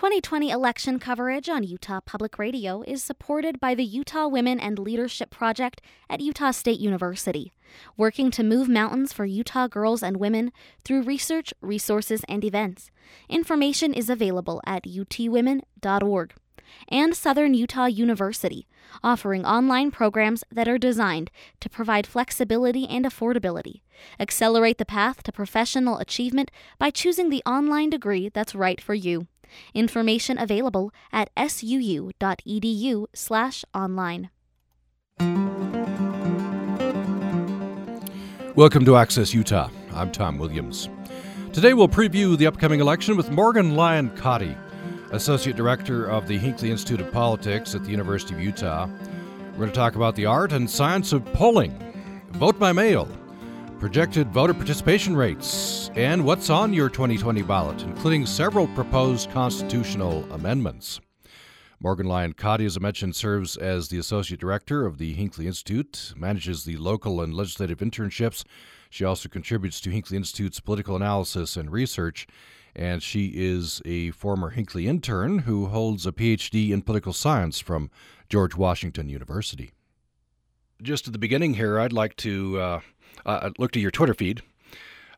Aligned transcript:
2020 0.00 0.48
election 0.48 0.98
coverage 0.98 1.46
on 1.50 1.62
Utah 1.62 2.00
Public 2.00 2.38
Radio 2.38 2.82
is 2.86 3.04
supported 3.04 3.60
by 3.60 3.74
the 3.74 3.84
Utah 3.84 4.26
Women 4.26 4.58
and 4.58 4.78
Leadership 4.78 5.28
Project 5.28 5.82
at 6.08 6.22
Utah 6.22 6.52
State 6.52 6.80
University, 6.80 7.52
working 7.98 8.30
to 8.30 8.42
move 8.42 8.66
mountains 8.66 9.12
for 9.12 9.26
Utah 9.26 9.66
girls 9.66 10.02
and 10.02 10.16
women 10.16 10.52
through 10.86 11.02
research, 11.02 11.52
resources, 11.60 12.24
and 12.30 12.42
events. 12.46 12.90
Information 13.28 13.92
is 13.92 14.08
available 14.08 14.62
at 14.64 14.84
utwomen.org. 14.84 16.32
And 16.88 17.14
Southern 17.14 17.52
Utah 17.52 17.84
University, 17.84 18.66
offering 19.04 19.44
online 19.44 19.90
programs 19.90 20.44
that 20.50 20.66
are 20.66 20.78
designed 20.78 21.30
to 21.60 21.68
provide 21.68 22.06
flexibility 22.06 22.88
and 22.88 23.04
affordability. 23.04 23.82
Accelerate 24.18 24.78
the 24.78 24.86
path 24.86 25.22
to 25.24 25.30
professional 25.30 25.98
achievement 25.98 26.50
by 26.78 26.88
choosing 26.88 27.28
the 27.28 27.42
online 27.44 27.90
degree 27.90 28.30
that's 28.30 28.54
right 28.54 28.80
for 28.80 28.94
you. 28.94 29.26
Information 29.74 30.38
available 30.38 30.92
at 31.12 31.34
suu.edu/online. 31.36 34.30
Welcome 38.56 38.84
to 38.84 38.96
Access 38.96 39.32
Utah. 39.32 39.70
I'm 39.94 40.12
Tom 40.12 40.38
Williams. 40.38 40.88
Today 41.52 41.74
we'll 41.74 41.88
preview 41.88 42.36
the 42.36 42.46
upcoming 42.46 42.80
election 42.80 43.16
with 43.16 43.30
Morgan 43.30 43.74
Lyon 43.74 44.10
Cotti, 44.10 44.56
Associate 45.12 45.56
Director 45.56 46.06
of 46.06 46.28
the 46.28 46.38
Hinckley 46.38 46.70
Institute 46.70 47.00
of 47.00 47.10
Politics 47.12 47.74
at 47.74 47.84
the 47.84 47.90
University 47.90 48.34
of 48.34 48.40
Utah. 48.40 48.88
We're 49.52 49.58
going 49.58 49.70
to 49.70 49.74
talk 49.74 49.96
about 49.96 50.14
the 50.14 50.26
art 50.26 50.52
and 50.52 50.70
science 50.70 51.12
of 51.12 51.24
polling, 51.32 51.76
vote 52.30 52.58
by 52.58 52.72
mail, 52.72 53.08
projected 53.80 54.28
voter 54.28 54.52
participation 54.52 55.16
rates, 55.16 55.90
and 55.94 56.22
what's 56.22 56.50
on 56.50 56.74
your 56.74 56.90
2020 56.90 57.40
ballot, 57.42 57.82
including 57.82 58.26
several 58.26 58.68
proposed 58.68 59.30
constitutional 59.30 60.22
amendments. 60.32 61.00
Morgan 61.80 62.06
Lyon 62.06 62.34
Cotti, 62.34 62.66
as 62.66 62.76
I 62.76 62.80
mentioned, 62.80 63.16
serves 63.16 63.56
as 63.56 63.88
the 63.88 63.98
Associate 63.98 64.38
Director 64.38 64.84
of 64.84 64.98
the 64.98 65.14
Hinckley 65.14 65.46
Institute, 65.46 66.12
manages 66.14 66.64
the 66.64 66.76
local 66.76 67.22
and 67.22 67.32
legislative 67.32 67.78
internships. 67.78 68.44
She 68.90 69.02
also 69.02 69.30
contributes 69.30 69.80
to 69.80 69.90
Hinckley 69.90 70.18
Institute's 70.18 70.60
political 70.60 70.94
analysis 70.94 71.56
and 71.56 71.72
research, 71.72 72.26
and 72.76 73.02
she 73.02 73.32
is 73.34 73.80
a 73.86 74.10
former 74.10 74.50
Hinckley 74.50 74.88
intern 74.88 75.40
who 75.40 75.66
holds 75.68 76.04
a 76.04 76.12
PhD 76.12 76.70
in 76.70 76.82
political 76.82 77.14
science 77.14 77.60
from 77.60 77.90
George 78.28 78.54
Washington 78.54 79.08
University. 79.08 79.70
Just 80.82 81.06
at 81.06 81.14
the 81.14 81.18
beginning 81.18 81.54
here, 81.54 81.80
I'd 81.80 81.94
like 81.94 82.16
to 82.16 82.60
uh, 82.60 82.80
I 83.26 83.50
looked 83.58 83.76
at 83.76 83.82
your 83.82 83.90
Twitter 83.90 84.14
feed. 84.14 84.42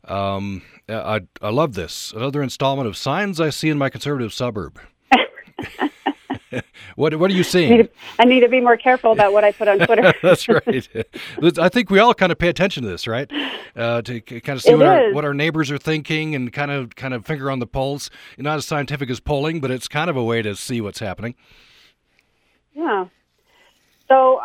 Um, 0.05 0.63
I, 0.89 1.21
I 1.41 1.51
love 1.51 1.75
this. 1.75 2.13
Another 2.13 2.43
installment 2.43 2.89
of 2.89 2.97
signs 2.97 3.41
I 3.41 3.51
see 3.51 3.69
in 3.69 3.79
my 3.79 3.89
conservative 3.89 4.33
suburb. 4.33 4.81
what 6.97 7.15
what 7.19 7.31
are 7.31 7.35
you 7.35 7.45
seeing? 7.45 7.73
I 7.73 7.77
need, 7.77 7.83
to, 7.83 7.91
I 8.19 8.25
need, 8.25 8.41
to, 8.41 8.49
be 8.49 8.61
more 8.61 8.77
careful 8.77 9.13
about 9.13 9.33
what 9.33 9.45
I 9.45 9.53
put 9.53 9.69
on 9.69 9.79
Twitter. 9.79 10.13
That's 10.23 10.49
right. 10.49 10.89
I 11.59 11.69
think 11.69 11.91
we 11.91 11.99
all 11.99 12.15
kind 12.15 12.33
of 12.33 12.39
pay 12.39 12.49
attention 12.49 12.83
to 12.83 12.89
this, 12.89 13.07
right? 13.07 13.31
Uh, 13.77 14.03
to 14.03 14.21
kind 14.21 14.57
of 14.57 14.63
see 14.63 14.75
what 14.75 14.87
our, 14.87 15.13
what 15.13 15.25
our, 15.25 15.35
neighbors 15.35 15.71
are 15.71 15.79
thinking 15.79 16.35
and 16.35 16.53
kind 16.53 16.71
of 16.71 16.95
kind 16.97 17.15
of 17.15 17.25
finger 17.25 17.51
on 17.51 17.59
the 17.59 17.67
pulse. 17.67 18.11
Not 18.37 18.57
as 18.57 18.67
scientific 18.67 19.09
as 19.09 19.21
polling, 19.21 19.61
but 19.61 19.71
it's 19.71 19.89
kind 19.89 20.11
of 20.11 20.17
a 20.17 20.25
way 20.25 20.43
to 20.43 20.57
see 20.57 20.81
what's 20.81 20.99
happening. 20.99 21.35
Yeah. 22.75 23.07
So 24.09 24.41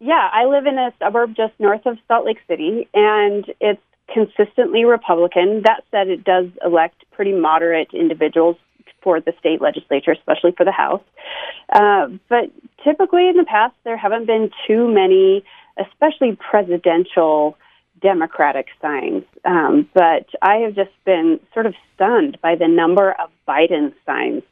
yeah, 0.00 0.28
I 0.32 0.46
live 0.46 0.66
in 0.66 0.78
a 0.78 0.92
suburb 0.98 1.36
just 1.36 1.52
north 1.58 1.84
of 1.84 1.98
Salt 2.08 2.24
Lake 2.24 2.40
City, 2.48 2.88
and 2.94 3.44
it's 3.60 3.82
consistently 4.12 4.84
Republican. 4.84 5.62
That 5.64 5.82
said, 5.90 6.08
it 6.08 6.24
does 6.24 6.46
elect 6.64 7.04
pretty 7.12 7.32
moderate 7.32 7.92
individuals 7.92 8.56
for 9.02 9.20
the 9.20 9.32
state 9.38 9.60
legislature, 9.60 10.12
especially 10.12 10.52
for 10.56 10.64
the 10.64 10.72
House. 10.72 11.02
Uh, 11.72 12.08
but 12.28 12.50
typically 12.82 13.28
in 13.28 13.36
the 13.36 13.44
past, 13.44 13.74
there 13.84 13.96
haven't 13.96 14.26
been 14.26 14.50
too 14.66 14.88
many, 14.88 15.44
especially 15.78 16.36
presidential 16.36 17.56
Democratic 18.00 18.68
signs. 18.80 19.24
Um, 19.44 19.88
but 19.94 20.26
I 20.40 20.56
have 20.56 20.74
just 20.74 20.92
been 21.04 21.40
sort 21.52 21.66
of 21.66 21.74
stunned 21.94 22.38
by 22.42 22.56
the 22.56 22.68
number 22.68 23.12
of 23.12 23.30
Biden 23.46 23.92
signs. 24.06 24.42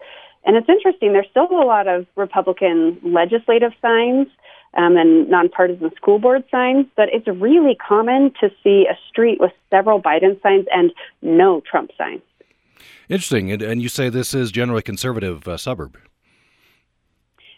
And 0.45 0.57
it's 0.57 0.69
interesting, 0.69 1.13
there's 1.13 1.29
still 1.31 1.49
a 1.51 1.65
lot 1.65 1.89
of 1.89 2.07
Republican 2.17 2.99
legislative 3.03 3.73
signs 3.83 4.29
um, 4.79 4.97
and 4.97 5.29
nonpartisan 5.29 5.91
school 5.97 6.19
board 6.19 6.45
signs, 6.51 6.87
but 6.97 7.09
it's 7.13 7.27
really 7.27 7.75
common 7.75 8.33
to 8.41 8.49
see 8.63 8.87
a 8.89 8.97
street 9.09 9.41
with 9.41 9.51
several 9.71 10.01
Biden 10.01 10.41
signs 10.41 10.67
and 10.73 10.93
no 11.21 11.61
Trump 11.69 11.91
signs. 11.99 12.23
Interesting. 13.09 13.51
And, 13.51 13.61
and 13.61 13.83
you 13.83 13.89
say 13.89 14.09
this 14.09 14.35
is 14.35 14.53
generally 14.53 14.79
a 14.79 14.83
conservative 14.83 15.49
uh, 15.49 15.57
suburb. 15.57 15.99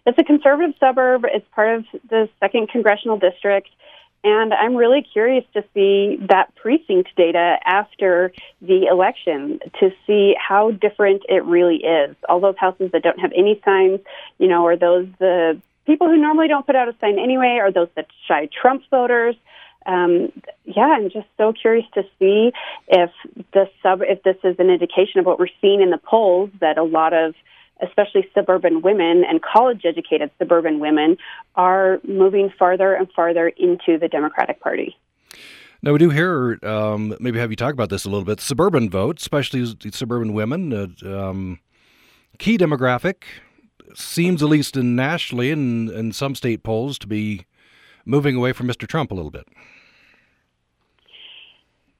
It's 0.07 0.19
a 0.19 0.25
conservative 0.25 0.75
suburb. 0.81 1.25
It's 1.27 1.47
part 1.55 1.79
of 1.79 1.85
the 2.09 2.29
second 2.41 2.71
congressional 2.71 3.19
district. 3.19 3.69
And 4.25 4.53
I'm 4.53 4.75
really 4.77 5.03
curious 5.03 5.45
to 5.55 5.65
see 5.75 6.19
that 6.29 6.55
precinct 6.55 7.11
data 7.17 7.59
after 7.65 8.33
the 8.61 8.87
election 8.91 9.61
to 9.79 9.91
see 10.07 10.35
how 10.39 10.73
different 10.73 11.23
it 11.29 11.45
really 11.45 11.77
is. 11.77 12.17
All 12.29 12.41
those 12.41 12.57
houses 12.59 12.91
that 12.93 13.03
don't 13.03 13.19
have 13.19 13.33
any 13.37 13.61
signs, 13.65 14.01
you 14.39 14.49
know, 14.49 14.67
are 14.67 14.77
those 14.77 15.07
the 15.19 15.61
people 15.91 16.07
who 16.07 16.17
normally 16.17 16.47
don't 16.47 16.65
put 16.65 16.77
out 16.77 16.89
a 16.89 16.95
sign 17.01 17.19
anyway 17.19 17.59
are 17.61 17.73
those 17.73 17.89
that 17.97 18.07
shy 18.29 18.49
Trump 18.61 18.83
voters. 18.91 19.35
Um, 19.87 20.31
yeah, 20.65 20.95
I'm 20.97 21.11
just 21.11 21.27
so 21.37 21.53
curious 21.53 21.87
to 21.95 22.03
see 22.19 22.53
if 22.87 23.11
the 23.53 23.69
sub 23.83 24.03
if 24.03 24.23
this 24.23 24.37
is 24.45 24.57
an 24.59 24.71
indication 24.71 25.19
of 25.19 25.27
what 25.27 25.39
we're 25.41 25.49
seeing 25.61 25.81
in 25.81 25.91
the 25.91 25.99
polls 25.99 26.51
that 26.61 26.79
a 26.79 26.85
lot 26.85 27.13
of 27.13 27.35
especially 27.83 28.29
suburban 28.35 28.83
women 28.83 29.25
and 29.29 29.41
college 29.43 29.83
educated 29.85 30.31
suburban 30.39 30.81
women 30.81 31.17
are 31.57 31.99
moving 32.07 32.53
farther 32.57 32.95
and 32.95 33.11
farther 33.17 33.49
into 33.49 33.99
the 33.99 34.07
Democratic 34.07 34.61
Party. 34.61 34.97
Now, 35.83 35.93
we 35.93 35.99
do 35.99 36.11
hear, 36.11 36.59
um, 36.63 37.17
maybe 37.21 37.39
have 37.39 37.51
you 37.51 37.57
talk 37.57 37.73
about 37.73 37.89
this 37.89 38.05
a 38.05 38.11
little 38.11 38.27
bit. 38.27 38.39
Suburban 38.39 38.91
vote, 38.91 39.19
especially 39.19 39.65
suburban 39.91 40.35
women, 40.35 40.75
uh, 40.75 41.31
um, 41.31 41.59
key 42.39 42.59
demographic, 42.59 43.23
seems, 43.95 44.43
at 44.43 44.49
least 44.49 44.77
in 44.77 44.97
nationally 44.97 45.51
and 45.51 45.91
in 45.91 46.13
some 46.13 46.35
state 46.35 46.63
polls, 46.63 46.99
to 46.99 47.07
be 47.07 47.47
moving 48.05 48.37
away 48.37 48.53
from 48.53 48.67
Mr. 48.67 48.87
Trump 48.87 49.11
a 49.11 49.15
little 49.15 49.31
bit. 49.31 49.47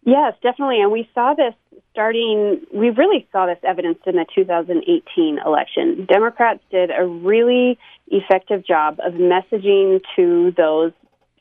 Yes, 0.05 0.35
definitely. 0.43 0.81
And 0.81 0.91
we 0.91 1.09
saw 1.15 1.35
this 1.35 1.55
starting, 1.93 2.61
we 2.73 2.91
really 2.91 3.29
saw 3.33 3.47
this 3.47 3.59
evidence 3.63 3.99
in 4.07 4.17
the 4.17 4.27
2018 4.35 5.39
election. 5.45 6.07
Democrats 6.07 6.61
did 6.71 6.91
a 6.91 7.05
really 7.05 7.79
effective 8.09 8.67
job 8.67 8.99
of 9.05 9.15
messaging 9.15 10.01
to 10.17 10.53
those 10.57 10.93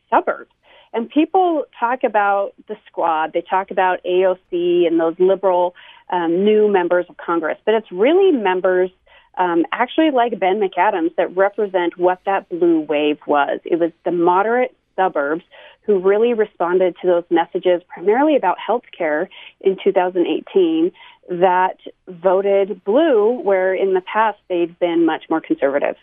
suburbs. 0.10 0.52
And 0.92 1.10
people 1.10 1.66
talk 1.80 2.04
about 2.04 2.54
the 2.68 2.76
squad, 2.88 3.32
they 3.34 3.42
talk 3.42 3.70
about 3.70 4.00
AOC 4.04 4.88
and 4.88 5.00
those 5.00 5.16
liberal 5.20 5.76
um, 6.10 6.44
new 6.44 6.68
members 6.68 7.06
of 7.10 7.18
Congress, 7.18 7.58
but 7.64 7.76
it's 7.76 7.92
really 7.92 8.32
members 8.32 8.90
um, 9.38 9.66
actually 9.72 10.12
like 10.12 10.40
Ben 10.40 10.60
McAdams 10.60 11.16
that 11.16 11.36
represent 11.36 11.98
what 11.98 12.20
that 12.26 12.50
blue 12.50 12.82
wave 12.82 13.20
was. 13.26 13.60
It 13.64 13.80
was 13.80 13.92
the 14.04 14.12
moderate 14.12 14.76
suburbs 14.96 15.44
who 15.86 16.00
really 16.00 16.34
responded 16.34 16.96
to 17.02 17.08
those 17.08 17.24
messages, 17.30 17.82
primarily 17.88 18.36
about 18.36 18.58
health 18.60 18.84
care 18.96 19.30
in 19.62 19.78
2018, 19.84 20.92
that 21.30 21.78
voted 22.08 22.84
blue, 22.84 23.40
where 23.42 23.74
in 23.74 23.94
the 23.94 24.02
past 24.02 24.38
they'd 24.50 24.78
been 24.80 25.06
much 25.06 25.24
more 25.30 25.42
conservative. 25.42 25.96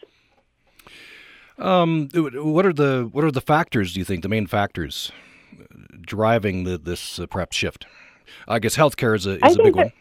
Um, 1.59 2.09
what 2.15 2.67
are 2.67 2.73
the 2.73 3.09
what 3.13 3.25
are 3.25 3.31
the 3.31 3.41
factors? 3.41 3.95
Do 3.95 4.01
you 4.01 4.05
think 4.05 4.23
the 4.23 4.29
main 4.29 4.47
factors 4.47 5.11
driving 6.01 6.65
the, 6.65 6.77
this 6.77 7.19
uh, 7.19 7.27
perhaps 7.27 7.57
shift? 7.57 7.87
I 8.47 8.59
guess 8.59 8.77
healthcare 8.77 9.17
is 9.17 9.27
a 9.27 9.45
is 9.45 9.57
a 9.59 9.63
big 9.63 9.77
one. 9.77 9.93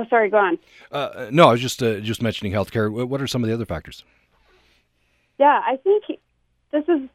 Oh, 0.00 0.06
sorry. 0.08 0.30
Go 0.30 0.38
on. 0.38 0.58
Uh, 0.90 1.28
no, 1.30 1.48
I 1.48 1.52
was 1.52 1.60
just 1.60 1.82
uh, 1.82 2.00
just 2.00 2.22
mentioning 2.22 2.52
healthcare. 2.52 2.90
What 2.90 3.20
are 3.20 3.26
some 3.26 3.44
of 3.44 3.48
the 3.48 3.54
other 3.54 3.66
factors? 3.66 4.02
Yeah, 5.38 5.60
I 5.64 5.76
think 5.76 6.04
this 6.72 6.84
is 6.88 7.08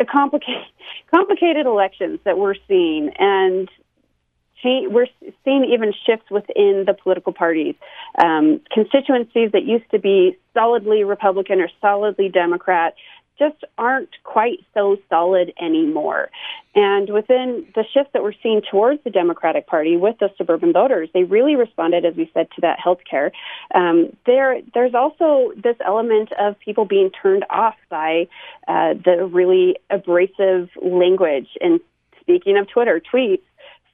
a 0.00 0.04
complicated 0.04 0.64
complicated 1.14 1.66
elections 1.66 2.18
that 2.24 2.38
we're 2.38 2.56
seeing, 2.66 3.10
and 3.18 3.68
we're 4.64 5.06
seeing 5.44 5.64
even 5.72 5.92
shifts 6.06 6.30
within 6.30 6.84
the 6.86 6.94
political 6.94 7.32
parties. 7.32 7.74
Um, 8.22 8.60
constituencies 8.72 9.52
that 9.52 9.64
used 9.64 9.90
to 9.90 9.98
be 9.98 10.36
solidly 10.54 11.04
Republican 11.04 11.60
or 11.60 11.68
solidly 11.80 12.28
Democrat 12.28 12.94
just 13.38 13.64
aren't 13.78 14.10
quite 14.24 14.58
so 14.74 14.96
solid 15.08 15.52
anymore. 15.60 16.30
And 16.74 17.10
within 17.10 17.66
the 17.74 17.84
shift 17.92 18.12
that 18.12 18.22
we're 18.22 18.34
seeing 18.42 18.62
towards 18.70 19.02
the 19.04 19.10
Democratic 19.10 19.66
Party 19.66 19.96
with 19.96 20.16
the 20.18 20.30
suburban 20.38 20.72
voters, 20.72 21.08
they 21.12 21.24
really 21.24 21.56
responded, 21.56 22.04
as 22.04 22.14
we 22.14 22.30
said, 22.32 22.48
to 22.54 22.60
that 22.62 22.78
health 22.78 23.00
care. 23.08 23.32
Um, 23.74 24.16
there, 24.26 24.60
there's 24.74 24.94
also 24.94 25.52
this 25.56 25.76
element 25.84 26.30
of 26.38 26.58
people 26.60 26.84
being 26.84 27.10
turned 27.10 27.44
off 27.50 27.76
by 27.90 28.28
uh, 28.68 28.94
the 29.04 29.28
really 29.30 29.76
abrasive 29.90 30.70
language. 30.80 31.48
And 31.60 31.80
speaking 32.20 32.56
of 32.56 32.68
Twitter, 32.68 33.00
tweets 33.12 33.42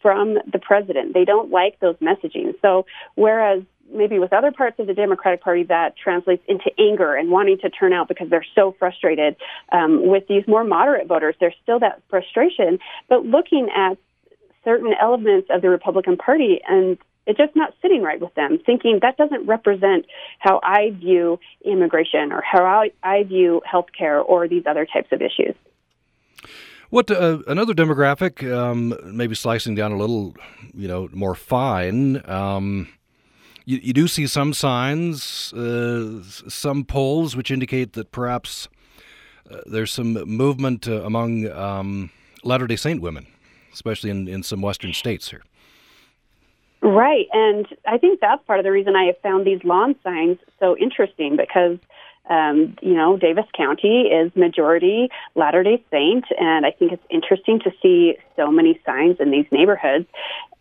from 0.01 0.35
the 0.51 0.59
president. 0.59 1.15
They 1.15 1.25
don't 1.25 1.51
like 1.51 1.81
those 1.81 1.97
messaging. 1.97 2.55
So 2.63 2.87
whereas 3.15 3.63
maybe 3.93 4.19
with 4.19 4.33
other 4.33 4.53
parts 4.53 4.79
of 4.79 4.87
the 4.87 4.95
Democratic 4.95 5.43
Party 5.43 5.65
that 5.65 5.97
translates 5.97 6.43
into 6.49 6.71
anger 6.79 7.15
and 7.15 7.31
wanting 7.31 7.59
to 7.59 7.71
turn 7.71 7.93
out 7.93 8.09
because 8.09 8.29
they're 8.31 8.47
so 8.55 8.75
frustrated. 8.79 9.37
Um, 9.73 10.07
with 10.07 10.27
these 10.29 10.47
more 10.47 10.65
moderate 10.65 11.07
voters, 11.07 11.35
there's 11.41 11.55
still 11.63 11.79
that 11.81 12.03
frustration. 12.11 12.79
But 13.09 13.25
looking 13.25 13.69
at 13.75 13.99
certain 14.65 14.93
elements 15.01 15.49
of 15.51 15.63
the 15.63 15.69
Republican 15.71 16.17
Party 16.17 16.61
and 16.67 16.99
it's 17.27 17.37
just 17.37 17.55
not 17.55 17.75
sitting 17.83 18.03
right 18.03 18.21
with 18.21 18.35
them, 18.35 18.59
thinking 18.65 19.01
that 19.03 19.19
doesn't 19.19 19.47
represent 19.47 20.07
how 20.39 20.61
I 20.63 20.91
view 20.91 21.39
immigration 21.63 22.33
or 22.33 22.41
how 22.41 22.65
I, 22.65 22.91
I 23.03 23.25
view 23.25 23.61
healthcare 23.71 24.25
or 24.27 24.49
these 24.49 24.65
other 24.67 24.87
types 24.87 25.09
of 25.13 25.21
issues. 25.21 25.55
What 26.89 27.11
uh, 27.11 27.41
another 27.47 27.75
demographic, 27.75 28.51
um, 28.51 28.95
maybe 29.05 29.35
slicing 29.35 29.75
down 29.75 29.93
a 29.93 29.99
little, 29.99 30.35
you 30.73 30.89
know, 30.89 31.11
more 31.13 31.35
fine. 31.35 32.27
Um, 32.29 32.89
you, 33.69 33.79
you, 33.83 33.93
do 33.93 34.09
see 34.09 34.27
some 34.27 34.55
signs, 34.55 35.53
uh, 35.53 36.23
some 36.23 36.85
polls 36.85 37.37
which 37.37 37.51
indicate 37.51 37.93
that 37.93 38.11
perhaps 38.13 38.67
uh, 39.51 39.59
there's 39.67 39.93
some 39.93 40.15
movement 40.25 40.89
uh, 40.89 41.03
among 41.03 41.47
um, 41.51 42.11
Latter 42.43 42.67
Day 42.67 42.77
Saint 42.77 43.03
women, 43.03 43.27
especially 43.71 44.09
in, 44.09 44.27
in 44.27 44.43
some 44.43 44.63
Western 44.63 44.95
states 44.95 45.29
here. 45.29 45.43
Right, 46.81 47.27
and 47.35 47.67
I 47.87 47.99
think 47.99 48.21
that's 48.21 48.43
part 48.47 48.59
of 48.59 48.65
the 48.65 48.73
reason 48.73 48.97
I 48.97 49.05
have 49.05 49.19
found 49.23 49.47
these 49.47 49.63
lawn 49.65 49.97
signs 50.03 50.39
so 50.59 50.75
interesting 50.79 51.37
because 51.37 51.79
um, 52.31 52.77
you 52.83 52.95
know, 52.95 53.17
Davis 53.17 53.47
County 53.57 54.03
is 54.03 54.35
majority 54.37 55.09
Latter 55.35 55.63
day 55.63 55.83
Saint, 55.91 56.25
and 56.39 56.65
I 56.67 56.71
think 56.71 56.93
it's 56.93 57.05
interesting 57.11 57.59
to 57.61 57.71
see 57.83 58.17
so 58.37 58.51
many 58.51 58.81
signs 58.85 59.17
in 59.19 59.31
these 59.31 59.47
neighborhoods. 59.51 60.07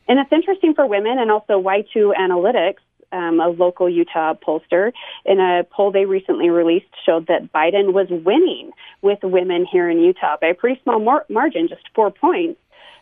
And 0.08 0.20
it's 0.20 0.32
interesting 0.32 0.74
for 0.74 0.86
women 0.86 1.20
and 1.20 1.30
also 1.30 1.62
Y2 1.62 2.14
Analytics, 2.18 2.78
um, 3.12 3.40
a 3.40 3.50
local 3.50 3.90
Utah 3.90 4.34
pollster, 4.34 4.92
in 5.26 5.40
a 5.40 5.64
poll 5.70 5.92
they 5.92 6.06
recently 6.06 6.50
released, 6.50 6.86
showed 7.06 7.28
that 7.28 7.52
Biden 7.54 7.94
was 7.94 8.08
winning 8.10 8.72
with 9.02 9.20
women 9.24 9.66
here 9.70 9.90
in 9.90 10.00
Utah 10.00 10.38
by 10.40 10.48
a 10.48 10.54
pretty 10.54 10.80
small 10.84 11.00
mar- 11.00 11.26
margin, 11.30 11.68
just 11.68 11.84
four 11.96 12.12
points. 12.12 12.60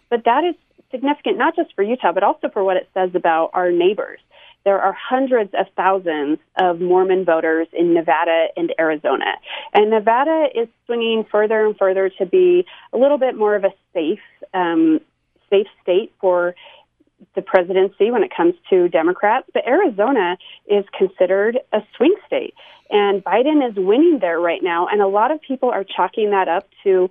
But 0.10 0.24
that 0.26 0.44
is 0.44 0.56
significant 0.92 1.38
not 1.38 1.56
just 1.56 1.74
for 1.76 1.84
Utah, 1.84 2.12
but 2.12 2.24
also 2.24 2.50
for 2.50 2.64
what 2.64 2.78
it 2.78 2.90
says 2.94 3.12
about 3.14 3.52
our 3.54 3.72
neighbors 3.72 4.20
there 4.66 4.82
are 4.82 4.94
hundreds 4.94 5.54
of 5.54 5.68
thousands 5.78 6.40
of 6.58 6.82
Mormon 6.82 7.24
voters 7.24 7.68
in 7.72 7.94
Nevada 7.94 8.48
and 8.58 8.74
Arizona. 8.80 9.36
And 9.74 9.92
Nevada 9.92 10.48
is 10.54 10.68
swinging 10.88 11.24
further 11.32 11.68
and 11.68 11.78
further 11.78 12.10
to 12.18 12.26
be 12.26 12.66
a 12.92 12.98
little 12.98 13.20
bit 13.20 13.38
more 13.38 13.56
of 13.56 13.64
a 13.64 13.72
safe, 13.94 14.20
um, 14.54 15.00
safe 15.52 15.68
state 15.84 16.12
for 16.20 16.56
the 17.36 17.42
presidency 17.42 18.12
when 18.12 18.24
it 18.24 18.32
comes 18.36 18.54
to 18.70 18.90
Democrats. 18.90 19.48
But 19.54 19.68
Arizona 19.68 20.38
is 20.68 20.86
considered 20.98 21.60
a 21.72 21.80
swing 21.96 22.16
state. 22.28 22.54
And 22.90 23.24
Biden 23.24 23.68
is 23.68 23.76
winning 23.76 24.20
there 24.22 24.40
right 24.40 24.62
now. 24.62 24.88
And 24.88 25.02
a 25.02 25.08
lot 25.08 25.32
of 25.32 25.42
people 25.42 25.70
are 25.70 25.84
chalking 25.84 26.32
that 26.32 26.48
up 26.48 26.68
to, 26.84 27.10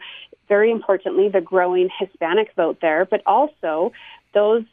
very 0.49 0.71
importantly, 0.71 1.29
the 1.29 1.41
growing 1.41 1.89
Hispanic 1.99 2.55
vote 2.55 2.79
there, 2.81 3.05
but 3.05 3.23
also 3.27 3.93
those 4.35 4.65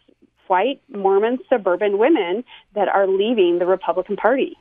white 0.48 0.82
Mormon 0.90 1.40
suburban 1.50 1.98
women 1.98 2.44
that 2.76 2.90
are 2.90 3.08
leaving 3.08 3.60
the 3.60 3.66
Republican 3.66 4.18
Party. 4.18 4.58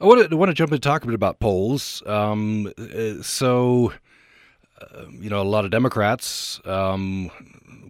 I 0.00 0.04
want 0.04 0.28
to, 0.28 0.34
I 0.34 0.36
want 0.36 0.50
to 0.50 0.54
jump 0.54 0.72
and 0.72 0.82
talk 0.82 1.04
a 1.04 1.06
bit 1.06 1.14
about 1.14 1.38
polls. 1.38 2.02
Um, 2.06 2.72
uh, 2.76 3.22
so, 3.22 3.92
you 5.10 5.30
know, 5.30 5.40
a 5.40 5.44
lot 5.44 5.64
of 5.64 5.70
Democrats 5.70 6.60
um, 6.64 7.30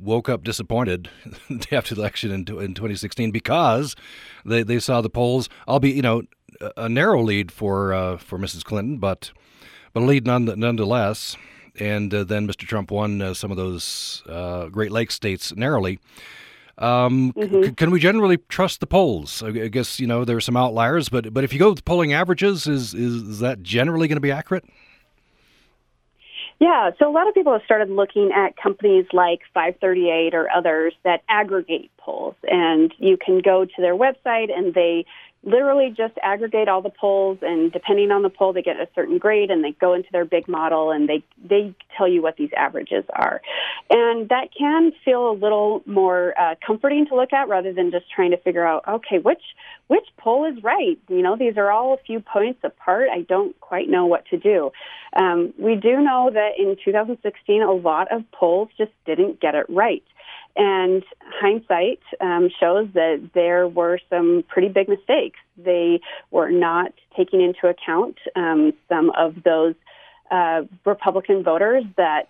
woke 0.01 0.29
up 0.29 0.45
disappointed 0.45 1.09
after 1.73 1.95
the 1.95 2.01
election 2.01 2.31
in, 2.31 2.41
in 2.41 2.75
2016 2.75 3.31
because 3.31 3.97
they, 4.45 4.63
they 4.63 4.79
saw 4.79 5.01
the 5.01 5.11
polls, 5.11 5.49
albeit, 5.69 5.97
you 5.97 6.03
know, 6.03 6.23
a 6.77 6.89
narrow 6.89 7.23
lead 7.23 7.51
for 7.51 7.93
uh, 7.93 8.17
for 8.19 8.39
Mrs. 8.39 8.65
Clinton, 8.65 8.99
but 8.99 9.33
but 9.93 10.03
a 10.03 10.07
lead 10.07 10.27
none, 10.27 10.45
nonetheless. 10.45 11.37
And 11.79 12.13
uh, 12.13 12.25
then 12.25 12.47
Mr. 12.47 12.67
Trump 12.67 12.91
won 12.91 13.23
uh, 13.23 13.35
some 13.35 13.51
of 13.51 13.57
those 13.57 14.23
uh, 14.29 14.67
Great 14.67 14.93
Lakes 14.93 15.15
states 15.15 15.55
narrowly. 15.57 15.99
Um, 16.79 17.33
mm-hmm. 17.33 17.65
c- 17.65 17.73
can 17.73 17.91
we 17.91 17.99
generally 17.99 18.37
trust 18.49 18.81
the 18.81 18.87
polls? 18.87 19.43
I 19.43 19.69
guess 19.69 19.99
you 19.99 20.07
know 20.07 20.25
there 20.25 20.37
are 20.37 20.43
some 20.43 20.57
outliers, 20.57 21.09
but 21.09 21.33
but 21.33 21.45
if 21.45 21.53
you 21.53 21.59
go 21.59 21.71
with 21.71 21.85
polling 21.85 22.13
averages, 22.13 22.67
is 22.67 22.95
is, 22.95 23.23
is 23.23 23.39
that 23.41 23.63
generally 23.63 24.09
going 24.09 24.17
to 24.17 24.23
be 24.23 24.31
accurate? 24.31 24.65
Yeah, 26.63 26.93
so 27.01 27.11
a 27.11 27.11
lot 27.11 27.27
of 27.27 27.35
people 27.35 27.53
have 27.53 27.63
started 27.65 27.91
looking 27.91 28.31
at 28.31 28.57
companies 28.57 29.07
like 29.13 29.41
538 29.53 30.33
or 30.33 30.49
others 30.49 30.95
that 31.03 31.25
aggregate 31.29 31.91
polls, 31.99 32.37
and 32.45 32.95
you 32.99 33.17
can 33.17 33.41
go 33.41 33.65
to 33.65 33.73
their 33.79 33.97
website 33.97 34.57
and 34.57 34.73
they 34.73 35.05
literally 35.45 35.93
just 35.97 36.15
aggregate 36.23 36.69
all 36.69 36.83
the 36.83 36.91
polls 36.91 37.39
and 37.43 37.73
depending 37.73 38.11
on 38.11 38.23
the 38.23 38.31
poll 38.31 38.53
they 38.53 38.63
get 38.63 38.77
a 38.77 38.89
certain 38.95 39.19
grade 39.19 39.51
and 39.51 39.65
they 39.65 39.73
go 39.73 39.93
into 39.93 40.09
their 40.13 40.25
big 40.25 40.47
model 40.47 40.91
and 40.91 41.09
they 41.09 41.23
they 41.43 41.75
tell 41.97 42.07
you 42.07 42.23
what 42.23 42.37
these 42.37 42.51
averages 42.57 43.05
are. 43.13 43.41
And 43.91 44.29
that 44.29 44.49
can 44.57 44.93
feel 45.05 45.31
a 45.31 45.35
little 45.35 45.83
more 45.85 46.39
uh, 46.39 46.55
comforting 46.65 47.07
to 47.07 47.17
look 47.17 47.33
at 47.33 47.49
rather 47.49 47.73
than 47.73 47.91
just 47.91 48.07
trying 48.11 48.31
to 48.31 48.37
figure 48.37 48.67
out 48.67 48.85
okay 48.89 49.19
which 49.19 49.43
which 49.89 50.07
poll 50.17 50.45
is 50.45 50.63
right? 50.63 50.99
You 51.09 51.23
know 51.23 51.37
these 51.37 51.57
are 51.57 51.71
all 51.71 51.95
a 51.95 51.99
few 51.99 52.21
points 52.21 52.61
apart. 52.63 53.09
I 53.13 53.23
don't 53.23 53.59
quite 53.61 53.89
know 53.89 54.07
what 54.07 54.27
to 54.27 54.39
do. 54.39 54.71
Um, 55.17 55.53
we 55.59 55.75
do 55.75 56.01
know 56.01 56.31
that 56.33 56.53
in 56.59 56.77
2016 56.85 57.63
a 57.63 57.73
lot 57.73 58.13
of 58.13 58.23
polls 58.33 58.69
just 58.79 58.93
didn't 59.05 59.41
get 59.41 59.55
it 59.55 59.67
right 59.69 60.05
and 60.57 61.03
hindsight 61.41 62.01
um, 62.21 62.51
shows 62.61 62.89
that 62.95 63.31
there 63.35 63.67
were 63.67 63.99
some 64.11 64.45
pretty 64.49 64.69
big 64.69 64.89
mistakes. 64.89 65.39
They 65.57 66.01
were 66.31 66.51
not 66.51 66.93
taking 67.17 67.41
into 67.41 67.69
account 67.69 68.19
um, 68.37 68.73
some 68.89 69.11
of 69.11 69.43
those 69.45 69.75
uh, 70.31 70.63
Republican 70.85 71.43
voters 71.43 71.85
that 71.97 72.29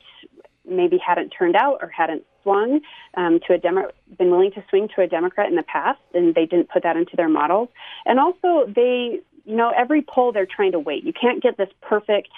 maybe 0.69 0.99
hadn't 0.99 1.31
turned 1.31 1.57
out 1.57 1.79
or 1.83 1.89
hadn't 1.89 2.25
swung 2.43 2.81
um, 3.17 3.41
to 3.47 3.55
a 3.55 3.59
Demo- 3.59 3.91
been 4.19 4.31
willing 4.31 4.53
to 4.53 4.65
swing 4.69 4.89
to 4.95 5.03
a 5.03 5.07
Democrat 5.07 5.49
in 5.49 5.57
the 5.57 5.63
past, 5.63 6.01
and 6.15 6.35
they 6.35 6.47
didn't 6.47 6.69
put 6.69 6.83
that 6.83 6.97
into 6.97 7.17
their 7.17 7.29
models. 7.29 7.69
And 8.05 8.19
also, 8.19 8.71
they 8.73 9.21
you 9.45 9.57
know, 9.57 9.73
every 9.77 10.03
poll 10.03 10.33
they're 10.33 10.47
trying 10.47 10.73
to 10.73 10.79
wait. 10.79 11.05
You 11.05 11.13
can't 11.13 11.43
get 11.43 11.57
this 11.57 11.69
perfect 11.81 12.29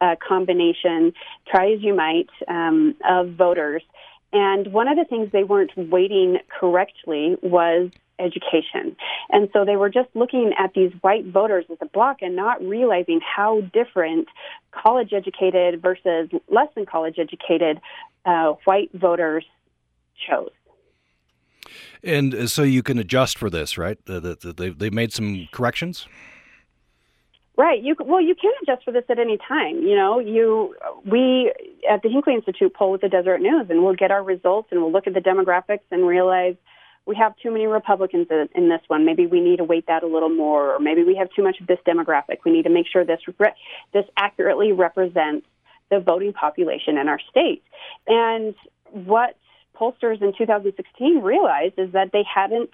uh, 0.00 0.16
combination, 0.26 1.12
try 1.46 1.72
as 1.72 1.82
you 1.82 1.94
might, 1.94 2.30
um, 2.48 2.94
of 3.08 3.32
voters. 3.32 3.82
And 4.34 4.72
one 4.72 4.88
of 4.88 4.96
the 4.96 5.04
things 5.04 5.30
they 5.32 5.44
weren't 5.44 5.70
weighting 5.76 6.38
correctly 6.48 7.36
was 7.40 7.90
education. 8.18 8.96
And 9.30 9.48
so 9.52 9.64
they 9.64 9.76
were 9.76 9.88
just 9.88 10.08
looking 10.14 10.52
at 10.58 10.74
these 10.74 10.92
white 11.02 11.24
voters 11.26 11.64
as 11.70 11.78
a 11.80 11.86
block 11.86 12.18
and 12.20 12.34
not 12.34 12.60
realizing 12.60 13.20
how 13.20 13.60
different 13.72 14.26
college 14.72 15.12
educated 15.12 15.80
versus 15.80 16.28
less 16.48 16.68
than 16.74 16.84
college 16.84 17.18
educated 17.18 17.80
uh, 18.24 18.54
white 18.64 18.90
voters 18.92 19.44
chose. 20.28 20.50
And 22.02 22.34
uh, 22.34 22.46
so 22.48 22.64
you 22.64 22.82
can 22.82 22.98
adjust 22.98 23.38
for 23.38 23.48
this, 23.48 23.78
right? 23.78 23.98
They've, 24.06 24.78
they've 24.78 24.92
made 24.92 25.12
some 25.12 25.48
corrections? 25.52 26.06
Right. 27.56 27.80
You 27.80 27.94
well, 28.00 28.20
you 28.20 28.34
can 28.34 28.50
adjust 28.62 28.84
for 28.84 28.90
this 28.90 29.04
at 29.08 29.20
any 29.20 29.38
time. 29.38 29.82
You 29.82 29.94
know, 29.94 30.18
you 30.18 30.74
we 31.04 31.52
at 31.88 32.02
the 32.02 32.08
Hinckley 32.08 32.34
Institute 32.34 32.74
poll 32.74 32.90
with 32.90 33.00
the 33.00 33.08
Deseret 33.08 33.40
News, 33.40 33.66
and 33.70 33.84
we'll 33.84 33.94
get 33.94 34.10
our 34.10 34.24
results, 34.24 34.68
and 34.72 34.80
we'll 34.80 34.90
look 34.90 35.06
at 35.06 35.14
the 35.14 35.20
demographics 35.20 35.84
and 35.92 36.04
realize 36.04 36.56
we 37.06 37.14
have 37.14 37.36
too 37.36 37.52
many 37.52 37.66
Republicans 37.66 38.26
in, 38.30 38.48
in 38.56 38.68
this 38.68 38.80
one. 38.88 39.04
Maybe 39.04 39.26
we 39.26 39.40
need 39.40 39.58
to 39.58 39.64
weight 39.64 39.86
that 39.86 40.02
a 40.02 40.06
little 40.06 40.30
more, 40.30 40.74
or 40.74 40.80
maybe 40.80 41.04
we 41.04 41.14
have 41.16 41.28
too 41.30 41.44
much 41.44 41.60
of 41.60 41.68
this 41.68 41.78
demographic. 41.86 42.38
We 42.44 42.50
need 42.50 42.64
to 42.64 42.70
make 42.70 42.86
sure 42.90 43.04
this 43.04 43.20
this 43.92 44.04
accurately 44.16 44.72
represents 44.72 45.46
the 45.90 46.00
voting 46.00 46.32
population 46.32 46.98
in 46.98 47.08
our 47.08 47.20
state. 47.30 47.62
And 48.08 48.54
what 48.90 49.36
pollsters 49.78 50.22
in 50.22 50.32
2016 50.36 51.20
realized 51.20 51.74
is 51.78 51.92
that 51.92 52.10
they 52.12 52.24
hadn't 52.24 52.70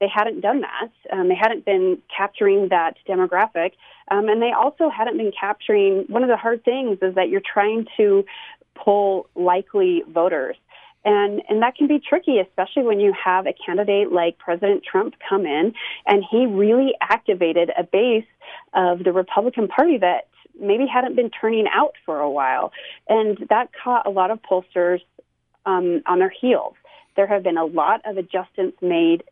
they 0.00 0.08
hadn't 0.08 0.40
done 0.40 0.60
that. 0.60 0.90
Um, 1.12 1.28
they 1.28 1.34
hadn't 1.34 1.64
been 1.64 1.98
capturing 2.14 2.68
that 2.68 2.96
demographic. 3.08 3.72
Um, 4.10 4.28
and 4.28 4.40
they 4.40 4.52
also 4.52 4.88
hadn't 4.88 5.16
been 5.16 5.32
capturing 5.38 6.04
one 6.08 6.22
of 6.22 6.28
the 6.28 6.36
hard 6.36 6.64
things 6.64 6.98
is 7.02 7.14
that 7.14 7.28
you're 7.28 7.40
trying 7.40 7.86
to 7.96 8.24
pull 8.74 9.28
likely 9.34 10.04
voters. 10.08 10.56
And, 11.04 11.42
and 11.48 11.62
that 11.62 11.76
can 11.76 11.86
be 11.86 12.00
tricky, 12.00 12.38
especially 12.38 12.82
when 12.82 13.00
you 13.00 13.12
have 13.12 13.46
a 13.46 13.52
candidate 13.52 14.12
like 14.12 14.38
President 14.38 14.82
Trump 14.84 15.14
come 15.28 15.46
in 15.46 15.72
and 16.06 16.24
he 16.28 16.46
really 16.46 16.94
activated 17.00 17.70
a 17.78 17.84
base 17.84 18.26
of 18.74 19.04
the 19.04 19.12
Republican 19.12 19.68
Party 19.68 19.98
that 19.98 20.28
maybe 20.60 20.86
hadn't 20.86 21.14
been 21.14 21.30
turning 21.30 21.66
out 21.72 21.94
for 22.04 22.20
a 22.20 22.30
while. 22.30 22.72
And 23.08 23.38
that 23.48 23.70
caught 23.72 24.06
a 24.06 24.10
lot 24.10 24.30
of 24.30 24.40
pollsters 24.42 25.00
um, 25.66 26.02
on 26.06 26.18
their 26.18 26.32
heels. 26.40 26.74
There 27.16 27.26
have 27.26 27.42
been 27.42 27.58
a 27.58 27.64
lot 27.64 28.00
of 28.04 28.16
adjustments 28.16 28.78
made 28.82 29.22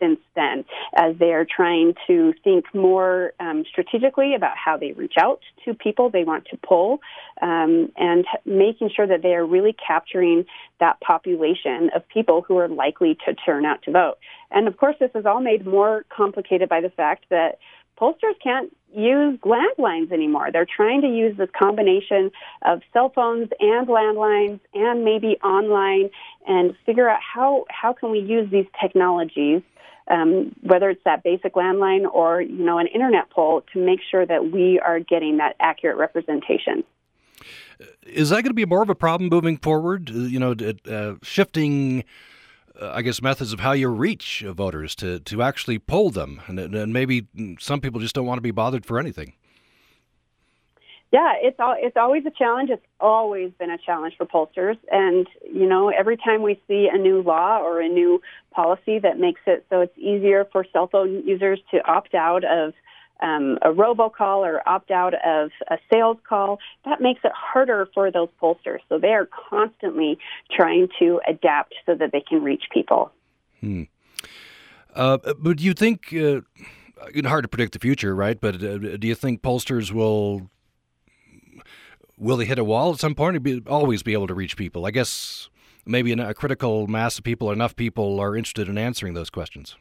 since 0.00 0.20
then 0.34 0.64
as 0.94 1.16
they 1.18 1.32
are 1.32 1.44
trying 1.44 1.94
to 2.06 2.32
think 2.44 2.64
more 2.74 3.32
um, 3.40 3.64
strategically 3.68 4.34
about 4.34 4.56
how 4.56 4.76
they 4.76 4.92
reach 4.92 5.14
out 5.18 5.40
to 5.64 5.74
people 5.74 6.10
they 6.10 6.24
want 6.24 6.46
to 6.46 6.56
pull 6.56 7.00
um, 7.42 7.90
and 7.96 8.26
making 8.44 8.90
sure 8.94 9.06
that 9.06 9.22
they 9.22 9.34
are 9.34 9.46
really 9.46 9.74
capturing 9.86 10.44
that 10.80 11.00
population 11.00 11.90
of 11.94 12.06
people 12.08 12.42
who 12.42 12.56
are 12.58 12.68
likely 12.68 13.16
to 13.26 13.34
turn 13.34 13.64
out 13.64 13.82
to 13.82 13.90
vote. 13.90 14.16
And 14.50 14.68
of 14.68 14.76
course, 14.76 14.96
this 15.00 15.10
is 15.14 15.26
all 15.26 15.40
made 15.40 15.66
more 15.66 16.04
complicated 16.14 16.68
by 16.68 16.80
the 16.80 16.90
fact 16.90 17.26
that 17.30 17.58
pollsters 18.00 18.38
can't 18.42 18.74
use 18.94 19.38
landlines 19.40 20.12
anymore. 20.12 20.50
They're 20.52 20.66
trying 20.66 21.02
to 21.02 21.08
use 21.08 21.36
this 21.36 21.50
combination 21.58 22.30
of 22.62 22.80
cell 22.92 23.10
phones 23.14 23.48
and 23.60 23.86
landlines 23.88 24.60
and 24.74 25.04
maybe 25.04 25.38
online 25.42 26.10
and 26.46 26.74
figure 26.86 27.08
out 27.08 27.20
how, 27.20 27.66
how 27.68 27.92
can 27.92 28.10
we 28.10 28.20
use 28.20 28.50
these 28.50 28.66
technologies, 28.80 29.62
um, 30.08 30.54
whether 30.62 30.88
it's 30.90 31.02
that 31.04 31.22
basic 31.22 31.54
landline 31.54 32.06
or, 32.10 32.40
you 32.40 32.64
know, 32.64 32.78
an 32.78 32.86
internet 32.86 33.28
poll 33.30 33.62
to 33.72 33.84
make 33.84 34.00
sure 34.10 34.24
that 34.24 34.50
we 34.52 34.80
are 34.80 35.00
getting 35.00 35.38
that 35.38 35.56
accurate 35.60 35.96
representation. 35.96 36.84
Is 38.04 38.30
that 38.30 38.36
going 38.36 38.44
to 38.50 38.54
be 38.54 38.64
more 38.64 38.82
of 38.82 38.88
a 38.88 38.94
problem 38.94 39.28
moving 39.28 39.58
forward? 39.58 40.10
Uh, 40.10 40.20
you 40.20 40.38
know, 40.38 40.54
uh, 40.90 41.14
shifting 41.22 42.04
I 42.80 43.02
guess, 43.02 43.22
methods 43.22 43.52
of 43.52 43.60
how 43.60 43.72
you 43.72 43.88
reach 43.88 44.44
voters 44.46 44.94
to, 44.96 45.20
to 45.20 45.42
actually 45.42 45.78
poll 45.78 46.10
them. 46.10 46.40
And, 46.46 46.58
and 46.58 46.92
maybe 46.92 47.26
some 47.58 47.80
people 47.80 48.00
just 48.00 48.14
don't 48.14 48.26
want 48.26 48.38
to 48.38 48.42
be 48.42 48.50
bothered 48.50 48.84
for 48.84 48.98
anything. 48.98 49.34
Yeah, 51.12 51.34
it's 51.40 51.58
all, 51.60 51.76
it's 51.78 51.96
always 51.96 52.26
a 52.26 52.30
challenge. 52.30 52.68
It's 52.70 52.84
always 53.00 53.52
been 53.58 53.70
a 53.70 53.78
challenge 53.78 54.14
for 54.18 54.26
pollsters, 54.26 54.76
and 54.90 55.26
you 55.50 55.66
know, 55.66 55.88
every 55.88 56.16
time 56.16 56.42
we 56.42 56.60
see 56.66 56.90
a 56.92 56.98
new 56.98 57.22
law 57.22 57.60
or 57.60 57.80
a 57.80 57.88
new 57.88 58.20
policy 58.50 58.98
that 58.98 59.18
makes 59.18 59.40
it 59.46 59.64
so 59.70 59.80
it's 59.82 59.96
easier 59.96 60.46
for 60.50 60.66
cell 60.72 60.88
phone 60.88 61.22
users 61.24 61.60
to 61.70 61.78
opt 61.88 62.14
out 62.14 62.44
of 62.44 62.74
um, 63.20 63.58
a 63.62 63.70
robocall 63.70 64.46
or 64.46 64.66
opt 64.68 64.90
out 64.90 65.14
of 65.24 65.50
a 65.70 65.78
sales 65.92 66.18
call, 66.28 66.58
that 66.84 67.00
makes 67.00 67.20
it 67.24 67.32
harder 67.34 67.88
for 67.94 68.10
those 68.10 68.28
pollsters. 68.40 68.80
So 68.88 68.98
they 68.98 69.12
are 69.12 69.28
constantly 69.50 70.18
trying 70.50 70.88
to 70.98 71.20
adapt 71.26 71.74
so 71.86 71.94
that 71.94 72.12
they 72.12 72.20
can 72.20 72.42
reach 72.42 72.64
people. 72.72 73.10
Hmm. 73.60 73.82
Uh, 74.94 75.18
but 75.38 75.58
do 75.58 75.64
you 75.64 75.74
think, 75.74 76.14
uh, 76.14 76.40
hard 77.24 77.44
to 77.44 77.48
predict 77.48 77.72
the 77.72 77.78
future, 77.78 78.14
right? 78.14 78.40
But 78.40 78.62
uh, 78.62 78.78
do 78.96 79.06
you 79.06 79.14
think 79.14 79.42
pollsters 79.42 79.92
will 79.92 80.50
will 82.18 82.38
they 82.38 82.46
hit 82.46 82.58
a 82.58 82.64
wall 82.64 82.92
at 82.92 82.98
some 82.98 83.14
point 83.14 83.36
or 83.36 83.40
be, 83.40 83.62
always 83.66 84.02
be 84.02 84.14
able 84.14 84.26
to 84.26 84.34
reach 84.34 84.56
people? 84.56 84.86
I 84.86 84.90
guess 84.90 85.50
maybe 85.84 86.12
a 86.12 86.34
critical 86.34 86.86
mass 86.86 87.18
of 87.18 87.24
people, 87.24 87.50
enough 87.52 87.76
people 87.76 88.20
are 88.20 88.36
interested 88.36 88.68
in 88.68 88.78
answering 88.78 89.14
those 89.14 89.30
questions. 89.30 89.76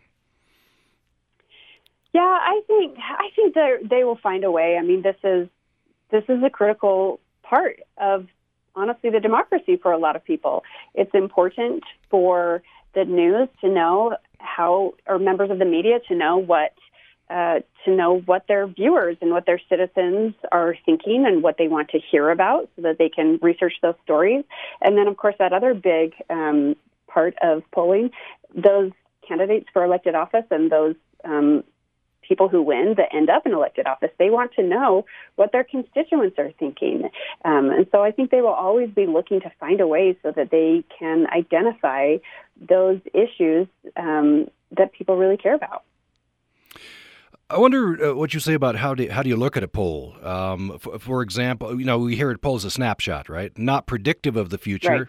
Yeah, 2.16 2.22
I 2.22 2.62
think 2.66 2.98
I 2.98 3.28
think 3.36 3.56
they 3.56 3.76
they 3.84 4.04
will 4.06 4.16
find 4.28 4.46
a 4.46 4.52
way. 4.58 4.78
I 4.78 4.84
mean, 4.84 5.02
this 5.02 5.18
is 5.22 5.50
this 6.12 6.24
is 6.30 6.42
a 6.44 6.50
critical 6.50 7.20
part 7.44 7.82
of 7.98 8.28
honestly 8.74 9.10
the 9.10 9.20
democracy 9.20 9.76
for 9.76 9.92
a 9.92 9.98
lot 9.98 10.16
of 10.16 10.24
people. 10.24 10.64
It's 10.94 11.14
important 11.14 11.84
for 12.10 12.64
the 12.94 13.04
news 13.04 13.50
to 13.60 13.68
know 13.68 14.16
how, 14.40 14.94
or 15.06 15.20
members 15.20 15.50
of 15.52 15.60
the 15.60 15.66
media 15.66 16.00
to 16.08 16.16
know 16.16 16.38
what 16.38 16.74
uh, 17.30 17.60
to 17.84 17.92
know 17.94 18.20
what 18.20 18.48
their 18.48 18.66
viewers 18.66 19.18
and 19.20 19.32
what 19.32 19.46
their 19.46 19.60
citizens 19.68 20.36
are 20.54 20.74
thinking 20.86 21.26
and 21.28 21.44
what 21.44 21.58
they 21.58 21.68
want 21.68 21.90
to 21.90 22.00
hear 22.00 22.30
about, 22.30 22.70
so 22.78 22.84
that 22.84 22.98
they 22.98 23.10
can 23.10 23.40
research 23.42 23.74
those 23.82 23.96
stories. 24.06 24.46
And 24.80 24.98
then, 24.98 25.08
of 25.08 25.18
course, 25.18 25.36
that 25.40 25.52
other 25.52 25.74
big 25.74 26.14
um, 26.30 26.78
part 27.08 27.36
of 27.44 27.64
polling, 27.74 28.12
those 28.56 28.92
candidates 29.28 29.68
for 29.74 29.84
elected 29.84 30.16
office 30.16 30.46
and 30.50 30.72
those 30.72 30.96
um, 31.26 31.66
people 32.28 32.50
who 32.50 32.62
win 32.62 32.96
that 32.98 33.14
end 33.14 33.30
up 33.30 33.46
in 33.46 33.54
elected 33.54 33.88
office, 33.88 34.10
they 34.18 34.30
want 34.30 34.54
to 34.54 34.64
know 34.64 35.06
what 35.36 35.52
their 35.52 35.64
constituents 35.64 36.38
are 36.38 36.52
thinking. 36.60 37.10
Um, 37.44 37.70
and 37.70 37.88
so 37.92 38.04
I 38.04 38.12
think 38.12 38.32
they 38.32 38.42
will 38.42 38.50
always 38.50 38.90
be 38.90 39.06
looking 39.06 39.42
to 39.42 39.52
find 39.60 39.82
a 39.82 39.88
way 39.88 40.18
so 40.24 40.32
that 40.32 40.52
they 40.52 40.84
can 40.98 41.28
identify 41.28 42.18
those 42.70 43.00
issues 43.14 43.68
um, 43.98 44.48
that 44.78 44.94
people 44.94 45.18
really 45.18 45.38
care 45.38 45.56
about. 45.56 45.84
I 47.48 47.60
wonder 47.60 48.04
uh, 48.04 48.16
what 48.16 48.34
you 48.34 48.40
say 48.40 48.54
about 48.54 48.76
how 48.76 48.96
do 48.96 49.08
how 49.08 49.22
do 49.22 49.30
you 49.30 49.36
look 49.36 49.56
at 49.56 49.62
a 49.62 49.68
poll? 49.68 50.16
Um, 50.24 50.80
for, 50.80 50.98
for, 50.98 51.22
example, 51.22 51.80
you 51.80 51.86
know 51.86 52.00
we 52.00 52.16
hear 52.16 52.32
it 52.32 52.42
poll 52.42 52.56
as 52.56 52.66
a 52.66 52.72
snapshot, 52.72 53.30
right? 53.30 53.56
Not 53.56 53.86
predictive 53.86 54.36
of 54.36 54.50
the 54.50 54.58
future. 54.58 54.90
Right 54.90 55.08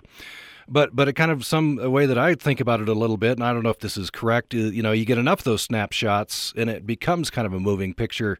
but 0.68 0.94
but 0.94 1.08
it 1.08 1.14
kind 1.14 1.30
of 1.30 1.44
some 1.44 1.76
way 1.76 2.06
that 2.06 2.18
I 2.18 2.34
think 2.34 2.60
about 2.60 2.80
it 2.80 2.88
a 2.88 2.94
little 2.94 3.16
bit, 3.16 3.32
and 3.32 3.44
I 3.44 3.52
don't 3.52 3.62
know 3.62 3.70
if 3.70 3.78
this 3.78 3.96
is 3.96 4.10
correct. 4.10 4.54
Uh, 4.54 4.58
you 4.58 4.82
know, 4.82 4.92
you 4.92 5.04
get 5.04 5.18
enough 5.18 5.40
of 5.40 5.44
those 5.44 5.62
snapshots, 5.62 6.52
and 6.56 6.68
it 6.68 6.86
becomes 6.86 7.30
kind 7.30 7.46
of 7.46 7.52
a 7.52 7.60
moving 7.60 7.94
picture. 7.94 8.38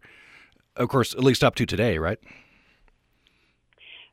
Of 0.76 0.88
course, 0.88 1.14
at 1.14 1.24
least 1.24 1.42
up 1.42 1.54
to 1.56 1.66
today, 1.66 1.98
right? 1.98 2.18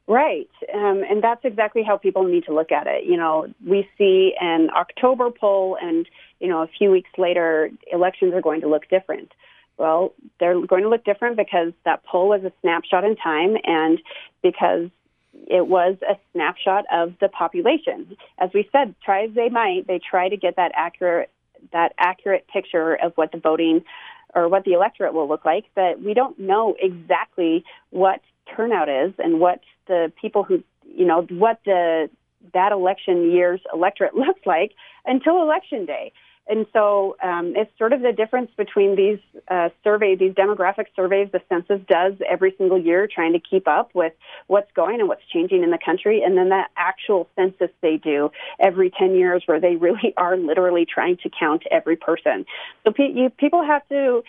Right, 0.06 0.50
um, 0.74 1.02
and 1.10 1.24
that's 1.24 1.46
exactly 1.46 1.82
how 1.82 1.98
people 1.98 2.26
need 2.26 2.44
to 2.46 2.54
look 2.54 2.74
at 2.74 2.88
it. 2.88 3.06
You 3.06 3.16
know, 3.16 3.48
we 3.66 3.88
see 3.98 4.34
an 4.40 4.70
October 4.76 5.30
poll, 5.32 5.78
and 5.82 6.08
you 6.40 6.50
know, 6.50 6.62
a 6.62 6.68
few 6.68 6.92
weeks 6.92 7.10
later, 7.18 7.72
elections 7.92 8.34
are 8.34 8.42
going 8.42 8.62
to 8.62 8.68
look 8.68 8.90
different. 8.90 9.32
Well, 9.78 10.14
they're 10.40 10.60
going 10.66 10.84
to 10.84 10.90
look 10.90 11.04
different 11.04 11.38
because 11.38 11.74
that 11.86 12.04
poll 12.04 12.30
was 12.30 12.44
a 12.44 12.52
snapshot 12.62 13.06
in 13.06 13.16
time, 13.16 13.56
and 13.64 14.00
because 14.42 14.90
it 15.48 15.68
was 15.68 15.98
a 16.08 16.16
snapshot 16.32 16.86
of 16.92 17.14
the 17.20 17.30
population. 17.30 18.16
As 18.40 18.50
we 18.54 18.68
said, 18.72 18.96
try 19.04 19.26
as 19.26 19.34
they 19.34 19.50
might, 19.50 19.88
they 19.88 20.00
try 20.00 20.30
to 20.30 20.38
get 20.38 20.56
that 20.56 20.72
accurate 20.76 21.30
that 21.72 21.94
accurate 21.98 22.46
picture 22.52 22.96
of 22.96 23.14
what 23.16 23.32
the 23.32 23.38
voting 23.38 23.84
or 24.36 24.50
what 24.50 24.66
the 24.66 24.74
electorate 24.74 25.14
will 25.14 25.30
look 25.30 25.46
like, 25.46 25.66
but 25.76 26.02
we 26.02 26.14
don't 26.14 26.38
know 26.38 26.76
exactly 26.80 27.64
what 27.92 28.20
turnout 28.54 28.90
is 28.90 29.14
and 29.18 29.40
what 29.40 29.62
the 29.88 30.12
people 30.20 30.44
who 30.44 30.64
you 30.86 31.06
know 31.06 31.26
what 31.30 31.60
the 31.66 32.10
that 32.54 32.72
election 32.72 33.32
year's 33.32 33.62
electorate 33.74 34.16
looks 34.16 34.42
like 34.46 34.74
until 35.06 35.42
election 35.42 35.86
day. 35.86 36.12
And 36.48 36.66
so 36.74 37.16
um, 37.24 37.54
it's 37.56 37.72
sort 37.78 37.94
of 37.94 38.02
the 38.02 38.12
difference 38.12 38.52
between 38.58 38.98
these 38.98 39.20
uh, 39.48 39.70
survey, 39.84 40.16
these 40.16 40.34
demographic 40.34 40.88
surveys 40.94 41.30
the 41.32 41.42
census 41.48 41.80
does 41.88 42.14
every 42.30 42.54
single 42.58 42.78
year, 42.78 43.08
trying 43.08 43.32
to 43.32 43.40
keep 43.40 43.66
up 43.66 43.92
with 43.94 44.12
what's 44.48 44.72
going 44.74 45.00
and 45.00 45.08
what's 45.08 45.26
changing 45.32 45.64
in 45.64 45.72
the 45.72 45.78
country, 45.84 46.22
and 46.22 46.38
then 46.38 46.50
that 46.50 46.70
actual 46.76 47.30
census 47.38 47.70
they 47.82 47.96
do 47.96 48.30
every 48.60 48.90
10 48.90 49.16
years, 49.16 49.44
where 49.46 49.62
they 49.62 49.76
really 49.78 50.14
are 50.18 50.36
literally 50.36 50.86
trying 50.86 51.16
to 51.18 51.30
count 51.30 51.64
every 51.72 51.96
person. 51.96 52.46
So 52.84 52.92
pe- 52.92 53.14
you, 53.14 53.30
people 53.30 53.64
have 53.64 53.88
to 53.88 54.24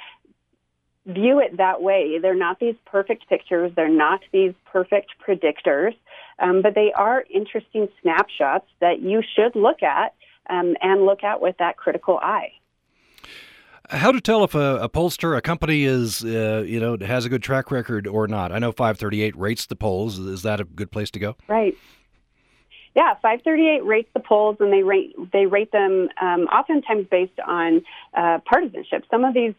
view 1.06 1.40
it 1.40 1.56
that 1.56 1.82
way. 1.82 2.18
They're 2.22 2.34
not 2.34 2.60
these 2.60 2.76
perfect 2.86 3.28
pictures, 3.28 3.72
they're 3.74 3.88
not 3.88 4.20
these 4.32 4.54
perfect 4.70 5.14
predictors, 5.26 5.94
um, 6.38 6.62
but 6.62 6.74
they 6.74 6.92
are 6.92 7.24
interesting 7.28 7.88
snapshots 8.00 8.66
that 8.80 9.00
you 9.00 9.22
should 9.34 9.56
look 9.56 9.82
at 9.82 10.14
um, 10.48 10.76
and 10.80 11.04
look 11.04 11.24
at 11.24 11.40
with 11.40 11.56
that 11.58 11.76
critical 11.76 12.18
eye. 12.18 12.52
How 13.90 14.12
to 14.12 14.20
tell 14.20 14.44
if 14.44 14.54
a, 14.54 14.78
a 14.78 14.88
pollster, 14.88 15.36
a 15.36 15.42
company 15.42 15.84
is, 15.84 16.24
uh, 16.24 16.64
you 16.66 16.80
know, 16.80 16.96
has 17.04 17.26
a 17.26 17.28
good 17.28 17.42
track 17.42 17.70
record 17.70 18.06
or 18.06 18.26
not? 18.26 18.50
I 18.50 18.58
know 18.58 18.72
538 18.72 19.36
rates 19.36 19.66
the 19.66 19.76
polls. 19.76 20.18
Is 20.18 20.42
that 20.42 20.58
a 20.58 20.64
good 20.64 20.90
place 20.90 21.10
to 21.12 21.18
go? 21.18 21.36
Right. 21.48 21.76
Yeah, 22.94 23.14
538 23.14 23.84
rates 23.84 24.08
the 24.14 24.20
polls, 24.20 24.56
and 24.60 24.72
they 24.72 24.82
rate 24.82 25.14
they 25.32 25.46
rate 25.46 25.72
them 25.72 26.08
um, 26.20 26.42
oftentimes 26.44 27.08
based 27.10 27.38
on 27.44 27.82
uh, 28.16 28.38
partisanship. 28.46 29.04
Some 29.10 29.24
of 29.24 29.34
these 29.34 29.54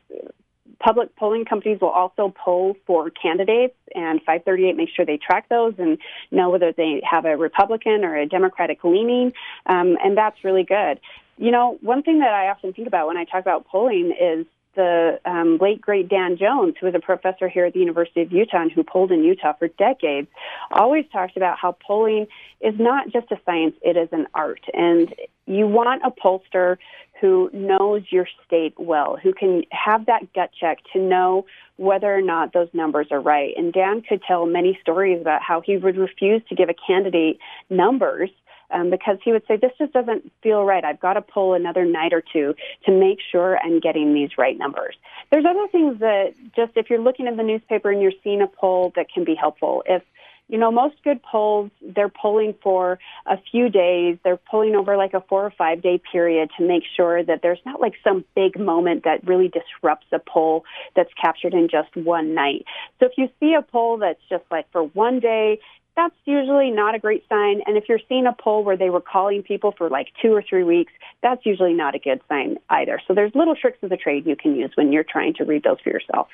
public 0.80 1.16
polling 1.16 1.46
companies 1.46 1.80
will 1.82 1.90
also 1.90 2.34
poll 2.36 2.76
for 2.86 3.10
candidates, 3.10 3.76
and 3.94 4.20
538 4.20 4.76
makes 4.76 4.94
sure 4.94 5.06
they 5.06 5.18
track 5.18 5.50
those 5.50 5.74
and 5.78 5.98
know 6.32 6.50
whether 6.50 6.72
they 6.72 7.02
have 7.10 7.26
a 7.26 7.38
Republican 7.38 8.04
or 8.04 8.16
a 8.16 8.26
Democratic 8.26 8.84
leaning, 8.84 9.34
um, 9.66 9.98
and 10.04 10.18
that's 10.18 10.44
really 10.44 10.64
good. 10.64 11.00
You 11.38 11.52
know, 11.52 11.78
one 11.82 12.02
thing 12.02 12.20
that 12.20 12.34
I 12.34 12.48
often 12.50 12.72
think 12.74 12.88
about 12.88 13.08
when 13.08 13.18
I 13.18 13.26
talk 13.26 13.42
about 13.42 13.68
polling 13.68 14.16
is 14.20 14.46
the 14.76 15.20
um, 15.26 15.58
late 15.60 15.82
great 15.82 16.10
Dan 16.10 16.38
Jones, 16.38 16.76
who 16.80 16.86
was 16.86 16.96
a 16.96 17.00
professor 17.00 17.48
here 17.48 17.66
at 17.66 17.74
the 17.74 17.80
University 17.80 18.22
of 18.22 18.32
Utah 18.32 18.62
and 18.62 18.72
who 18.72 18.84
polled 18.84 19.12
in 19.12 19.24
Utah 19.24 19.54
for 19.54 19.68
decades, 19.68 20.28
always 20.72 21.06
talked 21.12 21.38
about 21.38 21.58
how 21.58 21.78
polling 21.86 22.28
is 22.62 22.76
not 22.80 23.10
just 23.12 23.32
a 23.32 23.40
science, 23.46 23.76
it 23.82 23.98
is 23.98 24.10
an 24.12 24.28
art. 24.34 24.62
And 24.74 25.14
you 25.46 25.68
want 25.68 26.02
a 26.04 26.12
pollster 26.12 26.78
who 27.22 27.50
knows 27.54 28.04
your 28.10 28.28
state 28.46 28.74
well, 28.78 29.18
who 29.22 29.34
can 29.34 29.64
have 29.72 30.06
that 30.08 30.34
gut 30.34 30.52
check 30.60 30.80
to 30.94 31.00
know 31.00 31.46
whether 31.78 32.14
or 32.14 32.22
not 32.22 32.54
those 32.54 32.70
numbers 32.74 33.08
are 33.12 33.22
right. 33.22 33.54
And 33.58 33.72
Dan 33.72 34.02
could 34.02 34.22
tell 34.28 34.46
many 34.46 34.78
stories 34.82 35.22
about 35.22 35.42
how 35.42 35.62
he 35.62 35.78
would 35.78 35.98
refuse 35.98 36.42
to 36.50 36.56
give 36.56 36.70
a 36.70 36.76
candidate 36.88 37.38
numbers 37.70 38.30
um, 38.72 38.90
because 38.90 39.18
he 39.24 39.32
would 39.32 39.44
say, 39.48 39.58
This 39.58 39.72
just 39.78 39.94
doesn't 39.94 40.32
feel 40.42 40.64
right. 40.64 40.84
I've 40.84 41.00
got 41.00 41.14
to 41.14 41.22
pull 41.22 41.54
another 41.54 41.86
night 41.86 42.14
or 42.14 42.22
two 42.22 42.56
to 42.86 42.92
make 42.92 43.20
sure 43.32 43.58
I'm 43.60 43.80
getting 43.80 44.14
these 44.14 44.38
right 44.38 44.58
numbers. 44.58 44.96
There's 45.32 45.46
other 45.46 45.68
things 45.72 46.00
that 46.00 46.34
just 46.56 46.74
if 46.76 46.90
you're 46.90 47.02
looking 47.02 47.28
in 47.28 47.38
the 47.38 47.44
newspaper 47.44 47.92
and 47.92 48.02
you're 48.02 48.14
seeing 48.24 48.42
a 48.42 48.48
poll 48.48 48.94
that 48.96 49.08
can 49.14 49.24
be 49.24 49.36
helpful. 49.36 49.84
If 49.86 50.04
you 50.48 50.60
know, 50.60 50.72
most 50.72 50.96
good 51.04 51.22
polls, 51.24 51.72
they're 51.82 52.10
polling 52.10 52.54
for 52.62 53.00
a 53.26 53.38
few 53.52 53.70
days. 53.70 54.18
They're 54.24 54.38
polling 54.38 54.76
over 54.76 54.96
like 54.96 55.14
a 55.14 55.22
four 55.22 55.44
or 55.44 55.52
five 55.52 55.82
day 55.82 56.00
period 56.12 56.52
to 56.58 56.68
make 56.68 56.84
sure 56.96 57.24
that 57.24 57.42
there's 57.42 57.60
not 57.66 57.82
like 57.82 57.94
some 58.04 58.24
big 58.36 58.60
moment 58.60 59.06
that 59.06 59.26
really 59.26 59.50
disrupts 59.50 60.06
a 60.12 60.20
poll 60.20 60.64
that's 60.96 61.10
captured 61.20 61.54
in 61.54 61.68
just 61.68 61.96
one 61.96 62.36
night. 62.36 62.66
So 63.00 63.08
if 63.08 63.14
you 63.18 63.30
see 63.40 63.56
a 63.56 63.64
poll 63.64 63.98
that's 63.98 64.22
just 64.30 64.44
like 64.52 64.72
for 64.72 64.84
one 64.84 65.20
day, 65.20 65.60
that's 65.96 66.16
usually 66.26 66.72
not 66.72 66.96
a 66.96 67.00
great 67.00 67.24
sign. 67.30 67.62
And 67.66 67.78
if 67.78 67.88
you're 67.88 68.00
seeing 68.10 68.26
a 68.26 68.34
poll 68.34 68.64
where 68.64 68.78
they 68.78 68.90
were 68.90 69.02
calling 69.02 69.44
people 69.44 69.74
for 69.78 69.90
like 69.90 70.08
two 70.22 70.34
or 70.34 70.42
three 70.42 70.64
weeks, 70.64 70.92
that's 71.22 71.46
usually 71.46 71.74
not 71.74 71.96
a 71.96 72.00
good 72.00 72.22
sign 72.28 72.58
either. 72.70 73.00
So 73.08 73.14
there's 73.14 73.34
little 73.34 73.56
tricks 73.56 73.78
of 73.82 73.90
the 73.90 73.98
trade 73.98 74.26
you 74.26 74.36
can 74.36 74.56
use 74.56 74.72
when 74.76 74.92
you're 74.92 75.06
trying 75.06 75.34
to 75.36 75.46
read 75.46 75.64
those 75.64 75.80
for 75.82 75.90
yourself. 75.90 76.28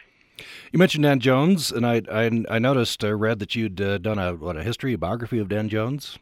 You 0.72 0.80
mentioned 0.80 1.03
Dan 1.03 1.20
Jones, 1.20 1.72
and 1.72 1.86
I 1.86 2.01
I, 2.12 2.44
I 2.50 2.60
noticed, 2.60 3.03
uh, 3.03 3.13
read 3.15 3.39
that 3.39 3.56
you'd 3.56 3.80
uh, 3.80 4.00
done 4.00 4.18
a 4.18 4.34
what 4.34 4.58
a 4.58 4.63
history, 4.63 4.94
a 4.94 4.98
biography 4.98 5.38
of 5.38 5.50
Dan 5.50 5.70
Jones. 5.70 6.18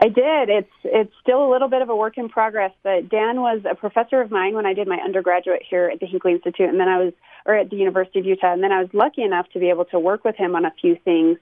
I 0.00 0.08
did. 0.08 0.50
It's 0.50 0.70
it's 0.84 1.12
still 1.22 1.48
a 1.48 1.50
little 1.50 1.68
bit 1.68 1.80
of 1.80 1.88
a 1.88 1.96
work 1.96 2.18
in 2.18 2.28
progress, 2.28 2.72
but 2.82 3.08
Dan 3.08 3.40
was 3.40 3.62
a 3.64 3.74
professor 3.74 4.20
of 4.20 4.30
mine 4.30 4.54
when 4.54 4.66
I 4.66 4.74
did 4.74 4.88
my 4.88 4.98
undergraduate 4.98 5.62
here 5.68 5.88
at 5.92 6.00
the 6.00 6.06
Hinckley 6.06 6.32
Institute, 6.32 6.68
and 6.68 6.80
then 6.80 6.88
I 6.88 6.98
was 6.98 7.12
or 7.46 7.54
at 7.54 7.70
the 7.70 7.76
University 7.76 8.18
of 8.18 8.26
Utah, 8.26 8.52
and 8.52 8.62
then 8.62 8.72
I 8.72 8.80
was 8.80 8.88
lucky 8.92 9.22
enough 9.22 9.48
to 9.52 9.58
be 9.58 9.70
able 9.70 9.84
to 9.86 9.98
work 9.98 10.24
with 10.24 10.36
him 10.36 10.56
on 10.56 10.64
a 10.64 10.72
few 10.80 10.96
things. 11.04 11.38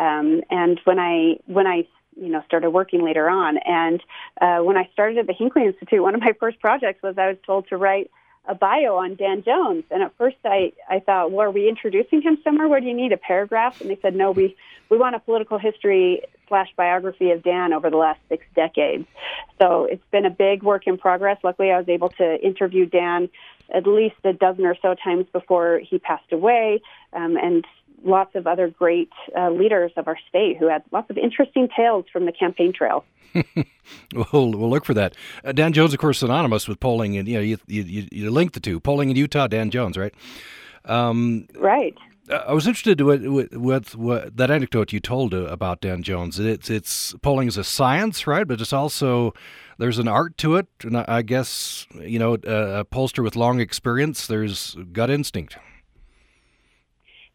Um, 0.00 0.42
and 0.50 0.80
when 0.84 0.98
I 0.98 1.36
when 1.46 1.66
I 1.66 1.86
you 2.16 2.30
know 2.30 2.42
started 2.46 2.70
working 2.70 3.04
later 3.04 3.28
on, 3.28 3.58
and 3.58 4.02
uh, 4.40 4.58
when 4.64 4.76
I 4.76 4.88
started 4.92 5.18
at 5.18 5.26
the 5.26 5.34
Hinckley 5.34 5.66
Institute, 5.66 6.02
one 6.02 6.14
of 6.14 6.20
my 6.20 6.32
first 6.40 6.58
projects 6.58 7.02
was 7.02 7.16
I 7.18 7.28
was 7.28 7.36
told 7.46 7.68
to 7.68 7.76
write 7.76 8.10
a 8.46 8.54
bio 8.54 8.96
on 8.96 9.14
Dan 9.14 9.42
Jones. 9.42 9.84
And 9.90 10.02
at 10.02 10.16
first 10.16 10.36
I, 10.44 10.72
I 10.88 11.00
thought, 11.00 11.30
well, 11.30 11.46
are 11.46 11.50
we 11.50 11.68
introducing 11.68 12.22
him 12.22 12.38
somewhere? 12.42 12.68
Where 12.68 12.80
do 12.80 12.86
you 12.86 12.94
need 12.94 13.12
a 13.12 13.16
paragraph? 13.16 13.80
And 13.80 13.90
they 13.90 13.98
said, 14.00 14.16
no, 14.16 14.30
we, 14.30 14.56
we 14.88 14.96
want 14.96 15.14
a 15.14 15.20
political 15.20 15.58
history 15.58 16.22
slash 16.48 16.68
biography 16.76 17.30
of 17.30 17.42
Dan 17.42 17.72
over 17.72 17.90
the 17.90 17.96
last 17.96 18.18
six 18.28 18.44
decades. 18.56 19.06
So 19.60 19.84
it's 19.84 20.04
been 20.10 20.24
a 20.24 20.30
big 20.30 20.62
work 20.62 20.86
in 20.86 20.98
progress. 20.98 21.38
Luckily, 21.44 21.70
I 21.70 21.78
was 21.78 21.88
able 21.88 22.08
to 22.10 22.40
interview 22.44 22.86
Dan 22.86 23.28
at 23.72 23.86
least 23.86 24.16
a 24.24 24.32
dozen 24.32 24.66
or 24.66 24.76
so 24.82 24.94
times 24.94 25.26
before 25.32 25.78
he 25.78 25.98
passed 25.98 26.32
away. 26.32 26.82
Um, 27.12 27.36
and 27.36 27.64
lots 28.04 28.34
of 28.34 28.46
other 28.46 28.68
great 28.68 29.10
uh, 29.36 29.50
leaders 29.50 29.92
of 29.96 30.08
our 30.08 30.18
state 30.28 30.56
who 30.58 30.68
had 30.68 30.82
lots 30.92 31.10
of 31.10 31.18
interesting 31.18 31.68
tales 31.74 32.04
from 32.12 32.26
the 32.26 32.32
campaign 32.32 32.72
trail. 32.72 33.04
we'll, 34.14 34.24
we'll 34.32 34.70
look 34.70 34.84
for 34.84 34.94
that. 34.94 35.14
Uh, 35.44 35.52
Dan 35.52 35.72
Jones, 35.72 35.92
of 35.92 36.00
course, 36.00 36.18
synonymous 36.18 36.68
with 36.68 36.80
polling, 36.80 37.16
and 37.16 37.28
you 37.28 37.34
know, 37.34 37.40
you, 37.40 37.58
you, 37.66 38.08
you 38.10 38.30
link 38.30 38.52
the 38.52 38.60
two: 38.60 38.80
polling 38.80 39.10
in 39.10 39.16
Utah, 39.16 39.46
Dan 39.46 39.70
Jones, 39.70 39.96
right? 39.96 40.14
Um, 40.84 41.46
right. 41.56 41.96
I 42.30 42.52
was 42.52 42.66
interested 42.66 43.00
with, 43.00 43.24
with, 43.24 43.52
with, 43.56 43.96
with, 43.96 44.36
that 44.36 44.50
anecdote 44.52 44.92
you 44.92 45.00
told 45.00 45.34
uh, 45.34 45.46
about 45.46 45.80
Dan 45.80 46.02
Jones. 46.02 46.38
It's 46.38 46.70
it's 46.70 47.14
polling 47.22 47.48
is 47.48 47.56
a 47.56 47.64
science, 47.64 48.26
right? 48.26 48.46
But 48.46 48.60
it's 48.60 48.72
also 48.72 49.34
there's 49.78 49.98
an 49.98 50.06
art 50.06 50.36
to 50.38 50.56
it, 50.56 50.68
and 50.82 50.96
I 50.96 51.22
guess 51.22 51.86
you 52.00 52.18
know 52.18 52.34
a 52.34 52.84
pollster 52.84 53.22
with 53.24 53.36
long 53.36 53.60
experience. 53.60 54.26
There's 54.26 54.76
gut 54.92 55.10
instinct 55.10 55.56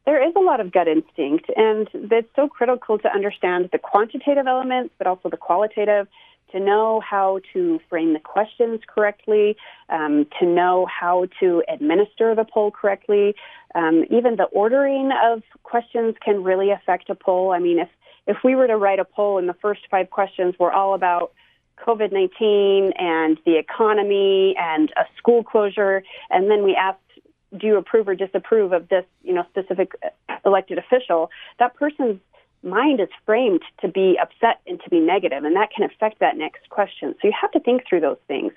there 0.05 0.27
is 0.27 0.33
a 0.35 0.39
lot 0.39 0.59
of 0.59 0.71
gut 0.71 0.87
instinct, 0.87 1.49
and 1.55 1.87
it's 1.93 2.29
so 2.35 2.47
critical 2.47 2.97
to 2.99 3.11
understand 3.11 3.69
the 3.71 3.79
quantitative 3.79 4.47
elements, 4.47 4.93
but 4.97 5.07
also 5.07 5.29
the 5.29 5.37
qualitative, 5.37 6.07
to 6.51 6.59
know 6.59 7.01
how 7.01 7.39
to 7.53 7.79
frame 7.89 8.13
the 8.13 8.19
questions 8.19 8.79
correctly, 8.87 9.57
um, 9.89 10.27
to 10.39 10.45
know 10.45 10.85
how 10.85 11.27
to 11.39 11.63
administer 11.67 12.35
the 12.35 12.45
poll 12.45 12.71
correctly. 12.71 13.35
Um, 13.73 14.05
even 14.09 14.35
the 14.35 14.45
ordering 14.45 15.11
of 15.11 15.41
questions 15.63 16.15
can 16.23 16.43
really 16.43 16.71
affect 16.71 17.09
a 17.09 17.15
poll. 17.15 17.51
I 17.51 17.59
mean, 17.59 17.79
if 17.79 17.89
if 18.27 18.37
we 18.43 18.55
were 18.55 18.67
to 18.67 18.77
write 18.77 18.99
a 18.99 19.05
poll 19.05 19.37
and 19.37 19.47
the 19.47 19.53
first 19.53 19.81
five 19.91 20.09
questions 20.09 20.55
were 20.59 20.71
all 20.71 20.93
about 20.95 21.31
COVID 21.85 22.11
19 22.11 22.93
and 22.97 23.37
the 23.45 23.57
economy 23.57 24.55
and 24.57 24.91
a 24.97 25.03
school 25.17 25.43
closure, 25.43 26.03
and 26.29 26.49
then 26.49 26.63
we 26.63 26.75
asked 26.75 26.99
do 27.57 27.67
you 27.67 27.77
approve 27.77 28.07
or 28.07 28.15
disapprove 28.15 28.71
of 28.73 28.89
this, 28.89 29.05
you 29.23 29.33
know, 29.33 29.45
specific 29.49 29.93
elected 30.45 30.77
official, 30.77 31.29
that 31.59 31.75
person's 31.75 32.19
mind 32.63 32.99
is 32.99 33.09
framed 33.25 33.61
to 33.81 33.87
be 33.87 34.17
upset 34.21 34.59
and 34.67 34.81
to 34.83 34.89
be 34.89 34.99
negative, 34.99 35.43
and 35.43 35.55
that 35.55 35.69
can 35.71 35.83
affect 35.85 36.19
that 36.19 36.35
next 36.35 36.67
question. 36.69 37.13
So 37.21 37.27
you 37.27 37.33
have 37.39 37.51
to 37.51 37.59
think 37.59 37.83
through 37.87 38.01
those 38.01 38.17
things. 38.27 38.51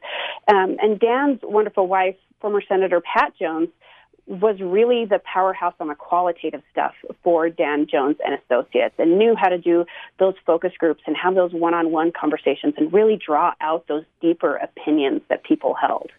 Um, 0.48 0.76
and 0.80 0.98
Dan's 0.98 1.40
wonderful 1.42 1.86
wife, 1.86 2.16
former 2.40 2.62
Senator 2.66 3.00
Pat 3.00 3.34
Jones, 3.38 3.68
was 4.26 4.60
really 4.60 5.06
the 5.06 5.20
powerhouse 5.20 5.74
on 5.80 5.88
the 5.88 5.94
qualitative 5.94 6.62
stuff 6.70 6.92
for 7.22 7.48
Dan 7.48 7.86
Jones 7.90 8.16
and 8.24 8.38
Associates 8.44 8.94
and 8.98 9.18
knew 9.18 9.34
how 9.34 9.48
to 9.48 9.56
do 9.56 9.86
those 10.18 10.34
focus 10.44 10.72
groups 10.78 11.02
and 11.06 11.16
have 11.16 11.34
those 11.34 11.52
one 11.52 11.72
on 11.72 11.90
one 11.92 12.12
conversations 12.12 12.74
and 12.76 12.92
really 12.92 13.16
draw 13.16 13.54
out 13.62 13.86
those 13.88 14.04
deeper 14.20 14.56
opinions 14.56 15.22
that 15.28 15.44
people 15.44 15.74
held. 15.74 16.10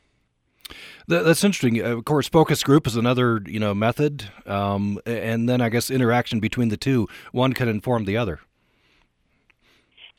That's 1.08 1.44
interesting. 1.44 1.80
Of 1.82 2.06
course, 2.06 2.30
focus 2.30 2.64
group 2.64 2.88
is 2.88 2.96
another 2.96 3.42
you 3.46 3.60
know 3.60 3.74
method, 3.74 4.30
um, 4.46 5.00
and 5.06 5.50
then 5.50 5.62
I 5.62 5.70
guess 5.70 5.90
interaction 5.90 6.40
between 6.40 6.70
the 6.70 6.78
two. 6.78 7.08
One 7.32 7.54
can 7.54 7.68
inform 7.68 8.06
the 8.06 8.18
other. 8.18 8.40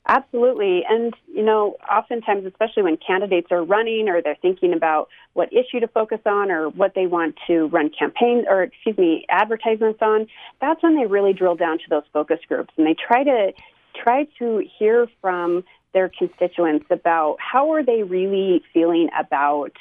Absolutely, 0.06 0.82
and 0.88 1.14
you 1.32 1.44
know, 1.44 1.76
oftentimes, 1.88 2.44
especially 2.44 2.82
when 2.82 2.96
candidates 2.96 3.48
are 3.52 3.62
running 3.62 4.08
or 4.08 4.20
they're 4.20 4.36
thinking 4.42 4.72
about 4.72 5.08
what 5.34 5.52
issue 5.52 5.78
to 5.78 5.86
focus 5.86 6.18
on 6.26 6.50
or 6.50 6.68
what 6.70 6.94
they 6.94 7.06
want 7.06 7.36
to 7.46 7.66
run 7.66 7.90
campaigns 7.96 8.44
or 8.48 8.64
excuse 8.64 8.98
me 8.98 9.24
advertisements 9.28 10.00
on, 10.02 10.26
that's 10.60 10.82
when 10.82 10.96
they 10.96 11.06
really 11.06 11.32
drill 11.32 11.54
down 11.54 11.78
to 11.78 11.84
those 11.88 12.02
focus 12.12 12.40
groups 12.48 12.72
and 12.76 12.86
they 12.86 12.94
try 12.94 13.22
to 13.22 13.52
try 13.94 14.24
to 14.38 14.64
hear 14.78 15.06
from 15.20 15.62
their 15.92 16.08
constituents 16.08 16.86
about 16.90 17.36
how 17.38 17.72
are 17.72 17.84
they 17.84 18.02
really 18.02 18.62
feeling 18.72 19.08
about 19.18 19.72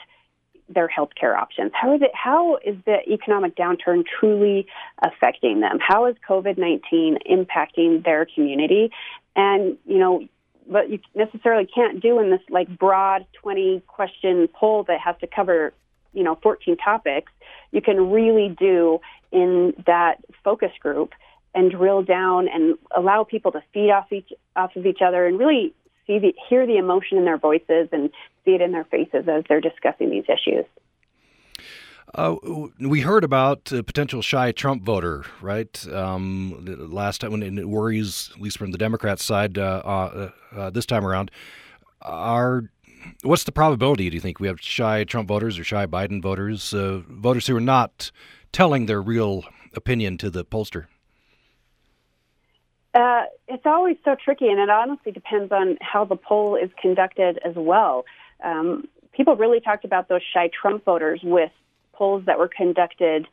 their 0.69 0.87
healthcare 0.87 1.35
options? 1.35 1.71
How 1.73 1.93
is 1.95 2.01
it? 2.01 2.11
How 2.13 2.57
is 2.57 2.75
the 2.85 2.97
economic 3.11 3.55
downturn 3.55 4.03
truly 4.19 4.67
affecting 5.01 5.59
them? 5.61 5.79
How 5.79 6.05
is 6.05 6.15
COVID 6.27 6.57
nineteen 6.57 7.17
impacting 7.29 8.03
their 8.03 8.25
community? 8.25 8.91
And 9.35 9.77
you 9.85 9.97
know, 9.97 10.27
what 10.65 10.89
you 10.89 10.99
necessarily 11.15 11.65
can't 11.65 12.01
do 12.01 12.19
in 12.19 12.29
this 12.29 12.41
like 12.49 12.67
broad 12.77 13.25
twenty 13.33 13.81
question 13.87 14.47
poll 14.53 14.83
that 14.83 14.99
has 14.99 15.15
to 15.21 15.27
cover 15.27 15.73
you 16.13 16.23
know 16.23 16.37
fourteen 16.41 16.77
topics. 16.77 17.31
You 17.71 17.81
can 17.81 18.09
really 18.11 18.55
do 18.59 18.99
in 19.31 19.73
that 19.85 20.15
focus 20.43 20.71
group 20.79 21.13
and 21.55 21.71
drill 21.71 22.03
down 22.03 22.47
and 22.47 22.77
allow 22.95 23.23
people 23.23 23.51
to 23.51 23.61
feed 23.73 23.91
off 23.91 24.11
each 24.11 24.31
off 24.55 24.75
of 24.75 24.85
each 24.85 25.01
other 25.05 25.25
and 25.25 25.39
really 25.39 25.73
see 26.09 26.17
the, 26.17 26.33
hear 26.49 26.65
the 26.65 26.77
emotion 26.77 27.19
in 27.19 27.25
their 27.25 27.37
voices 27.37 27.87
and 27.91 28.09
see 28.43 28.51
it 28.51 28.61
in 28.61 28.71
their 28.71 28.85
faces 28.85 29.27
as 29.27 29.43
they're 29.47 29.61
discussing 29.61 30.09
these 30.09 30.25
issues. 30.25 30.65
Uh, 32.15 32.35
we 32.79 33.01
heard 33.01 33.23
about 33.23 33.71
a 33.71 33.83
potential 33.83 34.23
shy 34.23 34.51
Trump 34.51 34.81
voter, 34.81 35.25
right? 35.41 35.87
Um, 35.93 36.65
last 36.91 37.21
time, 37.21 37.31
when 37.31 37.43
it 37.43 37.69
worries, 37.69 38.31
at 38.33 38.41
least 38.41 38.57
from 38.57 38.71
the 38.71 38.79
Democrat 38.79 39.19
side, 39.19 39.59
uh, 39.59 39.81
uh, 39.85 40.31
uh, 40.55 40.69
this 40.71 40.87
time 40.87 41.05
around, 41.05 41.29
are 42.01 42.63
what's 43.21 43.43
the 43.43 43.51
probability? 43.51 44.09
Do 44.09 44.15
you 44.15 44.21
think 44.21 44.39
we 44.39 44.47
have 44.47 44.59
shy 44.59 45.03
Trump 45.03 45.27
voters 45.27 45.59
or 45.59 45.63
shy 45.63 45.85
Biden 45.85 46.19
voters, 46.19 46.73
uh, 46.73 47.03
voters 47.07 47.45
who 47.45 47.55
are 47.55 47.61
not 47.61 48.11
telling 48.51 48.87
their 48.87 49.03
real 49.03 49.43
opinion 49.75 50.17
to 50.17 50.31
the 50.31 50.43
pollster? 50.43 50.87
Uh, 52.93 53.23
it's 53.47 53.65
always 53.65 53.97
so 54.03 54.15
tricky, 54.15 54.47
and 54.47 54.59
it 54.59 54.69
honestly 54.69 55.11
depends 55.11 55.51
on 55.51 55.77
how 55.81 56.05
the 56.05 56.15
poll 56.15 56.55
is 56.55 56.69
conducted 56.81 57.39
as 57.45 57.53
well. 57.55 58.05
Um, 58.43 58.87
people 59.11 59.35
really 59.35 59.59
talked 59.59 59.85
about 59.85 60.09
those 60.09 60.21
shy 60.33 60.49
Trump 60.59 60.85
voters 60.85 61.19
with 61.23 61.51
polls 61.93 62.23
that 62.25 62.39
were 62.39 62.47
conducted 62.47 63.27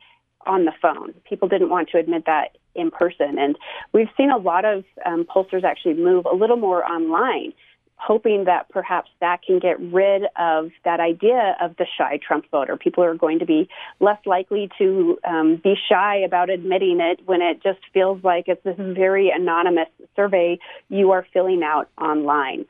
on 0.46 0.64
the 0.64 0.72
phone. 0.80 1.14
People 1.24 1.48
didn't 1.48 1.70
want 1.70 1.88
to 1.90 1.98
admit 1.98 2.24
that 2.26 2.56
in 2.74 2.90
person, 2.90 3.38
and 3.38 3.56
we've 3.92 4.10
seen 4.16 4.30
a 4.30 4.36
lot 4.36 4.64
of 4.64 4.84
um, 5.06 5.24
pollsters 5.24 5.64
actually 5.64 5.94
move 5.94 6.26
a 6.26 6.34
little 6.34 6.56
more 6.58 6.84
online 6.84 7.52
hoping 7.96 8.44
that 8.44 8.68
perhaps 8.68 9.10
that 9.20 9.42
can 9.42 9.58
get 9.58 9.80
rid 9.80 10.24
of 10.38 10.70
that 10.84 11.00
idea 11.00 11.56
of 11.60 11.76
the 11.76 11.86
shy 11.96 12.18
Trump 12.26 12.44
voter. 12.50 12.76
People 12.76 13.02
are 13.02 13.14
going 13.14 13.38
to 13.38 13.46
be 13.46 13.68
less 14.00 14.18
likely 14.26 14.70
to 14.78 15.18
um, 15.26 15.60
be 15.62 15.74
shy 15.88 16.16
about 16.16 16.50
admitting 16.50 17.00
it 17.00 17.20
when 17.26 17.40
it 17.40 17.62
just 17.62 17.80
feels 17.92 18.22
like 18.22 18.48
it's 18.48 18.62
this 18.64 18.76
very 18.78 19.30
anonymous 19.30 19.88
survey 20.14 20.58
you 20.88 21.10
are 21.10 21.26
filling 21.32 21.62
out 21.62 21.88
online. 22.00 22.66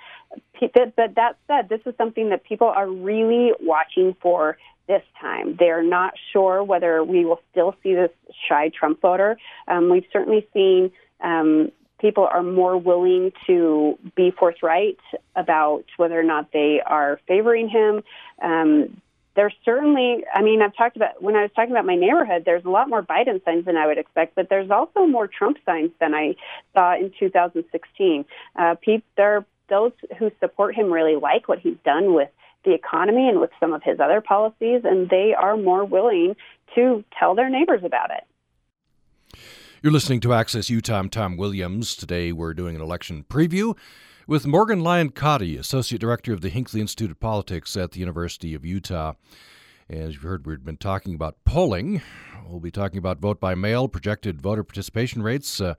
But 0.61 1.15
that 1.17 1.37
said, 1.47 1.69
this 1.69 1.81
is 1.87 1.95
something 1.99 2.31
that 2.31 2.45
people 2.45 2.69
are 2.69 2.89
really 2.89 3.53
watching 3.61 4.17
for 4.21 4.57
this 4.87 5.03
time. 5.21 5.57
They're 5.59 5.83
not 5.83 6.15
sure 6.33 6.63
whether 6.63 7.03
we 7.03 7.25
will 7.25 7.41
still 7.51 7.75
see 7.83 7.95
this 7.95 8.11
shy 8.49 8.71
Trump 8.71 9.01
voter. 9.01 9.37
Um, 9.67 9.91
we've 9.91 10.07
certainly 10.13 10.47
seen 10.55 10.93
um, 11.21 11.73
people 12.01 12.29
are 12.31 12.43
more 12.43 12.77
willing 12.77 13.33
to 13.47 13.99
be 14.15 14.31
forthright 14.31 14.99
about 15.35 15.85
whether 15.97 16.19
or 16.19 16.23
not 16.23 16.53
they 16.53 16.81
are 16.85 17.21
favoring 17.27 17.69
him. 17.69 18.03
Um, 18.43 19.01
there's 19.35 19.55
certainly, 19.65 20.25
I 20.35 20.43
mean, 20.43 20.63
I've 20.63 20.75
talked 20.75 20.97
about, 20.97 21.23
when 21.23 21.37
I 21.37 21.43
was 21.43 21.51
talking 21.55 21.71
about 21.71 21.85
my 21.85 21.95
neighborhood, 21.95 22.45
there's 22.47 22.65
a 22.65 22.71
lot 22.71 22.89
more 22.89 23.03
Biden 23.03 23.45
signs 23.45 23.67
than 23.67 23.77
I 23.77 23.87
would 23.87 23.99
expect, 23.99 24.35
but 24.35 24.49
there's 24.49 24.71
also 24.71 25.07
more 25.07 25.27
Trump 25.29 25.59
signs 25.67 25.91
than 26.01 26.15
I 26.15 26.37
saw 26.75 26.95
in 26.95 27.13
2016. 27.19 28.25
Uh, 28.57 28.75
people, 28.81 29.07
there 29.17 29.37
are 29.37 29.47
those 29.69 29.93
who 30.19 30.31
support 30.41 30.75
him 30.75 30.93
really 30.93 31.17
like 31.17 31.49
what 31.49 31.59
he's 31.59 31.77
done 31.85 32.15
with 32.15 32.31
the 32.65 32.73
economy 32.73 33.29
and 33.29 33.41
with 33.41 33.51
some 33.61 33.73
of 33.73 33.83
his 33.83 34.01
other 34.01 34.21
policies, 34.21 34.83
and 34.85 35.09
they 35.11 35.35
are 35.35 35.57
more 35.57 35.85
willing 35.85 36.35
to 36.75 37.05
tell 37.19 37.35
their 37.35 37.51
neighbors 37.51 37.83
about 37.85 38.11
it. 38.11 38.25
You're 39.83 39.93
listening 39.93 40.21
to 40.21 40.33
Access 40.33 40.71
Utah. 40.71 40.99
I'm 40.99 41.11
Tom 41.11 41.37
Williams. 41.37 41.97
Today 41.97 42.33
we're 42.33 42.55
doing 42.55 42.75
an 42.75 42.81
election 42.81 43.27
preview 43.29 43.77
with 44.27 44.47
Morgan 44.47 44.81
Lyon 44.81 45.11
Cotti, 45.11 45.59
Associate 45.59 46.01
Director 46.01 46.33
of 46.33 46.41
the 46.41 46.49
Hinckley 46.49 46.81
Institute 46.81 47.11
of 47.11 47.21
Politics 47.21 47.77
at 47.77 47.91
the 47.91 48.01
University 48.01 48.55
of 48.55 48.65
Utah. 48.65 49.13
As 49.91 50.15
you've 50.15 50.23
heard, 50.23 50.47
we've 50.47 50.65
been 50.65 50.79
talking 50.79 51.15
about 51.15 51.37
polling. 51.45 52.01
We'll 52.49 52.59
be 52.59 52.71
talking 52.71 52.97
about 52.97 53.21
vote 53.21 53.39
by 53.39 53.55
mail, 53.55 53.87
projected 53.87 54.41
voter 54.41 54.65
participation 54.65 55.23
rates, 55.23 55.61
uh, 55.61 55.75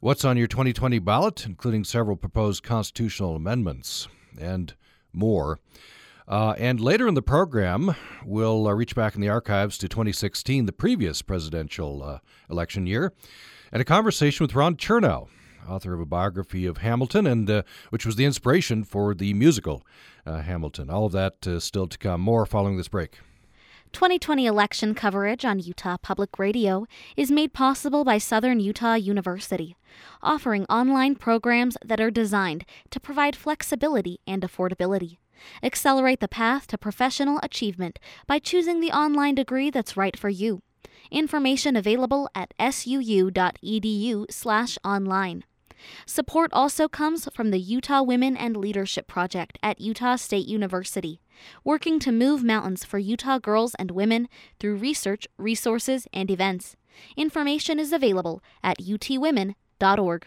what's 0.00 0.24
on 0.24 0.38
your 0.38 0.46
2020 0.46 0.98
ballot, 1.00 1.44
including 1.44 1.84
several 1.84 2.16
proposed 2.16 2.62
constitutional 2.62 3.36
amendments, 3.36 4.08
and 4.40 4.72
more. 5.12 5.60
Uh, 6.26 6.54
and 6.58 6.80
later 6.80 7.06
in 7.06 7.14
the 7.14 7.22
program, 7.22 7.94
we'll 8.24 8.66
uh, 8.66 8.72
reach 8.72 8.94
back 8.94 9.14
in 9.14 9.20
the 9.20 9.28
archives 9.28 9.76
to 9.76 9.88
2016, 9.88 10.64
the 10.64 10.72
previous 10.72 11.20
presidential 11.20 12.02
uh, 12.02 12.18
election 12.48 12.86
year, 12.86 13.12
and 13.70 13.82
a 13.82 13.84
conversation 13.84 14.44
with 14.44 14.54
Ron 14.54 14.76
Chernow, 14.76 15.28
author 15.68 15.92
of 15.92 16.00
a 16.00 16.06
biography 16.06 16.64
of 16.64 16.78
Hamilton, 16.78 17.26
and 17.26 17.50
uh, 17.50 17.62
which 17.90 18.06
was 18.06 18.16
the 18.16 18.24
inspiration 18.24 18.84
for 18.84 19.14
the 19.14 19.34
musical 19.34 19.86
uh, 20.24 20.40
Hamilton. 20.40 20.88
All 20.88 21.06
of 21.06 21.12
that 21.12 21.46
uh, 21.46 21.60
still 21.60 21.86
to 21.86 21.98
come. 21.98 22.22
More 22.22 22.46
following 22.46 22.78
this 22.78 22.88
break. 22.88 23.18
2020 23.92 24.46
election 24.46 24.92
coverage 24.94 25.44
on 25.44 25.60
Utah 25.60 25.96
Public 25.98 26.36
Radio 26.36 26.84
is 27.16 27.30
made 27.30 27.52
possible 27.52 28.02
by 28.02 28.18
Southern 28.18 28.58
Utah 28.58 28.94
University, 28.94 29.76
offering 30.20 30.64
online 30.64 31.14
programs 31.14 31.76
that 31.84 32.00
are 32.00 32.10
designed 32.10 32.64
to 32.90 32.98
provide 32.98 33.36
flexibility 33.36 34.18
and 34.26 34.42
affordability. 34.42 35.18
Accelerate 35.62 36.20
the 36.20 36.28
path 36.28 36.66
to 36.68 36.78
professional 36.78 37.40
achievement 37.42 37.98
by 38.26 38.38
choosing 38.38 38.80
the 38.80 38.92
online 38.92 39.34
degree 39.34 39.70
that's 39.70 39.96
right 39.96 40.16
for 40.16 40.28
you. 40.28 40.62
Information 41.10 41.76
available 41.76 42.28
at 42.34 42.54
suu.edu/online. 42.58 45.42
Support 46.06 46.52
also 46.52 46.88
comes 46.88 47.28
from 47.34 47.50
the 47.50 47.58
Utah 47.58 48.02
Women 48.02 48.36
and 48.36 48.56
Leadership 48.56 49.06
Project 49.06 49.58
at 49.62 49.80
Utah 49.80 50.16
State 50.16 50.46
University, 50.46 51.20
working 51.62 51.98
to 52.00 52.12
move 52.12 52.42
mountains 52.42 52.84
for 52.84 52.98
Utah 52.98 53.38
girls 53.38 53.74
and 53.76 53.90
women 53.90 54.28
through 54.58 54.76
research, 54.76 55.26
resources, 55.36 56.06
and 56.12 56.30
events. 56.30 56.76
Information 57.16 57.78
is 57.78 57.92
available 57.92 58.42
at 58.62 58.78
utwomen.org. 58.78 60.26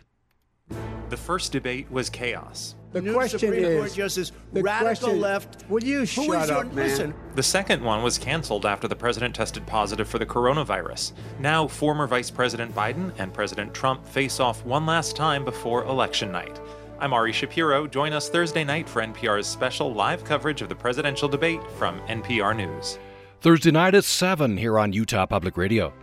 The 1.10 1.18
first 1.18 1.52
debate 1.54 1.90
was 1.90 2.10
chaos. 2.10 2.76
The 2.98 3.10
New 3.10 3.14
question 3.14 3.40
Supreme 3.40 3.64
is, 3.64 3.78
Court 3.80 3.94
Justice, 3.94 4.32
the 4.54 4.62
radical 4.62 4.88
question- 5.10 5.22
left. 5.22 5.70
Will 5.70 5.84
you 5.84 6.06
shut 6.06 6.26
is 6.44 6.50
up, 6.50 6.66
your, 6.66 6.74
man? 6.74 6.76
Listen, 6.76 7.14
The 7.36 7.44
second 7.44 7.84
one 7.84 8.02
was 8.02 8.18
canceled 8.18 8.66
after 8.66 8.88
the 8.88 8.96
president 8.96 9.36
tested 9.36 9.66
positive 9.68 10.08
for 10.08 10.18
the 10.18 10.26
coronavirus. 10.26 11.14
Now, 11.40 11.68
former 11.68 12.08
Vice 12.08 12.32
President 12.32 12.74
Biden 12.74 13.12
and 13.20 13.34
President 13.34 13.74
Trump 13.74 14.06
face 14.06 14.40
off 14.40 14.66
one 14.66 14.86
last 14.86 15.16
time 15.16 15.46
before 15.46 15.84
election 15.84 16.32
night. 16.32 16.60
I'm 17.00 17.14
Ari 17.14 17.32
Shapiro. 17.34 17.86
Join 17.86 18.12
us 18.14 18.30
Thursday 18.30 18.64
night 18.64 18.90
for 18.90 19.04
NPR's 19.04 19.46
special 19.46 19.94
live 19.94 20.24
coverage 20.24 20.64
of 20.64 20.70
the 20.70 20.76
presidential 20.76 21.30
debate 21.30 21.62
from 21.78 22.00
NPR 22.08 22.56
News. 22.56 22.98
Thursday 23.42 23.70
night 23.70 23.94
at 23.94 24.04
7 24.04 24.58
here 24.58 24.80
on 24.80 24.94
Utah 24.94 25.28
Public 25.28 25.58
Radio. 25.58 25.94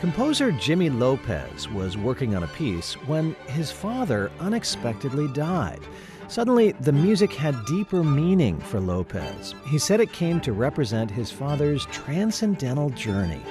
Composer 0.00 0.50
Jimmy 0.50 0.88
Lopez 0.88 1.68
was 1.68 1.98
working 1.98 2.34
on 2.34 2.42
a 2.42 2.48
piece 2.48 2.94
when 3.06 3.34
his 3.48 3.70
father 3.70 4.32
unexpectedly 4.40 5.28
died. 5.34 5.80
Suddenly, 6.26 6.72
the 6.80 6.92
music 6.92 7.30
had 7.34 7.66
deeper 7.66 8.02
meaning 8.02 8.58
for 8.60 8.80
Lopez. 8.80 9.54
He 9.66 9.76
said 9.76 10.00
it 10.00 10.10
came 10.10 10.40
to 10.40 10.54
represent 10.54 11.10
his 11.10 11.30
father's 11.30 11.84
transcendental 11.86 12.88
journey. 12.88 13.42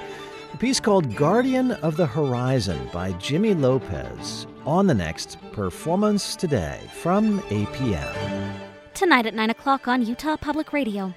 A 0.52 0.56
piece 0.56 0.80
called 0.80 1.14
Guardian 1.14 1.70
of 1.70 1.96
the 1.96 2.06
Horizon 2.06 2.90
by 2.92 3.12
Jimmy 3.12 3.54
Lopez 3.54 4.48
on 4.66 4.88
the 4.88 4.94
next 4.94 5.38
Performance 5.52 6.34
Today 6.34 6.80
from 7.00 7.38
APM. 7.42 8.56
Tonight 8.92 9.26
at 9.26 9.34
9 9.34 9.50
o'clock 9.50 9.86
on 9.86 10.04
Utah 10.04 10.36
Public 10.36 10.72
Radio. 10.72 11.14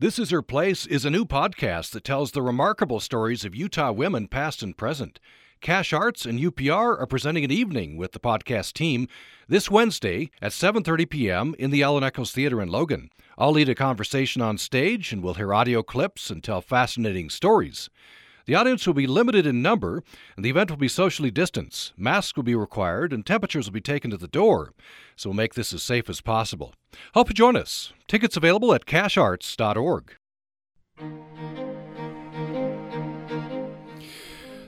This 0.00 0.20
Is 0.20 0.30
Her 0.30 0.42
Place 0.42 0.86
is 0.86 1.04
a 1.04 1.10
new 1.10 1.24
podcast 1.24 1.90
that 1.90 2.04
tells 2.04 2.30
the 2.30 2.40
remarkable 2.40 3.00
stories 3.00 3.44
of 3.44 3.56
Utah 3.56 3.90
women, 3.90 4.28
past 4.28 4.62
and 4.62 4.76
present. 4.76 5.18
Cache 5.60 5.92
Arts 5.92 6.24
and 6.24 6.38
UPR 6.38 6.96
are 7.00 7.06
presenting 7.08 7.44
an 7.44 7.50
evening 7.50 7.96
with 7.96 8.12
the 8.12 8.20
podcast 8.20 8.74
team 8.74 9.08
this 9.48 9.68
Wednesday 9.68 10.30
at 10.40 10.52
7:30 10.52 11.10
p.m. 11.10 11.56
in 11.58 11.72
the 11.72 11.82
Ellen 11.82 12.04
Eccles 12.04 12.30
Theater 12.30 12.62
in 12.62 12.68
Logan. 12.68 13.10
I'll 13.36 13.50
lead 13.50 13.68
a 13.68 13.74
conversation 13.74 14.40
on 14.40 14.56
stage 14.56 15.12
and 15.12 15.20
we'll 15.20 15.34
hear 15.34 15.52
audio 15.52 15.82
clips 15.82 16.30
and 16.30 16.44
tell 16.44 16.60
fascinating 16.60 17.28
stories. 17.28 17.90
The 18.48 18.54
audience 18.54 18.86
will 18.86 18.94
be 18.94 19.06
limited 19.06 19.44
in 19.44 19.60
number, 19.60 20.02
and 20.34 20.42
the 20.42 20.48
event 20.48 20.70
will 20.70 20.78
be 20.78 20.88
socially 20.88 21.30
distanced. 21.30 21.92
Masks 21.98 22.34
will 22.34 22.44
be 22.44 22.54
required, 22.54 23.12
and 23.12 23.26
temperatures 23.26 23.66
will 23.66 23.74
be 23.74 23.82
taken 23.82 24.10
to 24.10 24.16
the 24.16 24.26
door, 24.26 24.72
so 25.16 25.28
we'll 25.28 25.36
make 25.36 25.52
this 25.52 25.74
as 25.74 25.82
safe 25.82 26.08
as 26.08 26.22
possible. 26.22 26.72
Hope 27.12 27.28
you 27.28 27.34
join 27.34 27.56
us. 27.56 27.92
Tickets 28.06 28.38
available 28.38 28.72
at 28.72 28.86
cachearts.org. 28.86 30.14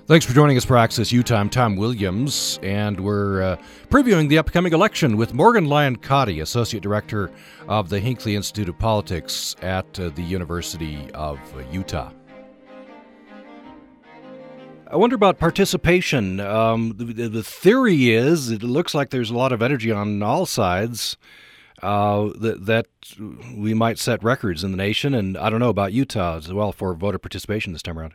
Thanks 0.07 0.27
for 0.27 0.35
joining 0.35 0.59
us 0.59 0.65
for 0.67 0.77
Access 0.77 1.11
Utah. 1.11 1.37
I'm 1.37 1.49
Tom 1.49 1.77
Williams, 1.77 2.61
and 2.63 3.01
we're 3.01 3.41
uh, 3.41 3.57
previewing 3.89 4.29
the 4.29 4.37
upcoming 4.37 4.75
election 4.75 5.17
with 5.17 5.33
Morgan 5.33 5.65
Lyon 5.65 5.97
Cotti, 5.97 6.43
Associate 6.43 6.83
Director 6.83 7.31
of 7.67 7.89
the 7.89 7.99
Hinckley 7.99 8.37
Institute 8.37 8.69
of 8.69 8.79
Politics 8.79 9.57
at 9.63 9.99
uh, 9.99 10.11
the 10.11 10.23
University 10.23 11.11
of 11.15 11.39
uh, 11.57 11.63
Utah. 11.73 12.11
I 14.91 14.97
wonder 14.97 15.15
about 15.15 15.39
participation. 15.39 16.41
Um, 16.41 16.95
the, 16.97 17.29
the 17.29 17.45
theory 17.45 18.11
is 18.11 18.51
it 18.51 18.65
looks 18.65 18.93
like 18.93 19.11
there's 19.11 19.31
a 19.31 19.37
lot 19.37 19.53
of 19.53 19.63
energy 19.63 19.93
on 19.93 20.23
all 20.23 20.47
sides. 20.47 21.17
Uh, 21.83 22.31
that, 22.39 22.67
that 22.67 22.87
we 23.57 23.73
might 23.73 23.99
set 23.99 24.23
records 24.23 24.63
in 24.63 24.71
the 24.71 24.77
nation, 24.77 25.15
and 25.15 25.39
I 25.39 25.49
don't 25.49 25.61
know 25.61 25.71
about 25.71 25.95
Utah 25.95 26.37
as 26.37 26.53
well 26.53 26.73
for 26.73 26.93
voter 26.93 27.19
participation 27.19 27.73
this 27.73 27.81
time 27.81 27.99
around. 27.99 28.13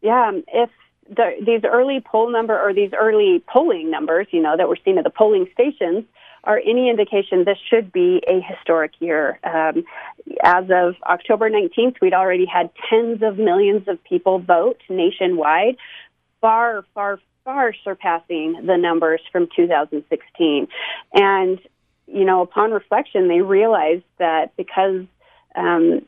Yeah, 0.00 0.28
um, 0.28 0.44
if 0.46 0.70
the, 1.08 1.32
these 1.44 1.62
early 1.64 2.00
poll 2.00 2.30
number 2.30 2.56
or 2.56 2.72
these 2.72 2.92
early 2.96 3.42
polling 3.52 3.90
numbers, 3.90 4.28
you 4.30 4.40
know, 4.40 4.56
that 4.56 4.68
we're 4.68 4.76
seeing 4.84 4.96
at 4.96 5.02
the 5.02 5.10
polling 5.10 5.48
stations 5.52 6.04
are 6.44 6.58
any 6.58 6.88
indication 6.88 7.44
this 7.44 7.58
should 7.68 7.92
be 7.92 8.22
a 8.26 8.40
historic 8.40 8.92
year. 9.00 9.38
Um, 9.44 9.84
as 10.42 10.64
of 10.70 10.94
October 11.04 11.50
19th, 11.50 12.00
we'd 12.00 12.14
already 12.14 12.46
had 12.46 12.70
tens 12.88 13.22
of 13.22 13.38
millions 13.38 13.86
of 13.88 14.02
people 14.04 14.38
vote 14.38 14.80
nationwide, 14.88 15.76
far, 16.40 16.84
far, 16.94 17.20
far 17.44 17.74
surpassing 17.84 18.64
the 18.66 18.76
numbers 18.76 19.20
from 19.32 19.48
2016. 19.54 20.68
And, 21.14 21.60
you 22.06 22.24
know, 22.24 22.42
upon 22.42 22.70
reflection, 22.70 23.28
they 23.28 23.40
realized 23.40 24.04
that 24.18 24.56
because 24.56 25.04
um, 25.54 26.02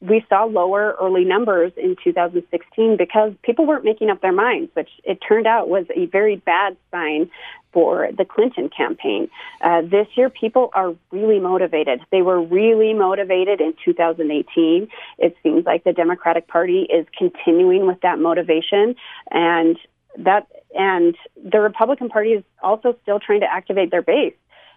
we 0.00 0.24
saw 0.28 0.44
lower 0.44 0.96
early 1.00 1.24
numbers 1.24 1.72
in 1.76 1.96
2016 2.02 2.96
because 2.96 3.32
people 3.42 3.66
weren't 3.66 3.84
making 3.84 4.10
up 4.10 4.20
their 4.20 4.32
minds, 4.32 4.70
which 4.74 4.90
it 5.02 5.18
turned 5.26 5.46
out 5.46 5.68
was 5.68 5.86
a 5.94 6.06
very 6.06 6.36
bad 6.36 6.76
sign 6.90 7.30
for 7.72 8.08
the 8.16 8.24
Clinton 8.24 8.70
campaign. 8.74 9.28
Uh, 9.60 9.82
this 9.82 10.06
year, 10.14 10.30
people 10.30 10.70
are 10.72 10.94
really 11.10 11.40
motivated. 11.40 12.00
They 12.10 12.22
were 12.22 12.40
really 12.40 12.94
motivated 12.94 13.60
in 13.60 13.74
2018. 13.84 14.88
It 15.18 15.36
seems 15.42 15.66
like 15.66 15.84
the 15.84 15.92
Democratic 15.92 16.46
Party 16.46 16.82
is 16.82 17.06
continuing 17.16 17.86
with 17.86 18.00
that 18.02 18.18
motivation, 18.18 18.94
and 19.30 19.76
that 20.18 20.46
and 20.74 21.16
the 21.42 21.60
Republican 21.60 22.08
Party 22.08 22.30
is 22.30 22.44
also 22.62 22.96
still 23.02 23.18
trying 23.18 23.40
to 23.40 23.52
activate 23.52 23.90
their 23.90 24.02
base. 24.02 24.34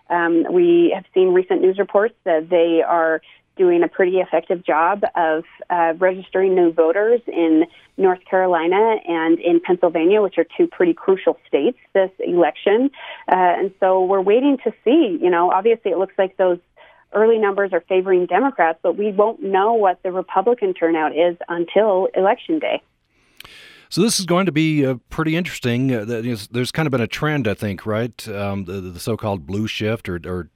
Um, 0.10 0.46
we 0.52 0.92
have 0.94 1.06
seen 1.14 1.34
recent 1.34 1.62
news 1.62 1.80
reports 1.80 2.16
that 2.26 2.50
they 2.50 2.82
are 2.86 3.22
doing 3.62 3.84
a 3.84 3.88
pretty 3.88 4.18
effective 4.18 4.66
job 4.66 5.04
of 5.16 5.44
uh, 5.70 5.94
registering 6.00 6.56
new 6.56 6.74
voters 6.74 7.22
in 7.28 7.66
North 7.96 8.26
Carolina 8.28 8.96
and 9.08 9.38
in 9.40 9.60
Pennsylvania, 9.60 10.20
which 10.20 10.40
are 10.40 10.48
two 10.58 10.66
pretty 10.66 10.96
crucial 10.96 11.38
states 11.48 11.78
this 11.94 12.10
election. 12.18 12.90
Uh, 13.32 13.36
and 13.60 13.72
so 13.80 14.04
we're 14.04 14.20
waiting 14.20 14.58
to 14.64 14.74
see. 14.84 15.20
You 15.22 15.30
know, 15.30 15.52
obviously 15.52 15.92
it 15.92 16.00
looks 16.00 16.16
like 16.18 16.38
those 16.38 16.58
early 17.14 17.38
numbers 17.38 17.72
are 17.72 17.84
favoring 17.88 18.26
Democrats, 18.26 18.80
but 18.82 18.98
we 18.98 19.12
won't 19.12 19.44
know 19.44 19.74
what 19.74 20.02
the 20.02 20.12
Republican 20.12 20.74
turnout 20.74 21.16
is 21.16 21.38
until 21.48 22.08
Election 22.16 22.58
Day. 22.58 22.82
So 23.90 24.02
this 24.02 24.20
is 24.20 24.26
going 24.26 24.48
to 24.48 24.52
be 24.52 24.84
uh, 24.84 24.96
pretty 25.12 25.36
interesting. 25.36 25.94
Uh, 25.94 26.06
there's 26.50 26.72
kind 26.72 26.88
of 26.88 26.92
been 26.92 27.02
a 27.02 27.08
trend, 27.08 27.48
I 27.48 27.54
think, 27.54 27.86
right? 27.86 28.28
Um, 28.28 28.66
the, 28.66 28.82
the, 28.82 29.00
so-called 29.00 29.46
blue 29.46 29.68
shift, 29.68 30.10
or, 30.10 30.20
or 30.26 30.50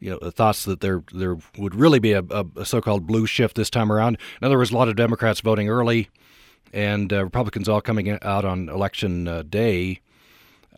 you 0.00 0.10
know, 0.10 0.18
the 0.20 0.32
thoughts 0.32 0.64
that 0.64 0.80
there 0.80 1.02
there 1.12 1.36
would 1.56 1.74
really 1.74 1.98
be 1.98 2.12
a, 2.12 2.22
a, 2.30 2.64
so-called 2.64 3.06
blue 3.06 3.26
shift 3.26 3.56
this 3.56 3.70
time 3.70 3.90
around. 3.92 4.18
In 4.40 4.46
other 4.46 4.58
words, 4.58 4.70
a 4.70 4.76
lot 4.76 4.88
of 4.88 4.96
Democrats 4.96 5.40
voting 5.40 5.68
early, 5.68 6.08
and 6.72 7.12
uh, 7.12 7.24
Republicans 7.24 7.68
all 7.68 7.80
coming 7.80 8.10
out 8.22 8.44
on 8.44 8.68
election 8.68 9.28
uh, 9.28 9.42
day. 9.42 10.00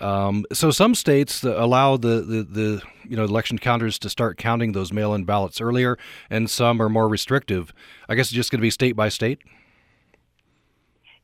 Um, 0.01 0.47
so 0.53 0.71
some 0.71 0.95
states 0.95 1.45
allow 1.45 1.99
the, 1.99 2.23
the, 2.23 2.43
the 2.43 2.83
you 3.05 3.17
know 3.17 3.25
election 3.25 3.59
counters 3.59 3.99
to 4.01 4.09
start 4.09 4.39
counting 4.39 4.73
those 4.73 4.93
mail-in 4.93 5.25
ballots 5.25 5.61
earlier, 5.61 5.99
and 6.31 6.49
some 6.49 6.81
are 6.81 6.89
more 6.89 7.09
restrictive. 7.09 7.73
I 8.09 8.15
guess 8.15 8.27
it's 8.27 8.35
just 8.35 8.51
going 8.51 8.61
to 8.61 8.63
be 8.63 8.71
state 8.71 8.97
by 8.97 9.11
state. 9.11 9.41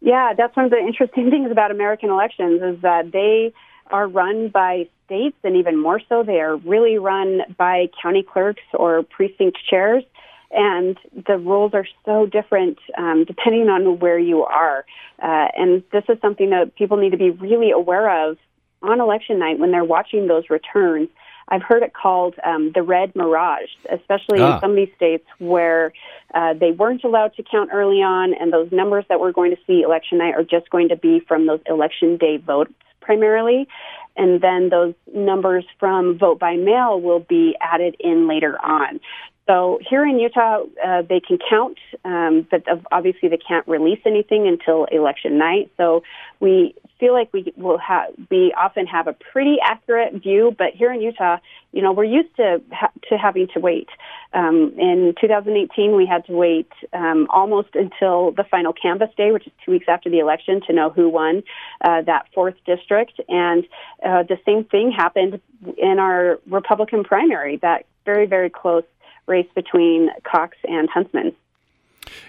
Yeah, 0.00 0.34
that's 0.36 0.54
one 0.54 0.66
of 0.66 0.70
the 0.70 0.78
interesting 0.78 1.30
things 1.30 1.50
about 1.50 1.70
American 1.70 2.10
elections 2.10 2.60
is 2.62 2.82
that 2.82 3.12
they 3.12 3.52
are 3.90 4.06
run 4.06 4.48
by 4.48 4.88
states, 5.06 5.36
and 5.42 5.56
even 5.56 5.80
more 5.80 6.00
so, 6.08 6.22
they 6.22 6.40
are 6.40 6.56
really 6.56 6.98
run 6.98 7.40
by 7.56 7.88
county 8.02 8.22
clerks 8.22 8.62
or 8.74 9.02
precinct 9.02 9.58
chairs. 9.68 10.04
And 10.52 10.96
the 11.26 11.38
rules 11.38 11.74
are 11.74 11.86
so 12.04 12.26
different 12.26 12.78
um, 12.96 13.24
depending 13.24 13.68
on 13.68 13.98
where 13.98 14.18
you 14.18 14.44
are. 14.44 14.84
Uh, 15.20 15.48
and 15.56 15.82
this 15.92 16.04
is 16.08 16.18
something 16.20 16.50
that 16.50 16.76
people 16.76 16.98
need 16.98 17.10
to 17.10 17.16
be 17.16 17.30
really 17.30 17.70
aware 17.70 18.28
of 18.28 18.36
on 18.82 19.00
election 19.00 19.38
night 19.38 19.58
when 19.58 19.72
they're 19.72 19.84
watching 19.84 20.28
those 20.28 20.44
returns. 20.50 21.08
I've 21.48 21.62
heard 21.62 21.82
it 21.82 21.94
called 21.94 22.34
um, 22.44 22.72
the 22.74 22.82
red 22.82 23.14
mirage, 23.14 23.68
especially 23.90 24.40
ah. 24.40 24.54
in 24.54 24.60
some 24.60 24.70
of 24.70 24.76
these 24.76 24.94
states 24.96 25.24
where 25.38 25.92
uh, 26.34 26.54
they 26.54 26.72
weren't 26.72 27.04
allowed 27.04 27.34
to 27.36 27.42
count 27.42 27.70
early 27.72 28.02
on, 28.02 28.34
and 28.34 28.52
those 28.52 28.70
numbers 28.72 29.04
that 29.08 29.20
we're 29.20 29.32
going 29.32 29.52
to 29.52 29.60
see 29.66 29.82
election 29.82 30.18
night 30.18 30.34
are 30.34 30.42
just 30.42 30.68
going 30.70 30.88
to 30.88 30.96
be 30.96 31.20
from 31.20 31.46
those 31.46 31.60
election 31.66 32.16
day 32.16 32.36
votes 32.36 32.72
primarily. 33.00 33.68
And 34.16 34.40
then 34.40 34.68
those 34.70 34.94
numbers 35.12 35.64
from 35.78 36.18
vote 36.18 36.38
by 36.38 36.56
mail 36.56 37.00
will 37.00 37.20
be 37.20 37.56
added 37.60 37.96
in 38.00 38.28
later 38.28 38.56
on. 38.62 39.00
So 39.46 39.78
here 39.88 40.04
in 40.04 40.18
Utah, 40.18 40.64
uh, 40.84 41.02
they 41.02 41.20
can 41.20 41.38
count, 41.48 41.78
um, 42.04 42.46
but 42.50 42.64
obviously 42.90 43.28
they 43.28 43.38
can't 43.38 43.66
release 43.68 44.00
anything 44.04 44.48
until 44.48 44.86
election 44.86 45.38
night. 45.38 45.70
So 45.76 46.02
we 46.40 46.74
feel 46.98 47.12
like 47.12 47.32
we 47.32 47.52
will 47.56 47.78
have 47.78 48.10
we 48.30 48.52
often 48.58 48.86
have 48.86 49.06
a 49.06 49.12
pretty 49.12 49.58
accurate 49.62 50.14
view, 50.14 50.54
but 50.58 50.72
here 50.74 50.92
in 50.92 51.00
Utah, 51.00 51.36
you 51.72 51.80
know, 51.80 51.92
we're 51.92 52.04
used 52.04 52.34
to 52.36 52.60
ha- 52.72 52.90
to 53.08 53.16
having 53.16 53.46
to 53.54 53.60
wait. 53.60 53.88
Um, 54.32 54.74
in 54.78 55.14
2018, 55.20 55.94
we 55.94 56.06
had 56.06 56.26
to 56.26 56.32
wait 56.32 56.70
um, 56.92 57.28
almost 57.30 57.68
until 57.74 58.32
the 58.32 58.44
final 58.50 58.72
canvass 58.72 59.10
day, 59.16 59.30
which 59.30 59.46
is 59.46 59.52
two 59.64 59.70
weeks 59.70 59.86
after 59.88 60.10
the 60.10 60.18
election, 60.18 60.60
to 60.66 60.72
know 60.72 60.90
who 60.90 61.08
won 61.08 61.44
uh, 61.82 62.02
that 62.02 62.26
fourth 62.34 62.56
district. 62.66 63.20
And 63.28 63.64
uh, 64.04 64.24
the 64.24 64.38
same 64.44 64.64
thing 64.64 64.90
happened 64.90 65.40
in 65.78 65.98
our 66.00 66.40
Republican 66.50 67.04
primary. 67.04 67.58
That 67.58 67.86
very 68.04 68.26
very 68.26 68.50
close 68.50 68.84
race 69.26 69.48
between 69.54 70.10
Cox 70.24 70.56
and 70.64 70.88
Huntsman. 70.88 71.34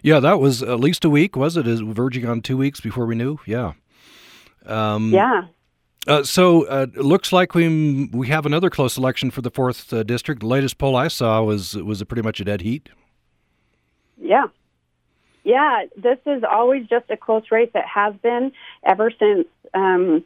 Yeah, 0.02 0.20
that 0.20 0.40
was 0.40 0.64
at 0.64 0.80
least 0.80 1.06
a 1.06 1.10
week, 1.10 1.36
was 1.36 1.58
it? 1.58 1.68
Is 1.68 1.82
verging 1.82 2.26
on 2.26 2.42
two 2.42 2.58
weeks 2.58 2.80
before 2.80 3.06
we 3.06 3.16
knew? 3.16 3.40
Yeah. 3.46 3.74
Um, 4.66 5.12
yeah. 5.12 5.44
Uh, 6.08 6.24
so 6.24 6.64
uh, 6.68 6.88
it 6.96 7.04
looks 7.04 7.34
like 7.34 7.54
we 7.54 8.10
we 8.14 8.28
have 8.30 8.46
another 8.46 8.70
close 8.70 8.98
election 8.98 9.30
for 9.30 9.42
the 9.42 9.52
fourth 9.52 9.92
uh, 9.92 10.04
district. 10.04 10.40
The 10.40 10.48
latest 10.48 10.78
poll 10.78 10.96
I 10.96 11.10
saw 11.10 11.44
was 11.44 11.76
was 11.76 12.00
a 12.02 12.06
pretty 12.06 12.22
much 12.22 12.40
a 12.40 12.46
dead 12.46 12.62
heat. 12.62 12.90
Yeah, 14.18 14.46
yeah. 15.44 15.84
This 15.98 16.18
is 16.26 16.44
always 16.50 16.88
just 16.88 17.10
a 17.10 17.18
close 17.18 17.44
race. 17.52 17.70
It 17.76 17.86
has 17.86 18.16
been 18.24 18.54
ever 18.86 19.12
since 19.12 19.48
um, 19.74 20.24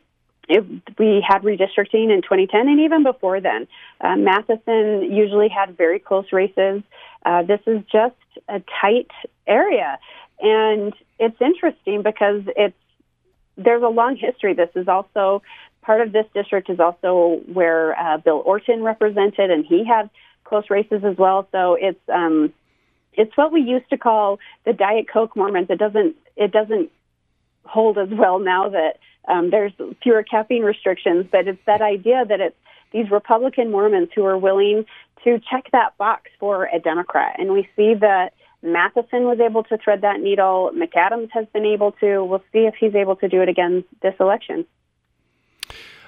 it, 0.50 0.64
we 0.98 1.24
had 1.26 1.44
redistricting 1.44 2.14
in 2.14 2.22
2010, 2.22 2.68
and 2.68 2.80
even 2.80 3.04
before 3.04 3.40
then. 3.40 3.68
Uh, 4.00 4.16
Matheson 4.16 5.12
usually 5.12 5.50
had 5.50 5.78
very 5.78 6.00
close 6.00 6.26
races. 6.32 6.84
Uh, 7.26 7.44
this 7.44 7.60
is 7.68 7.82
just 7.92 8.16
a 8.50 8.62
tight 8.82 9.12
area, 9.48 10.00
and 10.40 10.94
it's 11.20 11.40
interesting 11.40 12.02
because 12.02 12.44
it's 12.56 12.76
there's 13.58 13.84
a 13.84 13.88
long 13.88 14.16
history. 14.16 14.54
This 14.54 14.70
is 14.76 14.88
also 14.88 15.44
part 15.82 16.02
of 16.02 16.12
this 16.12 16.26
district 16.34 16.70
is 16.70 16.80
also 16.80 17.42
where 17.52 17.98
uh, 18.00 18.18
Bill 18.18 18.42
Orton 18.46 18.84
represented, 18.84 19.52
and 19.52 19.66
he 19.66 19.86
had 19.86 20.10
close 20.44 20.70
races 20.70 21.04
as 21.04 21.18
well. 21.18 21.48
So 21.52 21.78
it's 21.80 22.00
um, 22.12 22.54
it's 23.14 23.36
what 23.36 23.52
we 23.52 23.62
used 23.62 23.90
to 23.90 23.98
call 23.98 24.40
the 24.66 24.74
Diet 24.74 25.08
Coke 25.12 25.36
Mormons. 25.36 25.68
It 25.70 25.80
doesn't 25.80 26.16
it 26.36 26.52
doesn't 26.52 26.92
hold 27.63 27.97
as 27.97 28.10
well 28.10 28.39
now 28.39 28.69
that 28.69 29.00
um, 29.28 29.50
there's 29.50 29.71
fewer 30.02 30.24
caffeine 30.24 30.63
restrictions, 30.63 31.26
but 31.32 31.47
it's 31.47 31.62
that 31.65 31.82
idea 31.82 32.26
that 32.28 32.39
it's 32.39 32.56
these 32.91 33.10
Republican 33.10 33.71
Mormons 33.71 34.10
who 34.13 34.26
are 34.26 34.38
willing 34.38 34.86
to 35.24 35.39
check 35.50 35.69
that 35.71 35.97
box 35.97 36.30
for 36.39 36.65
a 36.65 36.80
Democrat, 36.80 37.36
and 37.39 37.54
we 37.54 37.69
see 37.76 37.93
that 37.93 38.34
Matheson 38.63 39.24
was 39.24 39.39
able 39.39 39.63
to 39.65 39.78
thread 39.78 40.02
that 40.02 40.19
needle. 40.19 40.71
McAdams 40.76 41.30
has 41.32 41.45
been 41.54 41.65
able 41.65 41.93
to. 41.93 42.24
We'll 42.24 42.43
see 42.52 42.65
if 42.65 42.76
he's 42.80 42.95
able 42.95 43.15
to 43.17 43.28
do 43.28 43.41
it 43.41 43.50
again 43.50 43.84
this 44.02 44.13
election. 44.19 44.65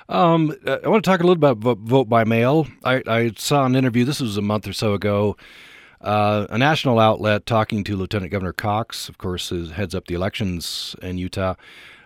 Um, 0.10 0.54
I 0.68 0.88
want 0.88 1.04
to 1.04 1.10
talk 1.10 1.22
a 1.22 1.24
little 1.24 1.44
about 1.44 1.58
vote 1.80 2.10
by 2.10 2.26
mail. 2.26 2.68
I, 2.84 3.02
I 3.08 3.32
saw 3.38 3.66
an 3.66 3.76
interview, 3.76 4.04
this 4.04 4.20
was 4.20 4.38
a 4.38 4.42
month 4.42 4.68
or 4.68 4.74
so 4.74 4.94
ago, 4.94 5.38
uh, 6.04 6.48
a 6.50 6.58
national 6.58 7.00
outlet 7.00 7.46
talking 7.46 7.84
to 7.86 7.96
Lieutenant 7.96 8.32
Governor 8.32 8.54
Cox, 8.54 9.10
of 9.10 9.18
course, 9.18 9.50
who 9.50 9.66
heads 9.66 9.96
up 9.96 10.08
the 10.08 10.14
elections 10.14 10.96
in 11.02 11.18
Utah. 11.18 11.56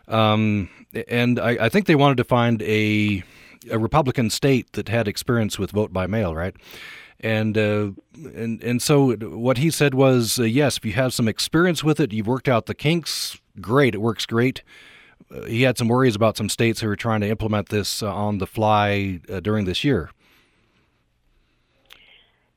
Um, 0.07 0.69
and 1.07 1.39
I, 1.39 1.65
I, 1.65 1.69
think 1.69 1.85
they 1.85 1.95
wanted 1.95 2.15
to 2.17 2.23
find 2.23 2.61
a, 2.61 3.23
a 3.69 3.77
Republican 3.77 4.29
state 4.29 4.71
that 4.73 4.87
had 4.87 5.05
experience 5.05 5.59
with 5.59 5.71
vote 5.71 5.91
by 5.91 6.07
mail, 6.07 6.33
right? 6.33 6.55
and 7.19 7.57
uh, 7.57 7.91
and 8.35 8.61
and 8.63 8.81
so 8.81 9.15
what 9.15 9.57
he 9.57 9.71
said 9.71 9.93
was, 9.93 10.39
uh, 10.39 10.43
yes, 10.43 10.77
if 10.77 10.85
you 10.85 10.93
have 10.93 11.13
some 11.13 11.27
experience 11.27 11.83
with 11.83 11.99
it, 11.99 12.13
you've 12.13 12.27
worked 12.27 12.47
out 12.47 12.67
the 12.67 12.75
kinks. 12.75 13.39
Great, 13.59 13.95
it 13.95 14.01
works 14.01 14.25
great. 14.25 14.61
Uh, 15.33 15.43
he 15.45 15.63
had 15.63 15.77
some 15.77 15.87
worries 15.87 16.15
about 16.15 16.37
some 16.37 16.49
states 16.49 16.81
who 16.81 16.87
were 16.87 16.95
trying 16.95 17.21
to 17.21 17.27
implement 17.27 17.69
this 17.69 18.03
uh, 18.03 18.13
on 18.13 18.37
the 18.37 18.47
fly 18.47 19.19
uh, 19.31 19.39
during 19.39 19.65
this 19.65 19.83
year. 19.83 20.11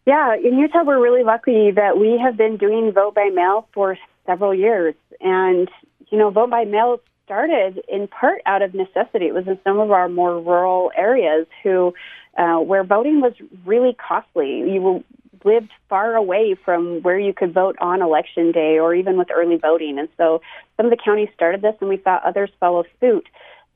Yeah, 0.06 0.34
in 0.34 0.58
Utah, 0.58 0.82
we're 0.84 1.02
really 1.02 1.24
lucky 1.24 1.70
that 1.72 1.98
we 1.98 2.18
have 2.18 2.36
been 2.36 2.56
doing 2.56 2.92
vote 2.92 3.14
by 3.14 3.30
mail 3.32 3.68
for 3.72 3.98
several 4.26 4.54
years, 4.54 4.94
and 5.20 5.68
you 6.10 6.18
know, 6.18 6.30
vote 6.30 6.50
by 6.50 6.64
mail 6.64 7.00
started 7.24 7.80
in 7.88 8.08
part 8.08 8.40
out 8.46 8.62
of 8.62 8.74
necessity. 8.74 9.26
It 9.26 9.34
was 9.34 9.46
in 9.46 9.58
some 9.62 9.78
of 9.78 9.92
our 9.92 10.08
more 10.08 10.40
rural 10.40 10.90
areas 10.96 11.46
who 11.62 11.94
uh, 12.36 12.56
where 12.56 12.82
voting 12.82 13.20
was 13.20 13.34
really 13.64 13.94
costly. 13.94 14.58
You 14.58 15.04
lived 15.44 15.70
far 15.88 16.14
away 16.16 16.56
from 16.64 17.02
where 17.02 17.18
you 17.18 17.32
could 17.32 17.54
vote 17.54 17.76
on 17.80 18.02
election 18.02 18.52
day 18.52 18.78
or 18.78 18.94
even 18.94 19.16
with 19.16 19.28
early 19.30 19.56
voting. 19.56 19.98
And 19.98 20.08
so 20.16 20.42
some 20.76 20.86
of 20.86 20.90
the 20.90 21.02
counties 21.02 21.28
started 21.34 21.62
this 21.62 21.74
and 21.80 21.88
we 21.88 22.00
saw 22.02 22.20
others 22.24 22.50
follow 22.58 22.84
suit. 23.00 23.26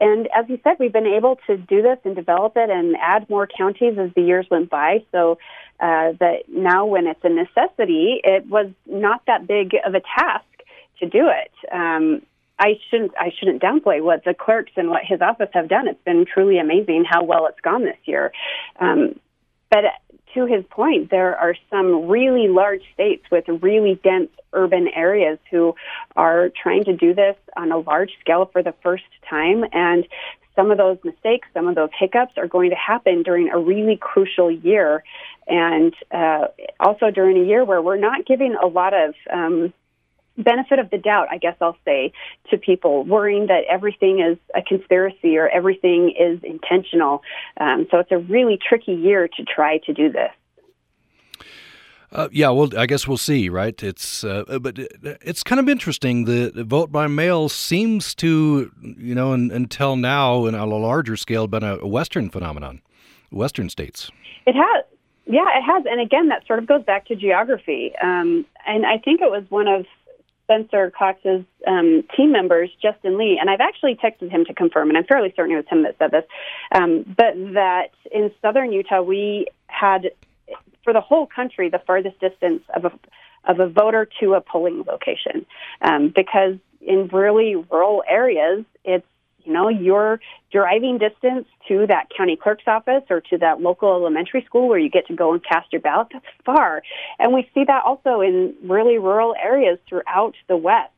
And 0.01 0.29
as 0.37 0.47
you 0.49 0.59
said, 0.65 0.77
we've 0.79 0.93
been 0.93 1.07
able 1.07 1.39
to 1.47 1.57
do 1.57 1.83
this 1.83 1.99
and 2.05 2.17
develop 2.17 2.55
it 2.57 2.69
and 2.69 2.97
add 3.01 3.31
more 3.31 3.47
counties 3.47 3.97
as 3.99 4.11
the 4.15 4.23
years 4.23 4.47
went 4.51 4.69
by. 4.69 5.05
So 5.13 5.39
uh, 5.81 6.13
that 6.21 6.45
now, 6.49 6.87
when 6.87 7.07
it's 7.07 7.21
a 7.23 7.29
necessity, 7.29 8.21
it 8.25 8.47
was 8.47 8.71
not 8.87 9.23
that 9.27 9.47
big 9.47 9.73
of 9.87 9.95
a 9.95 10.01
task 10.01 10.45
to 11.01 11.09
do 11.09 11.29
it. 11.29 11.53
Um, 11.73 12.23
I 12.59 12.79
shouldn't 12.89 13.13
I 13.19 13.33
shouldn't 13.37 13.63
downplay 13.63 14.03
what 14.03 14.25
the 14.25 14.35
clerks 14.35 14.73
and 14.77 14.89
what 14.89 15.03
his 15.05 15.21
office 15.21 15.51
have 15.55 15.69
done. 15.69 15.89
It's 15.89 16.03
been 16.05 16.25
truly 16.25 16.59
amazing 16.59 17.05
how 17.09 17.25
well 17.25 17.47
it's 17.47 17.61
gone 17.61 17.85
this 17.85 17.99
year. 18.05 18.33
Um, 18.79 19.19
but 19.71 19.85
to 20.35 20.47
his 20.47 20.65
point, 20.71 21.11
there 21.11 21.37
are 21.37 21.55
some 21.71 22.09
really 22.09 22.49
large 22.49 22.83
states 22.93 23.25
with 23.31 23.45
really 23.49 24.01
dense 24.03 24.31
urban 24.53 24.89
areas 24.89 25.39
who 25.51 25.75
are 26.17 26.51
trying 26.63 26.85
to 26.85 26.97
do 26.97 27.15
this 27.15 27.37
on 27.57 27.73
a 27.73 27.79
large 27.79 28.11
scale 28.21 28.49
for 28.53 28.63
the 28.63 28.75
first 28.83 29.05
time. 29.29 29.65
And 29.73 30.07
some 30.57 30.71
of 30.71 30.79
those 30.79 30.99
mistakes, 31.05 31.49
some 31.53 31.67
of 31.67 31.75
those 31.75 31.91
hiccups 31.99 32.35
are 32.37 32.47
going 32.47 32.71
to 32.71 32.77
happen 32.77 33.23
during 33.23 33.51
a 33.51 33.59
really 33.59 33.97
crucial 33.97 34.51
year. 34.51 35.03
And 35.47 35.95
uh, 36.11 36.47
also 36.81 37.11
during 37.11 37.37
a 37.37 37.45
year 37.45 37.65
where 37.65 37.83
we're 37.83 37.97
not 37.97 38.25
giving 38.25 38.55
a 38.55 38.67
lot 38.67 38.95
of 38.95 39.15
um, 39.33 39.73
benefit 40.37 40.79
of 40.79 40.91
the 40.91 40.99
doubt, 40.99 41.29
I 41.31 41.39
guess 41.39 41.57
I'll 41.61 41.77
say, 41.85 42.13
to 42.51 42.59
people 42.59 43.05
worrying 43.05 43.47
that 43.47 43.65
everything 43.71 44.21
is 44.21 44.39
a 44.55 44.63
conspiracy 44.63 45.37
or 45.37 45.49
everything 45.49 46.15
is 46.19 46.41
intentional. 46.43 47.23
Um, 47.59 47.87
so 47.91 47.99
it's 47.99 48.13
a 48.13 48.19
really 48.19 48.59
tricky 48.59 48.93
year 48.93 49.29
to 49.29 49.45
try 49.45 49.79
to 49.87 49.93
do 49.93 50.11
this. 50.11 50.31
Uh, 52.13 52.29
yeah, 52.31 52.49
well, 52.51 52.71
I 52.79 52.87
guess 52.87 53.09
we'll 53.09 53.17
see, 53.17 53.49
right? 53.49 53.83
It's 53.83 54.23
uh, 54.23 54.45
but 54.61 54.79
it's 54.79 55.43
kind 55.43 55.59
of 55.59 55.69
interesting. 55.69 56.27
The, 56.27 56.53
the, 56.55 56.63
vote 56.63 56.93
by 56.93 57.09
mail 57.09 57.49
seems 57.49 58.15
to, 58.17 58.71
you 58.81 59.17
know, 59.17 59.33
in, 59.33 59.51
until 59.51 59.97
now, 59.97 60.47
in 60.47 60.55
a 60.55 60.65
larger 60.65 61.17
scale, 61.17 61.49
been 61.49 61.65
a, 61.65 61.79
a 61.79 61.89
Western 61.89 62.31
phenomenon, 62.31 62.83
Western 63.33 63.69
states. 63.69 64.13
It 64.47 64.55
has, 64.55 64.85
yeah, 65.27 65.47
it 65.57 65.63
has, 65.63 65.85
and 65.91 66.01
again, 66.01 66.29
that 66.29 66.47
sort 66.47 66.61
of 66.61 66.69
goes 66.69 66.85
back 66.85 67.07
to 67.07 67.17
geography. 67.17 67.93
Um, 68.01 68.47
and 68.65 68.87
I 68.87 68.99
think 68.99 69.21
it 69.21 69.31
was 69.31 69.43
one 69.49 69.67
of 69.67 69.85
Spencer 70.45 70.91
Cox's 70.91 71.45
um, 71.67 72.05
team 72.17 72.33
members, 72.33 72.71
Justin 72.81 73.19
Lee, 73.19 73.39
and 73.41 73.51
I've 73.51 73.61
actually 73.61 73.97
texted 73.97 74.31
him 74.31 74.45
to 74.45 74.55
confirm, 74.55 74.89
and 74.89 74.99
I'm 74.99 75.05
fairly 75.05 75.33
certain 75.35 75.53
it 75.53 75.57
was 75.57 75.67
him 75.69 75.83
that 75.83 75.97
said 75.99 76.11
this, 76.11 76.25
um, 76.75 77.03
but 77.07 77.35
that 77.55 77.91
in 78.13 78.31
southern 78.41 78.73
Utah 78.73 79.03
we 79.03 79.47
had, 79.67 80.11
for 80.85 80.93
the 80.93 81.01
whole 81.01 81.27
country, 81.27 81.71
the 81.71 81.81
farthest 81.87 82.21
distance 82.21 82.63
of 82.75 82.85
a 82.85 82.93
of 83.47 83.61
a 83.61 83.69
voter 83.69 84.09
to 84.21 84.33
a 84.33 84.41
polling 84.41 84.85
location, 84.87 85.45
um, 85.83 86.13
because 86.15 86.57
in 86.81 87.09
really 87.09 87.57
rural 87.57 88.03
areas, 88.09 88.65
it's 88.85 89.07
you 89.45 89.53
know, 89.53 89.69
your 89.69 90.21
driving 90.53 90.99
distance 90.99 91.47
to 91.69 91.87
that 91.89 92.09
county 92.17 92.37
clerk's 92.37 92.65
office 92.67 93.03
or 93.11 93.21
to 93.21 93.39
that 93.39 93.61
local 93.61 93.95
elementary 93.95 94.43
school 94.45 94.69
where 94.69 94.79
you 94.79 94.91
get 94.91 95.07
to 95.09 95.15
go 95.15 95.33
and 95.33 95.45
cast 95.45 95.73
your 95.73 95.81
ballot, 95.81 96.09
that's 96.13 96.25
far. 96.45 96.83
And 97.19 97.33
we 97.33 97.49
see 97.55 97.65
that 97.65 97.83
also 97.85 98.21
in 98.21 98.55
really 98.65 98.99
rural 98.99 99.35
areas 99.43 99.79
throughout 99.89 100.35
the 100.49 100.57
West. 100.57 100.91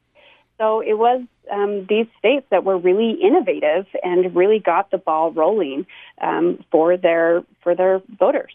So 0.58 0.80
it 0.80 0.94
was 0.94 1.22
um, 1.50 1.86
these 1.88 2.06
states 2.18 2.46
that 2.50 2.64
were 2.64 2.78
really 2.78 3.12
innovative 3.22 3.86
and 4.02 4.34
really 4.34 4.58
got 4.58 4.90
the 4.90 4.98
ball 4.98 5.30
rolling 5.32 5.86
um, 6.20 6.64
for 6.70 6.96
their 6.96 7.44
for 7.62 7.74
their 7.74 8.00
voters. 8.18 8.52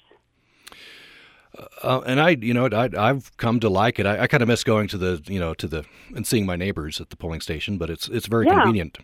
Uh, 1.84 2.02
and 2.06 2.22
I, 2.22 2.30
you 2.30 2.54
know, 2.54 2.70
I, 2.72 3.08
have 3.08 3.36
come 3.38 3.60
to 3.60 3.70
like 3.70 4.00
it. 4.00 4.06
I, 4.06 4.22
I 4.22 4.28
kind 4.28 4.42
of 4.42 4.48
miss 4.48 4.64
going 4.64 4.88
to 4.90 4.98
the, 4.98 5.22
you 5.26 5.40
know, 5.40 5.54
to 5.56 5.68
the 5.68 5.86
and 6.16 6.26
seeing 6.26 6.46
my 6.46 6.56
neighbors 6.56 7.02
at 7.02 7.10
the 7.10 7.18
polling 7.18 7.42
station, 7.42 7.78
but 7.78 7.90
it's 7.90 8.08
it's 8.08 8.28
very 8.28 8.46
yeah. 8.46 8.56
convenient. 8.56 8.98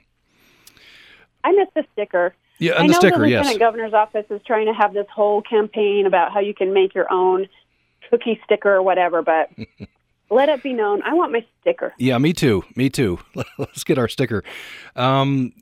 I 1.44 1.52
miss 1.52 1.68
the 1.76 1.86
sticker. 1.94 2.34
Yeah, 2.60 2.74
and 2.74 2.84
I 2.84 2.88
the 2.88 2.94
know 2.94 3.00
sticker, 3.00 3.20
the 3.20 3.30
yes. 3.30 3.46
lieutenant 3.46 3.60
governor's 3.60 3.94
office 3.94 4.26
is 4.30 4.42
trying 4.46 4.66
to 4.66 4.74
have 4.74 4.94
this 4.94 5.06
whole 5.14 5.42
campaign 5.42 6.06
about 6.06 6.34
how 6.34 6.40
you 6.40 6.54
can 6.54 6.74
make 6.74 6.96
your 6.96 7.12
own 7.12 7.48
cookie 8.10 8.40
sticker 8.44 8.74
or 8.76 8.82
whatever, 8.82 9.22
but 9.22 9.50
let 10.30 10.50
it 10.50 10.64
be 10.64 10.74
known, 10.74 11.02
I 11.04 11.14
want 11.14 11.32
my 11.32 11.46
sticker. 11.62 11.94
Yeah, 11.98 12.18
me 12.18 12.34
too. 12.34 12.64
Me 12.76 12.90
too. 12.90 13.20
Let's 13.58 13.84
get 13.84 13.98
our 13.98 14.08
sticker. 14.08 14.44
Um, 14.96 15.54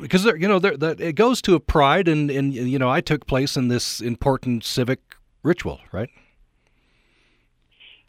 because 0.00 0.24
you 0.24 0.48
know, 0.48 0.58
there, 0.58 0.76
that 0.76 1.00
it 1.00 1.14
goes 1.14 1.40
to 1.42 1.54
a 1.54 1.60
pride, 1.60 2.08
and 2.08 2.30
and 2.30 2.52
you 2.52 2.78
know, 2.78 2.90
I 2.90 3.00
took 3.00 3.26
place 3.26 3.56
in 3.56 3.68
this 3.68 4.00
important 4.00 4.64
civic 4.64 5.00
ritual, 5.42 5.80
right? 5.92 6.10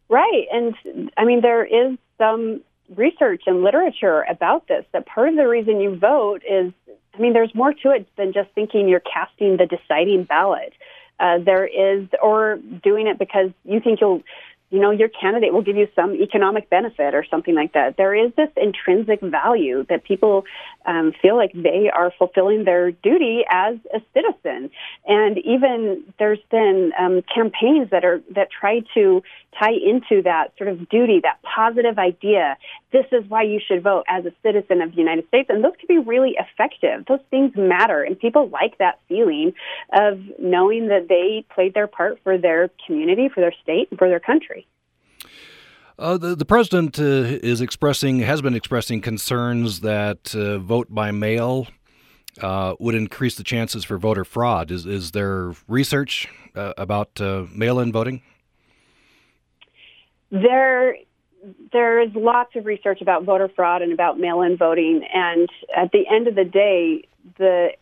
Right, 0.10 0.48
and 0.52 1.12
I 1.18 1.24
mean, 1.24 1.42
there 1.42 1.64
is 1.64 1.98
some 2.18 2.62
research 2.96 3.44
and 3.48 3.64
literature 3.64 4.26
about 4.30 4.68
this 4.68 4.84
that 4.92 5.06
part 5.06 5.30
of 5.30 5.36
the 5.36 5.48
reason 5.48 5.80
you 5.80 5.98
vote 5.98 6.42
is 6.50 6.74
I 7.14 7.20
mean, 7.20 7.34
there's 7.34 7.54
more 7.54 7.74
to 7.74 7.92
it 7.92 8.08
than 8.18 8.34
just 8.34 8.50
thinking 8.56 8.88
you're 8.88 9.02
casting 9.02 9.58
the 9.58 9.66
deciding 9.66 10.24
ballot. 10.24 10.74
Uh, 11.20 11.38
there 11.38 11.66
is, 11.66 12.08
or 12.22 12.58
doing 12.84 13.08
it 13.08 13.20
because 13.20 13.52
you 13.64 13.80
think 13.80 14.02
you'll 14.02 14.24
you 14.72 14.80
know, 14.80 14.92
your 14.92 15.10
candidate 15.10 15.54
will 15.54 15.62
give 15.62 15.76
you 15.76 15.88
some 15.96 16.16
economic 16.16 16.70
benefit 16.70 17.14
or 17.14 17.26
something 17.30 17.54
like 17.54 17.74
that. 17.74 17.98
There 17.98 18.16
is 18.16 18.32
this 18.38 18.50
intrinsic 18.56 19.20
value 19.20 19.86
that 19.90 20.06
people 20.06 20.46
um, 20.86 21.12
feel 21.22 21.36
like 21.36 21.52
they 21.54 21.92
are 21.94 22.12
fulfilling 22.18 22.64
their 22.64 22.92
duty 22.92 23.44
as 23.50 23.76
a 23.94 24.02
citizen. 24.14 24.72
And 25.06 25.38
even 25.40 26.06
there's 26.20 26.40
been 26.50 26.94
um, 26.98 27.22
campaigns 27.34 27.90
that 27.92 28.06
are 28.06 28.22
that 28.34 28.48
try 28.50 28.82
to 28.94 29.22
tie 29.60 29.74
into 29.74 30.24
that 30.24 30.54
sort 30.58 30.70
of 30.70 30.88
duty, 30.88 31.20
that 31.22 31.40
positive 31.44 32.00
idea. 32.00 32.58
This 32.94 33.06
is 33.12 33.30
why 33.30 33.44
you 33.44 33.60
should 33.66 33.84
vote 33.84 34.06
as 34.08 34.26
a 34.26 34.32
citizen 34.42 34.82
of 34.82 34.92
the 34.92 34.98
United 34.98 35.28
States, 35.28 35.50
and 35.50 35.64
those 35.64 35.74
can 35.78 35.88
be 35.88 35.98
really 35.98 36.38
effective. 36.40 37.06
Those 37.08 37.20
things 37.30 37.52
matter, 37.58 38.04
and 38.04 38.18
people 38.18 38.48
like 38.50 38.78
that 38.78 39.00
feeling 39.10 39.54
of 39.92 40.20
knowing 40.40 40.88
that 40.88 41.08
they 41.10 41.46
played 41.54 41.74
their 41.74 41.88
part 41.88 42.20
for 42.24 42.38
their 42.38 42.70
community, 42.86 43.28
for 43.28 43.42
their 43.42 43.54
state, 43.62 43.90
and 43.90 44.00
for 44.00 44.08
their 44.08 44.20
country. 44.22 44.61
Uh, 46.02 46.18
the, 46.18 46.36
the 46.36 46.46
president 46.46 46.98
uh, 46.98 47.04
is 47.04 47.62
expressing, 47.62 48.18
has 48.20 48.42
been 48.42 48.56
expressing 48.56 49.02
concerns 49.02 49.82
that 49.82 50.34
uh, 50.34 50.58
vote 50.58 50.88
by 50.90 51.12
mail 51.12 51.68
uh, 52.42 52.74
would 52.80 52.96
increase 52.96 53.36
the 53.36 53.44
chances 53.44 53.84
for 53.84 54.00
voter 54.00 54.26
fraud. 54.26 54.72
Is, 54.72 54.88
is 54.88 55.12
there 55.12 55.54
research 55.68 56.28
uh, 56.56 56.74
about 56.76 57.22
uh, 57.22 57.46
mail 57.54 57.80
in 57.80 57.92
voting? 57.92 58.24
There, 60.32 60.96
there 61.72 62.02
is 62.02 62.10
lots 62.16 62.56
of 62.56 62.66
research 62.66 63.02
about 63.02 63.24
voter 63.24 63.50
fraud 63.56 63.84
and 63.84 63.94
about 63.94 64.18
mail 64.18 64.42
in 64.42 64.58
voting. 64.58 65.08
And 65.14 65.48
at 65.78 65.92
the 65.92 66.08
end 66.12 66.28
of 66.28 66.34
the 66.34 66.46
day, 66.46 67.08
the 67.38 67.74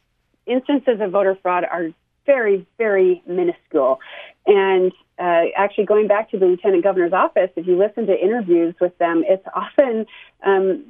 instances 0.45 0.99
of 0.99 1.11
voter 1.11 1.37
fraud 1.41 1.63
are 1.63 1.91
very, 2.25 2.67
very 2.77 3.23
minuscule. 3.25 3.99
And 4.45 4.91
uh, 5.19 5.45
actually, 5.55 5.85
going 5.85 6.07
back 6.07 6.31
to 6.31 6.39
the 6.39 6.45
lieutenant 6.45 6.83
governor's 6.83 7.13
office, 7.13 7.49
if 7.55 7.67
you 7.67 7.77
listen 7.77 8.07
to 8.07 8.17
interviews 8.17 8.73
with 8.79 8.97
them, 8.97 9.23
it's 9.27 9.45
often 9.53 10.05
um, 10.45 10.85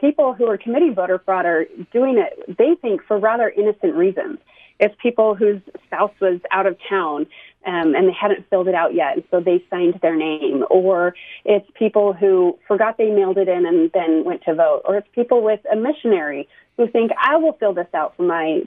people 0.00 0.32
who 0.32 0.46
are 0.46 0.58
committing 0.58 0.94
voter 0.94 1.20
fraud 1.24 1.46
are 1.46 1.66
doing 1.92 2.18
it, 2.18 2.56
they 2.56 2.74
think, 2.80 3.02
for 3.06 3.18
rather 3.18 3.48
innocent 3.48 3.94
reasons. 3.94 4.38
It's 4.78 4.94
people 5.02 5.34
whose 5.34 5.60
spouse 5.86 6.12
was 6.20 6.40
out 6.50 6.66
of 6.66 6.76
town 6.88 7.26
um, 7.66 7.94
and 7.94 8.08
they 8.08 8.12
hadn't 8.12 8.48
filled 8.48 8.68
it 8.68 8.74
out 8.74 8.94
yet, 8.94 9.14
and 9.14 9.24
so 9.30 9.40
they 9.40 9.64
signed 9.70 9.98
their 10.00 10.14
name. 10.14 10.64
Or 10.70 11.14
it's 11.44 11.68
people 11.74 12.12
who 12.12 12.58
forgot 12.68 12.96
they 12.96 13.10
mailed 13.10 13.38
it 13.38 13.48
in 13.48 13.66
and 13.66 13.90
then 13.92 14.24
went 14.24 14.42
to 14.44 14.54
vote. 14.54 14.82
Or 14.84 14.96
it's 14.96 15.08
people 15.12 15.42
with 15.42 15.60
a 15.70 15.76
missionary 15.76 16.48
who 16.76 16.88
think, 16.88 17.10
I 17.20 17.36
will 17.36 17.54
fill 17.54 17.72
this 17.72 17.88
out 17.94 18.16
for 18.16 18.22
my 18.22 18.62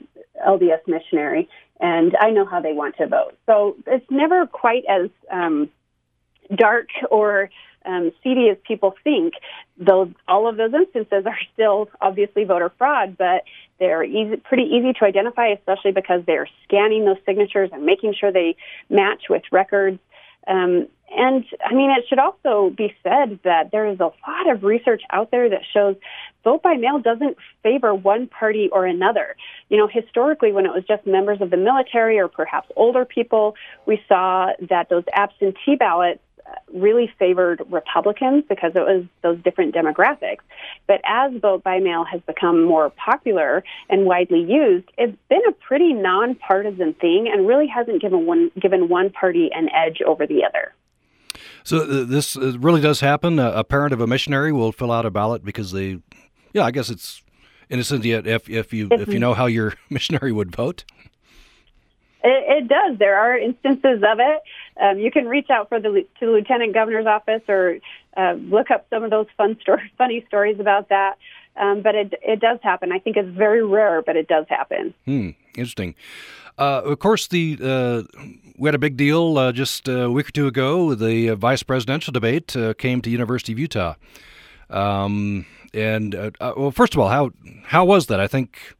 LDS 0.46 0.86
missionary, 0.86 1.48
and 1.80 2.16
I 2.20 2.30
know 2.30 2.44
how 2.44 2.60
they 2.60 2.72
want 2.72 2.96
to 2.98 3.06
vote. 3.06 3.36
So 3.46 3.76
it's 3.86 4.08
never 4.10 4.46
quite 4.46 4.84
as 4.88 5.10
um, 5.30 5.70
dark 6.54 6.88
or 7.10 7.50
um, 7.84 8.12
seedy 8.22 8.48
as 8.50 8.58
people 8.66 8.94
think. 9.02 9.34
Those 9.78 10.08
all 10.28 10.48
of 10.48 10.56
those 10.56 10.74
instances 10.74 11.24
are 11.26 11.38
still 11.54 11.88
obviously 12.00 12.44
voter 12.44 12.70
fraud, 12.76 13.16
but 13.16 13.44
they're 13.78 14.04
easy, 14.04 14.36
pretty 14.36 14.64
easy 14.64 14.92
to 14.92 15.04
identify, 15.04 15.48
especially 15.48 15.92
because 15.92 16.22
they're 16.26 16.48
scanning 16.64 17.06
those 17.06 17.16
signatures 17.24 17.70
and 17.72 17.84
making 17.84 18.14
sure 18.14 18.30
they 18.30 18.56
match 18.90 19.24
with 19.30 19.42
records. 19.50 19.98
Um, 20.46 20.88
and 21.10 21.44
I 21.64 21.74
mean, 21.74 21.90
it 21.90 22.04
should 22.08 22.20
also 22.20 22.70
be 22.70 22.94
said 23.02 23.40
that 23.42 23.70
there 23.72 23.86
is 23.86 23.98
a 23.98 24.04
lot 24.26 24.48
of 24.48 24.62
research 24.62 25.02
out 25.10 25.30
there 25.32 25.48
that 25.50 25.62
shows 25.72 25.96
vote 26.44 26.62
by 26.62 26.74
mail 26.74 27.00
doesn't 27.00 27.36
favor 27.62 27.92
one 27.94 28.28
party 28.28 28.68
or 28.72 28.86
another. 28.86 29.36
You 29.68 29.78
know, 29.78 29.88
historically, 29.88 30.52
when 30.52 30.66
it 30.66 30.72
was 30.72 30.84
just 30.86 31.06
members 31.06 31.40
of 31.40 31.50
the 31.50 31.56
military 31.56 32.18
or 32.18 32.28
perhaps 32.28 32.68
older 32.76 33.04
people, 33.04 33.56
we 33.86 34.00
saw 34.08 34.52
that 34.68 34.88
those 34.88 35.04
absentee 35.12 35.74
ballots 35.74 36.20
really 36.72 37.12
favored 37.18 37.62
Republicans 37.70 38.44
because 38.48 38.72
it 38.74 38.80
was 38.80 39.04
those 39.22 39.38
different 39.42 39.74
demographics. 39.74 40.40
But 40.86 41.00
as 41.04 41.32
vote 41.40 41.62
by 41.62 41.78
mail 41.78 42.04
has 42.04 42.20
become 42.22 42.64
more 42.64 42.90
popular 42.90 43.64
and 43.88 44.04
widely 44.04 44.40
used, 44.40 44.88
it's 44.98 45.16
been 45.28 45.42
a 45.48 45.52
pretty 45.52 45.92
nonpartisan 45.92 46.94
thing 46.94 47.28
and 47.32 47.46
really 47.46 47.66
hasn't 47.66 48.00
given 48.00 48.26
one 48.26 48.50
given 48.60 48.88
one 48.88 49.10
party 49.10 49.50
an 49.52 49.68
edge 49.74 50.00
over 50.02 50.26
the 50.26 50.44
other. 50.44 50.74
So 51.64 51.78
uh, 51.78 52.04
this 52.04 52.36
uh, 52.36 52.58
really 52.58 52.80
does 52.80 53.00
happen. 53.00 53.38
a 53.38 53.64
parent 53.64 53.92
of 53.92 54.00
a 54.00 54.06
missionary 54.06 54.52
will 54.52 54.72
fill 54.72 54.92
out 54.92 55.06
a 55.06 55.10
ballot 55.10 55.44
because 55.44 55.72
they, 55.72 55.98
yeah, 56.52 56.64
I 56.64 56.70
guess 56.70 56.90
it's 56.90 57.22
innocent 57.68 58.04
yet 58.04 58.26
if 58.26 58.48
if 58.48 58.72
you 58.72 58.88
if 58.90 59.08
you 59.08 59.18
know 59.18 59.34
how 59.34 59.46
your 59.46 59.74
missionary 59.90 60.32
would 60.32 60.54
vote. 60.54 60.84
It, 62.22 62.64
it 62.64 62.68
does. 62.68 62.98
There 62.98 63.18
are 63.18 63.36
instances 63.38 64.02
of 64.06 64.18
it. 64.20 64.40
Um, 64.80 64.98
you 64.98 65.10
can 65.10 65.26
reach 65.26 65.50
out 65.50 65.68
for 65.68 65.78
the 65.78 66.06
to 66.20 66.26
the 66.26 66.32
lieutenant 66.32 66.74
governor's 66.74 67.06
office 67.06 67.42
or 67.48 67.78
uh, 68.16 68.32
look 68.32 68.70
up 68.70 68.86
some 68.90 69.04
of 69.04 69.10
those 69.10 69.26
fun 69.36 69.58
stories, 69.60 69.90
funny 69.98 70.24
stories 70.26 70.58
about 70.58 70.88
that. 70.88 71.16
Um, 71.56 71.82
but 71.82 71.94
it 71.94 72.14
it 72.22 72.40
does 72.40 72.58
happen. 72.62 72.92
I 72.92 72.98
think 72.98 73.16
it's 73.16 73.28
very 73.28 73.64
rare, 73.64 74.02
but 74.02 74.16
it 74.16 74.28
does 74.28 74.46
happen. 74.48 74.94
Hmm. 75.04 75.30
Interesting. 75.56 75.94
Uh, 76.58 76.82
of 76.84 76.98
course, 76.98 77.26
the 77.26 77.58
uh, 77.62 78.02
we 78.56 78.68
had 78.68 78.74
a 78.74 78.78
big 78.78 78.96
deal 78.96 79.36
uh, 79.36 79.52
just 79.52 79.88
a 79.88 80.10
week 80.10 80.28
or 80.28 80.32
two 80.32 80.46
ago. 80.46 80.94
The 80.94 81.30
vice 81.30 81.62
presidential 81.62 82.12
debate 82.12 82.56
uh, 82.56 82.74
came 82.74 83.00
to 83.02 83.10
University 83.10 83.52
of 83.52 83.58
Utah. 83.58 83.94
Um, 84.68 85.46
and 85.74 86.14
uh, 86.14 86.30
well, 86.56 86.70
first 86.70 86.94
of 86.94 87.00
all, 87.00 87.08
how 87.08 87.32
how 87.64 87.84
was 87.84 88.06
that? 88.06 88.20
I 88.20 88.26
think 88.26 88.76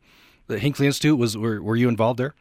the 0.46 0.58
Hinckley 0.58 0.86
Institute 0.86 1.18
was. 1.18 1.36
Were, 1.36 1.62
were 1.62 1.76
you 1.76 1.88
involved 1.88 2.18
there? 2.18 2.34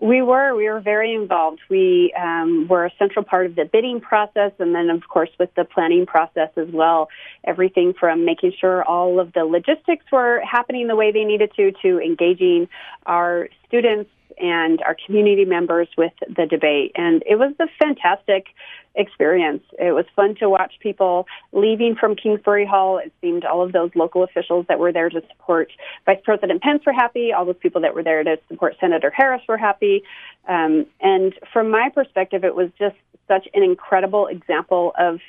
We 0.00 0.22
were. 0.22 0.56
We 0.56 0.68
were 0.70 0.80
very 0.80 1.14
involved. 1.14 1.60
We 1.68 2.14
um, 2.18 2.66
were 2.68 2.86
a 2.86 2.92
central 2.98 3.22
part 3.22 3.44
of 3.44 3.54
the 3.54 3.66
bidding 3.66 4.00
process, 4.00 4.52
and 4.58 4.74
then, 4.74 4.88
of 4.88 5.06
course, 5.06 5.28
with 5.38 5.54
the 5.56 5.64
planning 5.64 6.06
process 6.06 6.48
as 6.56 6.68
well. 6.72 7.10
Everything 7.44 7.92
from 7.92 8.24
making 8.24 8.54
sure 8.58 8.82
all 8.82 9.20
of 9.20 9.34
the 9.34 9.44
logistics 9.44 10.06
were 10.10 10.40
happening 10.40 10.88
the 10.88 10.96
way 10.96 11.12
they 11.12 11.24
needed 11.24 11.52
to, 11.56 11.72
to 11.82 12.00
engaging 12.00 12.68
our 13.04 13.50
students 13.68 14.10
and 14.38 14.82
our 14.82 14.96
community 15.06 15.44
members 15.44 15.88
with 15.96 16.12
the 16.20 16.46
debate. 16.46 16.92
And 16.94 17.22
it 17.26 17.36
was 17.36 17.54
a 17.60 17.66
fantastic 17.78 18.46
experience. 18.94 19.62
It 19.78 19.92
was 19.92 20.04
fun 20.16 20.34
to 20.36 20.48
watch 20.48 20.74
people 20.80 21.26
leaving 21.52 21.94
from 21.94 22.16
Kingsbury 22.16 22.66
Hall. 22.66 22.98
It 22.98 23.12
seemed 23.20 23.44
all 23.44 23.62
of 23.62 23.72
those 23.72 23.90
local 23.94 24.22
officials 24.24 24.66
that 24.68 24.78
were 24.78 24.92
there 24.92 25.08
to 25.10 25.22
support 25.28 25.70
Vice 26.06 26.18
President 26.24 26.62
Pence 26.62 26.82
were 26.84 26.92
happy. 26.92 27.32
All 27.32 27.44
those 27.44 27.56
people 27.60 27.80
that 27.82 27.94
were 27.94 28.02
there 28.02 28.24
to 28.24 28.38
support 28.48 28.76
Senator 28.80 29.10
Harris 29.10 29.42
were 29.48 29.58
happy. 29.58 30.02
Um, 30.48 30.86
and 31.00 31.34
from 31.52 31.70
my 31.70 31.90
perspective, 31.94 32.44
it 32.44 32.54
was 32.54 32.70
just 32.78 32.96
such 33.28 33.46
an 33.54 33.62
incredible 33.62 34.26
example 34.26 34.92
of 34.98 35.20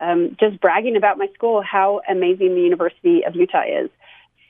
um, 0.00 0.36
just 0.40 0.60
bragging 0.60 0.96
about 0.96 1.18
my 1.18 1.28
school, 1.34 1.62
how 1.62 2.00
amazing 2.08 2.54
the 2.54 2.60
University 2.60 3.24
of 3.24 3.36
Utah 3.36 3.62
is. 3.62 3.90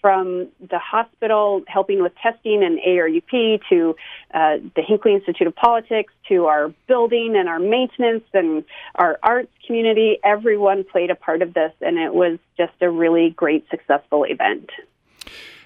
From 0.05 0.48
the 0.61 0.78
hospital 0.78 1.62
helping 1.66 2.02
with 2.02 2.12
testing 2.22 2.62
and 2.62 2.78
ARUP 2.78 3.61
to 3.70 3.96
uh, 4.34 4.59
the 4.76 4.82
Hinckley 4.82 5.14
Institute 5.14 5.46
of 5.46 5.57
Politics 5.57 6.12
to 6.28 6.44
our 6.44 6.74
building 6.86 7.34
and 7.38 7.48
our 7.48 7.59
maintenance 7.59 8.24
and 8.34 8.64
our 8.96 9.18
arts 9.22 9.48
community, 9.66 10.18
everyone 10.22 10.84
played 10.84 11.09
a 11.09 11.14
part 11.14 11.40
of 11.40 11.55
this, 11.55 11.72
and 11.80 11.96
it 11.96 12.12
was 12.12 12.38
just 12.59 12.74
a 12.82 12.90
really 12.90 13.30
great, 13.30 13.64
successful 13.70 14.24
event. 14.24 14.68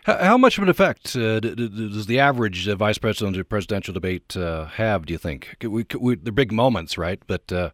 How 0.04 0.38
much 0.38 0.56
of 0.56 0.62
an 0.62 0.68
effect 0.68 1.16
uh, 1.16 1.40
does 1.40 2.06
the 2.06 2.20
average 2.20 2.68
uh, 2.68 2.76
vice 2.76 2.98
presidential 2.98 3.42
presidential 3.42 3.92
debate 3.92 4.36
uh, 4.36 4.66
have? 4.66 5.04
Do 5.06 5.14
you 5.14 5.18
think 5.18 5.56
we, 5.64 5.84
we, 5.98 6.14
they're 6.14 6.32
big 6.32 6.52
moments, 6.52 6.96
right? 6.96 7.20
But 7.26 7.50
uh, 7.50 7.70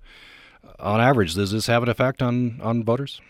on 0.79 1.03
average, 1.03 1.35
does 1.35 1.53
this 1.53 1.67
have 1.67 1.83
an 1.83 1.91
effect 1.91 2.23
on 2.23 2.59
on 2.63 2.83
voters? 2.85 3.21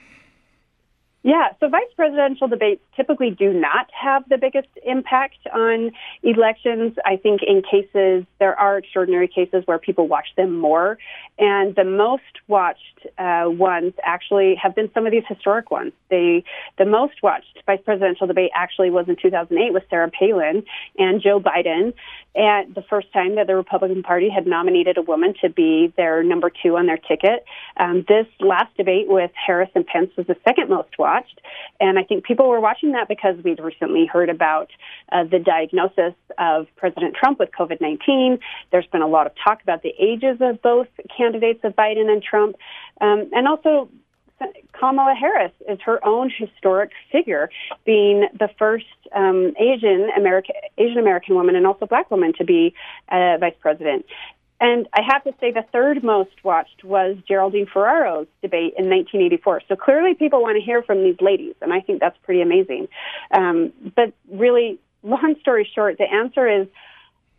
Yeah, 1.25 1.49
so 1.59 1.71
vice 1.71 1.89
presidential 1.97 2.49
debates 2.49 2.83
typically 2.95 3.31
do 3.31 3.51
not 3.51 3.87
have 3.99 4.29
the 4.29 4.37
biggest 4.37 4.69
impact 4.85 5.39
on 5.55 5.91
elections. 6.23 6.99
I 7.07 7.17
think 7.17 7.41
in 7.43 7.63
cases, 7.63 8.27
there 8.41 8.55
are 8.61 8.77
extraordinary 8.77 9.27
cases 9.27 9.63
where 9.65 9.79
people 9.79 10.07
watch 10.07 10.27
them 10.37 10.59
more. 10.59 10.99
And 11.39 11.75
the 11.75 11.85
most 11.85 12.23
watched 12.47 13.07
uh, 13.17 13.45
ones 13.47 13.95
actually 14.05 14.55
have 14.63 14.75
been 14.75 14.91
some 14.93 15.07
of 15.07 15.13
these 15.13 15.25
historic 15.27 15.71
ones. 15.71 15.93
They, 16.11 16.45
the 16.77 16.85
most 16.85 17.15
watched 17.23 17.59
vice 17.65 17.81
presidential 17.83 18.27
debate 18.27 18.51
actually 18.55 18.91
was 18.91 19.09
in 19.09 19.17
2008 19.17 19.73
with 19.73 19.85
Sarah 19.89 20.11
Palin 20.11 20.63
and 20.99 21.23
Joe 21.23 21.41
Biden. 21.41 21.95
And 22.35 22.75
the 22.75 22.83
first 22.83 23.11
time 23.15 23.37
that 23.37 23.47
the 23.47 23.57
Republican 23.57 24.03
Party 24.03 24.29
had 24.29 24.47
nominated 24.47 24.99
a 24.99 25.03
woman 25.03 25.33
to 25.41 25.49
be 25.49 25.91
their 25.97 26.23
number 26.23 26.51
two 26.51 26.77
on 26.77 26.85
their 26.85 26.99
ticket. 26.99 27.47
Um, 27.79 28.05
this 28.09 28.27
last 28.41 28.77
debate 28.77 29.07
with 29.09 29.31
Harris 29.35 29.71
and 29.75 29.87
Pence 29.87 30.11
was 30.19 30.27
the 30.27 30.37
second 30.45 30.69
most 30.69 30.99
watched. 30.99 31.14
And 31.81 31.99
I 31.99 32.05
think 32.05 32.25
people 32.25 32.49
were 32.49 32.61
watching 32.61 32.93
that 32.93 33.09
because 33.09 33.37
we'd 33.45 33.61
recently 33.61 34.07
heard 34.07 34.29
about 34.29 34.71
uh, 35.13 35.25
the 35.25 35.39
diagnosis 35.39 36.15
of 36.39 36.67
President 36.77 37.15
Trump 37.15 37.39
with 37.39 37.51
COVID 37.59 37.81
19. 37.81 38.39
There's 38.73 38.87
been 38.87 39.03
a 39.03 39.09
lot 39.09 39.27
of 39.27 39.33
talk 39.43 39.63
about 39.63 39.83
the 39.83 39.95
ages 39.99 40.39
of 40.41 40.63
both 40.63 40.89
candidates 41.17 41.61
of 41.65 41.75
Biden 41.77 42.11
and 42.11 42.23
Trump. 42.23 42.57
Um, 43.01 43.31
and 43.33 43.47
also, 43.49 43.89
Kamala 44.73 45.15
Harris 45.15 45.53
is 45.69 45.79
her 45.85 46.05
own 46.05 46.31
historic 46.37 46.91
figure, 47.11 47.51
being 47.85 48.27
the 48.39 48.49
first 48.59 48.87
um, 49.15 49.55
Asian 49.59 50.11
American 50.17 50.57
Asian 50.77 50.99
American 50.99 51.35
woman 51.35 51.57
and 51.57 51.67
also 51.67 51.87
black 51.87 52.11
woman 52.11 52.33
to 52.39 52.45
be 52.45 52.75
uh, 53.11 53.39
vice 53.39 53.55
president. 53.61 54.05
And 54.65 54.89
I 54.95 55.03
have 55.07 55.23
to 55.25 55.35
say, 55.41 55.51
the 55.51 55.67
third 55.73 56.03
most 56.03 56.43
watched 56.43 56.85
was 56.85 57.19
Geraldine 57.29 57.67
Ferraro's 57.67 58.27
debate 58.41 58.73
in 58.79 58.89
1984. 58.89 59.61
So 59.69 59.77
clearly, 59.77 60.15
people 60.15 60.41
want 60.41 60.57
to 60.57 60.65
hear 60.65 60.83
from 60.83 61.05
these 61.05 61.21
ladies, 61.21 61.55
and 61.61 61.71
I 61.71 61.81
think 61.81 62.01
that's 62.01 62.17
pretty 62.23 62.41
amazing. 62.41 62.89
Um, 63.31 63.75
but 63.95 64.15
really, 64.33 64.79
long 65.03 65.35
story 65.43 65.69
short, 65.75 65.99
the 65.99 66.11
answer 66.11 66.49
is 66.49 66.67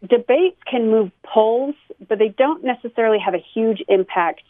debates 0.08 0.62
can 0.70 0.92
move 0.92 1.10
polls, 1.24 1.74
but 2.08 2.20
they 2.20 2.30
don't 2.30 2.64
necessarily 2.64 3.18
have 3.18 3.34
a 3.34 3.44
huge 3.56 3.82
impact 3.88 4.44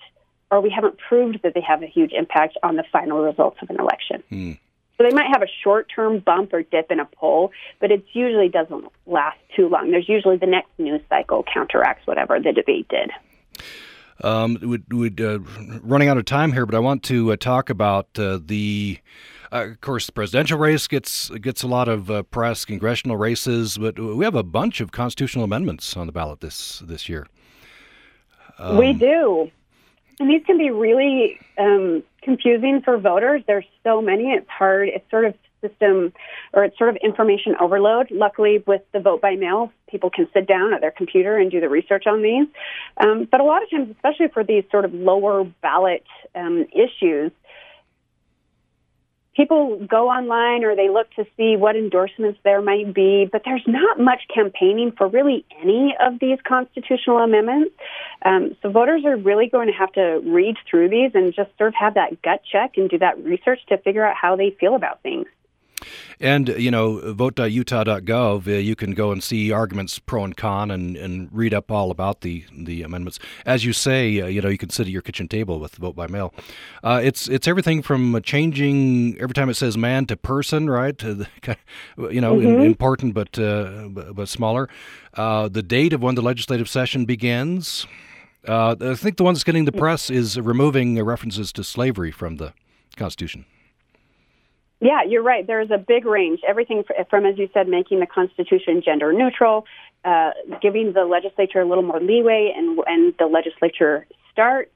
or 0.52 0.62
we 0.62 0.70
haven't 0.70 0.98
proved 0.98 1.40
that 1.44 1.54
they 1.54 1.62
have 1.62 1.82
a 1.82 1.88
huge 1.88 2.12
impact 2.12 2.58
on 2.62 2.76
the 2.76 2.84
final 2.92 3.24
results 3.24 3.58
of 3.62 3.70
an 3.70 3.80
election. 3.80 4.24
Mm. 4.32 4.60
So 4.98 5.04
they 5.04 5.14
might 5.14 5.28
have 5.32 5.42
a 5.42 5.48
short 5.64 5.92
term 5.94 6.20
bump 6.20 6.54
or 6.54 6.64
dip 6.64 6.92
in 6.92 7.00
a 7.00 7.06
poll, 7.06 7.52
but 7.80 7.92
it 7.92 8.06
usually 8.14 8.50
doesn't 8.50 8.86
last 9.06 9.38
too 9.56 9.68
long. 9.68 9.92
There's 9.92 10.08
usually 10.08 10.38
the 10.38 10.46
next 10.46 10.70
news 10.78 11.02
cycle 11.10 11.44
counteracts 11.54 12.08
whatever 12.08 12.40
the 12.40 12.54
debate 12.54 12.88
did. 12.90 13.12
Um, 14.24 14.58
we're, 14.90 15.10
uh, 15.20 15.40
running 15.84 16.08
out 16.08 16.18
of 16.18 16.26
time 16.26 16.54
here, 16.54 16.66
but 16.66 16.76
I 16.76 16.80
want 16.80 17.04
to 17.04 17.34
uh, 17.34 17.36
talk 17.36 17.70
about 17.70 18.08
uh, 18.18 18.40
the. 18.44 19.00
Uh, 19.52 19.68
of 19.72 19.82
course, 19.82 20.06
the 20.08 20.12
presidential 20.12 20.58
race 20.58 20.88
gets 20.88 21.30
gets 21.30 21.64
a 21.64 21.68
lot 21.68 21.88
of 21.88 22.10
uh, 22.10 22.24
press, 22.24 22.66
congressional 22.66 23.18
races, 23.18 23.78
but 23.78 24.00
we 24.00 24.26
have 24.26 24.36
a 24.36 24.44
bunch 24.44 24.82
of 24.82 24.92
constitutional 24.92 25.44
amendments 25.44 25.96
on 25.96 26.08
the 26.08 26.14
ballot 26.14 26.40
this 26.40 26.82
this 26.86 27.08
year. 27.08 27.28
Um, 28.58 28.78
we 28.78 28.94
do. 28.94 29.52
And 30.20 30.30
these 30.30 30.44
can 30.46 30.58
be 30.58 30.70
really 30.70 31.40
um, 31.58 32.04
confusing 32.22 32.82
for 32.82 32.98
voters. 32.98 33.44
There's 33.48 33.66
so 33.84 34.02
many; 34.02 34.32
it's 34.32 34.50
hard. 34.50 34.90
It's 34.90 35.10
sort 35.10 35.26
of 35.26 35.36
system, 35.62 36.14
or 36.54 36.64
it's 36.64 36.78
sort 36.78 36.90
of 36.90 36.98
information 36.98 37.56
overload. 37.60 38.12
Luckily, 38.12 38.64
with 38.66 38.82
the 38.94 39.00
vote 39.00 39.22
by 39.22 39.36
mail, 39.36 39.72
people 39.90 40.10
can 40.10 40.28
sit 40.34 40.48
down 40.48 40.74
at 40.74 40.82
their 40.82 40.92
computer 40.92 41.38
and 41.38 41.52
do 41.52 41.60
the 41.60 41.70
research 41.70 42.06
on 42.08 42.22
these. 42.22 42.48
Um, 42.98 43.28
but 43.30 43.40
a 43.40 43.44
lot 43.44 43.64
of 43.64 43.70
times, 43.70 43.90
especially 43.92 44.28
for 44.28 44.44
these 44.44 44.64
sort 44.72 44.86
of 44.86 44.94
lower 44.94 45.44
ballot 45.62 46.04
um, 46.36 46.66
issues, 46.72 47.32
people 49.36 49.86
go 49.86 50.10
online 50.10 50.64
or 50.64 50.76
they 50.76 50.90
look 50.90 51.10
to 51.16 51.26
see 51.38 51.56
what 51.56 51.76
endorsements 51.76 52.40
there 52.44 52.62
might 52.62 52.94
be, 52.94 53.28
but 53.32 53.42
there's 53.46 53.64
not 53.68 54.00
much 54.00 54.22
campaigning 54.34 54.92
for 54.92 55.08
really 55.08 55.46
any 55.62 55.96
of 56.00 56.20
these 56.20 56.40
constitutional 56.48 57.18
amendments. 57.18 57.72
Um, 58.24 58.56
so 58.62 58.70
voters 58.70 59.04
are 59.06 59.18
really 59.18 59.48
going 59.48 59.68
to 59.68 59.74
have 59.74 59.92
to 59.94 60.22
read 60.24 60.56
through 60.70 60.90
these 60.90 61.12
and 61.14 61.34
just 61.34 61.50
sort 61.58 61.70
of 61.70 61.76
have 61.76 61.96
that 61.96 62.22
gut 62.22 62.42
check 62.50 62.74
and 62.78 62.90
do 62.90 62.98
that 63.00 63.24
research 63.24 63.60
to 63.70 63.78
figure 63.78 64.06
out 64.06 64.16
how 64.16 64.36
they 64.36 64.56
feel 64.60 64.76
about 64.76 65.02
things. 65.04 65.28
And, 66.20 66.50
you 66.50 66.72
know, 66.72 67.14
vote.utah.gov, 67.14 68.48
uh, 68.48 68.52
you 68.52 68.76
can 68.76 68.92
go 68.92 69.12
and 69.12 69.24
see 69.24 69.52
arguments 69.52 70.00
pro 70.00 70.24
and 70.24 70.38
con 70.38 70.72
and, 70.72 70.96
and 70.96 71.30
read 71.32 71.54
up 71.54 71.72
all 71.72 71.92
about 71.92 72.22
the, 72.22 72.46
the 72.58 72.84
amendments. 72.84 73.20
As 73.46 73.66
you 73.66 73.74
say, 73.74 74.22
uh, 74.22 74.28
you 74.28 74.42
know, 74.42 74.50
you 74.50 74.58
can 74.58 74.70
sit 74.70 74.88
at 74.88 74.92
your 74.92 75.02
kitchen 75.02 75.28
table 75.28 75.60
with 75.60 75.74
the 75.74 75.82
vote 75.82 75.96
by 75.96 76.08
mail. 76.08 76.34
Uh, 76.84 77.02
it's 77.04 77.28
it's 77.28 77.48
everything 77.48 77.82
from 77.82 78.22
changing 78.22 79.18
every 79.20 79.34
time 79.34 79.50
it 79.50 79.56
says 79.56 79.78
man 79.78 80.06
to 80.08 80.16
person, 80.16 80.70
right? 80.70 80.98
To 81.00 81.14
the, 81.16 81.28
you 81.98 82.22
know, 82.22 82.36
mm-hmm. 82.36 82.62
important 82.62 83.14
but, 83.14 83.38
uh, 83.38 83.88
but 83.90 84.30
smaller. 84.30 84.70
Uh, 85.14 85.48
the 85.48 85.64
date 85.64 85.94
of 85.94 86.02
when 86.02 86.16
the 86.16 86.22
legislative 86.22 86.70
session 86.70 87.06
begins. 87.06 87.88
Uh, 88.48 88.76
I 88.80 88.94
think 88.94 89.18
the 89.18 89.24
one 89.24 89.34
that's 89.34 89.44
getting 89.44 89.66
the 89.66 89.72
press 89.72 90.12
is 90.12 90.40
removing 90.40 91.02
references 91.04 91.52
to 91.54 91.64
slavery 91.64 92.12
from 92.12 92.38
the 92.38 92.54
Constitution. 92.96 93.46
Yeah, 94.86 95.02
you're 95.08 95.24
right. 95.24 95.48
There's 95.48 95.72
a 95.72 95.80
big 95.80 96.06
range. 96.06 96.42
Everything 96.48 96.84
from, 97.10 97.26
as 97.26 97.40
you 97.40 97.50
said, 97.56 97.68
making 97.68 98.02
the 98.02 98.06
Constitution 98.06 98.84
gender 98.86 99.12
neutral, 99.12 99.66
uh, 100.04 100.30
giving 100.62 100.94
the 100.94 101.06
legislature 101.06 101.60
a 101.60 101.66
little 101.66 101.84
more 101.84 102.00
leeway, 102.00 102.54
and 102.56 102.80
and 102.86 103.16
the 103.18 103.26
legislature 103.26 104.06
starts. 104.32 104.70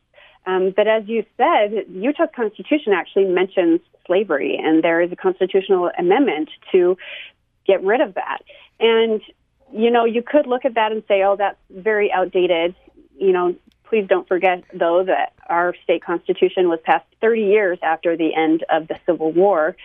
Um, 0.47 0.73
but 0.75 0.87
as 0.87 1.03
you 1.05 1.25
said, 1.37 1.85
Utah's 1.91 2.29
Constitution 2.35 2.91
actually 2.91 3.25
mentions 3.25 3.81
slavery, 4.07 4.59
and 4.59 4.83
there 4.83 4.99
is 4.99 5.11
a 5.11 5.15
constitutional 5.15 5.91
amendment 5.95 6.49
to 6.71 6.97
get 7.67 7.83
rid 7.83 8.01
of 8.01 8.15
that. 8.15 8.39
And 8.79 9.21
you 9.71 9.91
know, 9.91 10.05
you 10.05 10.23
could 10.23 10.47
look 10.47 10.65
at 10.65 10.73
that 10.73 10.91
and 10.91 11.03
say, 11.07 11.21
"Oh, 11.21 11.35
that's 11.35 11.59
very 11.69 12.11
outdated." 12.11 12.73
You 13.15 13.31
know, 13.31 13.55
Please 13.89 14.05
don't 14.07 14.27
forget, 14.27 14.63
though, 14.71 15.03
that 15.03 15.33
our 15.47 15.73
state 15.83 16.03
constitution 16.03 16.69
was 16.69 16.79
passed 16.83 17.07
30 17.21 17.41
years 17.41 17.79
after 17.81 18.15
the 18.15 18.35
end 18.35 18.63
of 18.69 18.87
the 18.87 18.99
Civil 19.07 19.31
War. 19.31 19.75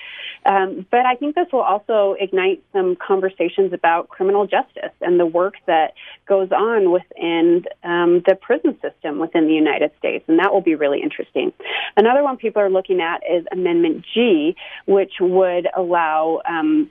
Um, 0.44 0.86
but 0.90 1.06
I 1.06 1.14
think 1.14 1.34
this 1.34 1.46
will 1.50 1.62
also 1.62 2.14
ignite 2.20 2.62
some 2.74 2.96
conversations 2.96 3.72
about 3.72 4.10
criminal 4.10 4.46
justice 4.46 4.92
and 5.00 5.18
the 5.18 5.24
work 5.24 5.54
that 5.66 5.94
goes 6.28 6.52
on 6.52 6.90
within 6.92 7.64
um, 7.82 8.22
the 8.26 8.34
prison 8.34 8.78
system 8.82 9.18
within 9.18 9.46
the 9.46 9.54
United 9.54 9.90
States, 9.98 10.24
and 10.28 10.38
that 10.38 10.52
will 10.52 10.60
be 10.60 10.74
really 10.74 11.00
interesting. 11.02 11.50
Another 11.96 12.22
one 12.22 12.36
people 12.36 12.60
are 12.60 12.70
looking 12.70 13.00
at 13.00 13.22
is 13.28 13.46
Amendment 13.50 14.04
G, 14.12 14.54
which 14.84 15.14
would 15.18 15.66
allow 15.74 16.42
um, 16.46 16.90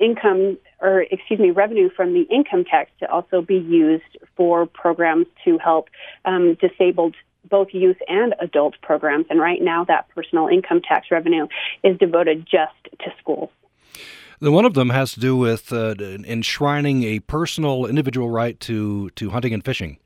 income 0.00 0.58
or 0.80 1.02
excuse 1.02 1.40
me 1.40 1.50
revenue 1.50 1.90
from 1.94 2.14
the 2.14 2.22
income 2.22 2.64
tax 2.64 2.90
to 3.00 3.10
also 3.10 3.42
be 3.42 3.56
used 3.56 4.16
for 4.36 4.66
programs 4.66 5.26
to 5.44 5.58
help 5.58 5.88
um, 6.24 6.56
disabled 6.60 7.14
both 7.48 7.68
youth 7.72 7.96
and 8.08 8.34
adult 8.40 8.74
programs 8.82 9.26
and 9.30 9.40
right 9.40 9.62
now 9.62 9.84
that 9.84 10.08
personal 10.14 10.48
income 10.48 10.80
tax 10.80 11.08
revenue 11.10 11.46
is 11.82 11.96
devoted 11.98 12.46
just 12.46 12.74
to 13.00 13.10
schools 13.18 13.50
the 14.40 14.52
one 14.52 14.64
of 14.64 14.74
them 14.74 14.90
has 14.90 15.12
to 15.12 15.20
do 15.20 15.36
with 15.36 15.72
uh, 15.72 15.94
enshrining 15.98 17.02
a 17.02 17.18
personal 17.20 17.86
individual 17.86 18.30
right 18.30 18.58
to, 18.60 19.10
to 19.10 19.30
hunting 19.30 19.52
and 19.52 19.64
fishing. 19.64 19.98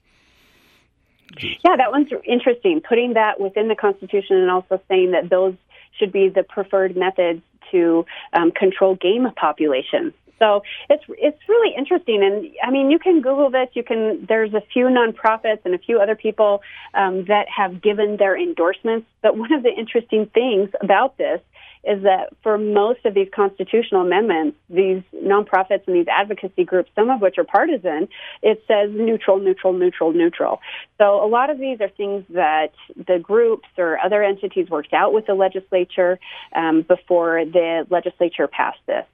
Yeah, 1.39 1.77
that 1.77 1.91
one's 1.91 2.09
interesting. 2.25 2.81
Putting 2.87 3.15
that 3.15 3.41
within 3.41 3.69
the 3.69 3.75
Constitution 3.75 4.37
and 4.37 4.51
also 4.51 4.81
saying 4.89 5.13
that 5.13 5.29
those 5.31 5.55
should 5.99 6.13
be 6.13 6.29
the 6.29 6.43
preferred 6.43 6.97
methods 6.97 7.43
to 7.73 8.07
um, 8.33 8.53
control 8.53 8.95
game 8.95 9.27
populations. 9.37 10.13
So 10.39 10.65
it's 10.91 11.05
it's 11.09 11.39
really 11.49 11.73
interesting, 11.77 12.21
and 12.25 12.51
I 12.65 12.73
mean, 12.73 12.91
you 12.91 12.99
can 12.99 13.21
Google 13.21 13.49
this. 13.49 13.69
You 13.75 13.85
can. 13.85 14.27
There's 14.29 14.53
a 14.55 14.61
few 14.73 14.87
nonprofits 14.87 15.61
and 15.65 15.73
a 15.73 15.79
few 15.79 16.01
other 16.01 16.17
people 16.17 16.63
um, 16.95 17.27
that 17.27 17.47
have 17.49 17.81
given 17.81 18.17
their 18.17 18.37
endorsements. 18.37 19.07
But 19.23 19.37
one 19.37 19.53
of 19.53 19.63
the 19.63 19.71
interesting 19.73 20.27
things 20.27 20.71
about 20.81 21.17
this 21.17 21.41
is 21.85 22.03
that 22.05 22.33
for 22.43 22.59
most 22.59 23.05
of 23.05 23.15
these 23.15 23.29
constitutional 23.35 24.03
amendments, 24.03 24.57
these 24.71 25.03
nonprofits 25.15 25.87
and 25.87 25.97
these 25.97 26.07
advocacy 26.09 26.65
groups, 26.65 26.91
some 26.95 27.11
of 27.11 27.21
which 27.21 27.39
are 27.39 27.45
partisan, 27.45 28.09
it 28.43 28.63
says 28.69 28.91
neutral, 28.93 29.39
neutral, 29.39 29.73
neutral, 29.73 30.13
neutral. 30.13 30.61
So 30.99 31.25
a 31.25 31.27
lot 31.27 31.51
of 31.51 31.59
these 31.59 31.81
are 31.81 31.89
things 31.89 32.25
that 32.31 32.73
the 32.97 33.19
groups 33.19 33.69
or 33.77 33.99
other 33.99 34.23
entities 34.23 34.71
worked 34.71 34.93
out 34.93 35.13
with 35.13 35.27
the 35.27 35.35
legislature 35.35 36.19
um, 36.55 36.83
before 36.83 37.45
the 37.45 37.87
legislature 37.91 38.47
passed 38.47 38.81
this. 38.87 39.05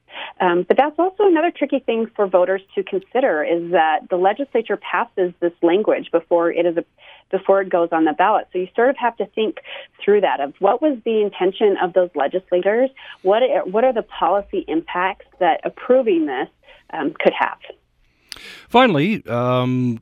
Um, 0.40 0.64
but 0.66 0.76
that's 0.76 0.98
also 0.98 1.26
another 1.26 1.50
tricky 1.50 1.80
thing 1.80 2.10
for 2.14 2.26
voters 2.26 2.62
to 2.74 2.82
consider 2.82 3.44
is 3.44 3.70
that 3.72 4.08
the 4.10 4.16
legislature 4.16 4.76
passes 4.76 5.32
this 5.40 5.52
language 5.62 6.10
before 6.10 6.50
it 6.50 6.66
is 6.66 6.76
a, 6.76 6.84
before 7.30 7.60
it 7.60 7.68
goes 7.68 7.88
on 7.92 8.04
the 8.04 8.12
ballot. 8.12 8.46
So 8.52 8.58
you 8.58 8.68
sort 8.74 8.90
of 8.90 8.96
have 8.96 9.16
to 9.16 9.26
think 9.26 9.58
through 10.02 10.22
that 10.22 10.40
of 10.40 10.54
what 10.58 10.80
was 10.80 10.98
the 11.04 11.22
intention 11.22 11.76
of 11.82 11.92
those 11.92 12.10
legislators, 12.14 12.90
what 13.22 13.42
are, 13.42 13.64
what 13.64 13.84
are 13.84 13.92
the 13.92 14.02
policy 14.02 14.64
impacts 14.68 15.26
that 15.40 15.60
approving 15.64 16.26
this 16.26 16.48
um, 16.92 17.14
could 17.18 17.34
have. 17.38 17.58
Finally, 18.68 19.26
um, 19.26 20.00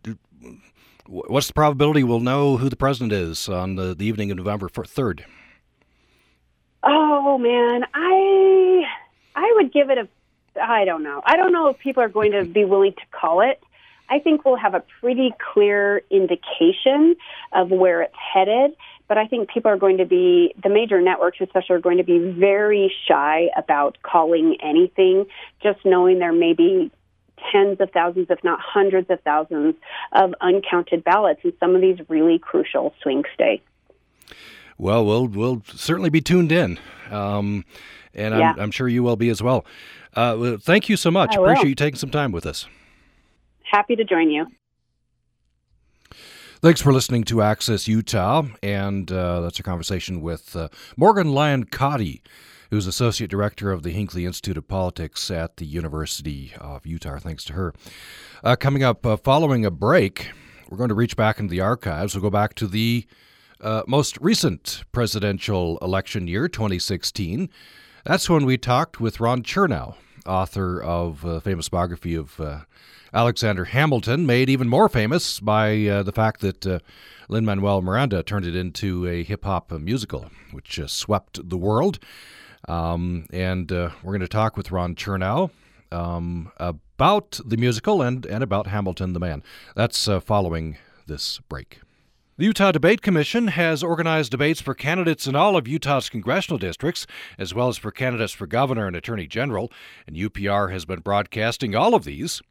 what's 1.06 1.46
the 1.46 1.54
probability 1.54 2.02
we'll 2.02 2.20
know 2.20 2.56
who 2.56 2.68
the 2.68 2.76
president 2.76 3.12
is 3.12 3.48
on 3.48 3.76
the, 3.76 3.94
the 3.94 4.04
evening 4.04 4.30
of 4.30 4.36
November 4.36 4.68
third? 4.68 5.24
Oh 6.82 7.38
man, 7.38 7.84
I 7.94 8.65
I 9.36 9.52
would 9.56 9.72
give 9.72 9.90
it 9.90 9.98
a. 9.98 10.08
I 10.60 10.84
don't 10.84 11.02
know. 11.02 11.22
I 11.24 11.36
don't 11.36 11.52
know 11.52 11.68
if 11.68 11.78
people 11.78 12.02
are 12.02 12.08
going 12.08 12.32
to 12.32 12.44
be 12.44 12.64
willing 12.64 12.94
to 12.94 13.06
call 13.12 13.42
it. 13.42 13.62
I 14.08 14.18
think 14.20 14.44
we'll 14.44 14.56
have 14.56 14.74
a 14.74 14.82
pretty 15.00 15.34
clear 15.52 16.02
indication 16.10 17.16
of 17.52 17.70
where 17.70 18.02
it's 18.02 18.14
headed. 18.34 18.74
But 19.08 19.18
I 19.18 19.26
think 19.26 19.50
people 19.50 19.70
are 19.70 19.76
going 19.76 19.98
to 19.98 20.04
be, 20.04 20.52
the 20.60 20.68
major 20.68 21.00
networks 21.00 21.38
especially, 21.40 21.76
are 21.76 21.80
going 21.80 21.98
to 21.98 22.04
be 22.04 22.18
very 22.18 22.92
shy 23.06 23.50
about 23.56 23.98
calling 24.02 24.56
anything, 24.60 25.26
just 25.62 25.78
knowing 25.84 26.18
there 26.18 26.32
may 26.32 26.54
be 26.54 26.90
tens 27.52 27.80
of 27.80 27.90
thousands, 27.92 28.26
if 28.30 28.42
not 28.42 28.58
hundreds 28.60 29.08
of 29.10 29.20
thousands, 29.20 29.76
of 30.12 30.34
uncounted 30.40 31.04
ballots 31.04 31.40
in 31.44 31.52
some 31.60 31.76
of 31.76 31.80
these 31.80 31.98
really 32.08 32.38
crucial 32.38 32.94
swing 33.02 33.22
states. 33.32 33.62
Well, 34.78 35.06
we'll 35.06 35.26
we'll 35.28 35.62
certainly 35.66 36.10
be 36.10 36.20
tuned 36.20 36.52
in. 36.52 36.78
Um, 37.10 37.64
and 38.16 38.34
I'm. 38.34 38.58
I'm, 38.58 38.70
sure 38.70 38.88
you 38.88 39.02
will 39.02 39.16
be 39.16 39.28
as 39.28 39.42
well. 39.42 39.64
Uh, 40.14 40.36
well 40.38 40.56
thank 40.60 40.88
you 40.88 40.96
so 40.96 41.10
much. 41.10 41.36
I 41.36 41.40
Appreciate 41.40 41.68
you 41.68 41.74
taking 41.74 41.98
some 41.98 42.10
time 42.10 42.32
with 42.32 42.46
us. 42.46 42.66
Happy 43.62 43.96
to 43.96 44.04
join 44.04 44.30
you. 44.30 44.46
Thanks 46.62 46.80
for 46.80 46.92
listening 46.92 47.24
to 47.24 47.42
Access 47.42 47.86
Utah, 47.86 48.44
and 48.62 49.12
uh, 49.12 49.40
that's 49.42 49.60
a 49.60 49.62
conversation 49.62 50.22
with 50.22 50.56
uh, 50.56 50.68
Morgan 50.96 51.32
Lyon 51.32 51.64
Cotti, 51.66 52.22
who's 52.70 52.86
Associate 52.86 53.30
Director 53.30 53.70
of 53.70 53.82
the 53.82 53.90
Hinckley 53.90 54.24
Institute 54.24 54.56
of 54.56 54.66
Politics 54.66 55.30
at 55.30 55.58
the 55.58 55.66
University 55.66 56.54
of 56.58 56.86
Utah. 56.86 57.18
Thanks 57.18 57.44
to 57.44 57.52
her. 57.52 57.74
Uh, 58.42 58.56
coming 58.56 58.82
up, 58.82 59.04
uh, 59.04 59.18
following 59.18 59.66
a 59.66 59.70
break, 59.70 60.30
we're 60.70 60.78
going 60.78 60.88
to 60.88 60.94
reach 60.94 61.14
back 61.14 61.38
into 61.38 61.50
the 61.50 61.60
archives. 61.60 62.14
We'll 62.14 62.22
go 62.22 62.30
back 62.30 62.54
to 62.54 62.66
the 62.66 63.06
uh, 63.60 63.82
most 63.86 64.18
recent 64.20 64.82
presidential 64.92 65.78
election 65.82 66.26
year, 66.26 66.48
2016. 66.48 67.50
That's 68.06 68.30
when 68.30 68.44
we 68.44 68.56
talked 68.56 69.00
with 69.00 69.18
Ron 69.18 69.42
Chernow, 69.42 69.96
author 70.24 70.80
of 70.80 71.24
a 71.24 71.40
famous 71.40 71.68
biography 71.68 72.14
of 72.14 72.40
uh, 72.40 72.60
Alexander 73.12 73.64
Hamilton, 73.64 74.24
made 74.24 74.48
even 74.48 74.68
more 74.68 74.88
famous 74.88 75.40
by 75.40 75.86
uh, 75.86 76.04
the 76.04 76.12
fact 76.12 76.40
that 76.42 76.64
uh, 76.64 76.78
Lin 77.28 77.44
Manuel 77.44 77.82
Miranda 77.82 78.22
turned 78.22 78.46
it 78.46 78.54
into 78.54 79.08
a 79.08 79.24
hip 79.24 79.44
hop 79.44 79.72
musical, 79.72 80.30
which 80.52 80.78
swept 80.86 81.48
the 81.48 81.56
world. 81.56 81.98
Um, 82.68 83.26
and 83.32 83.72
uh, 83.72 83.90
we're 84.04 84.12
going 84.12 84.20
to 84.20 84.28
talk 84.28 84.56
with 84.56 84.70
Ron 84.70 84.94
Chernow 84.94 85.50
um, 85.90 86.52
about 86.58 87.40
the 87.44 87.56
musical 87.56 88.02
and, 88.02 88.24
and 88.24 88.44
about 88.44 88.68
Hamilton 88.68 89.14
the 89.14 89.20
man. 89.20 89.42
That's 89.74 90.06
uh, 90.06 90.20
following 90.20 90.78
this 91.08 91.40
break. 91.48 91.80
The 92.38 92.44
Utah 92.44 92.70
Debate 92.70 93.00
Commission 93.00 93.48
has 93.48 93.82
organized 93.82 94.30
debates 94.30 94.60
for 94.60 94.74
candidates 94.74 95.26
in 95.26 95.34
all 95.34 95.56
of 95.56 95.66
Utah's 95.66 96.10
congressional 96.10 96.58
districts, 96.58 97.06
as 97.38 97.54
well 97.54 97.68
as 97.68 97.78
for 97.78 97.90
candidates 97.90 98.34
for 98.34 98.46
governor 98.46 98.86
and 98.86 98.94
attorney 98.94 99.26
general, 99.26 99.72
and 100.06 100.16
UPR 100.16 100.70
has 100.70 100.84
been 100.84 101.00
broadcasting 101.00 101.74
all 101.74 101.94
of 101.94 102.04
these. 102.04 102.42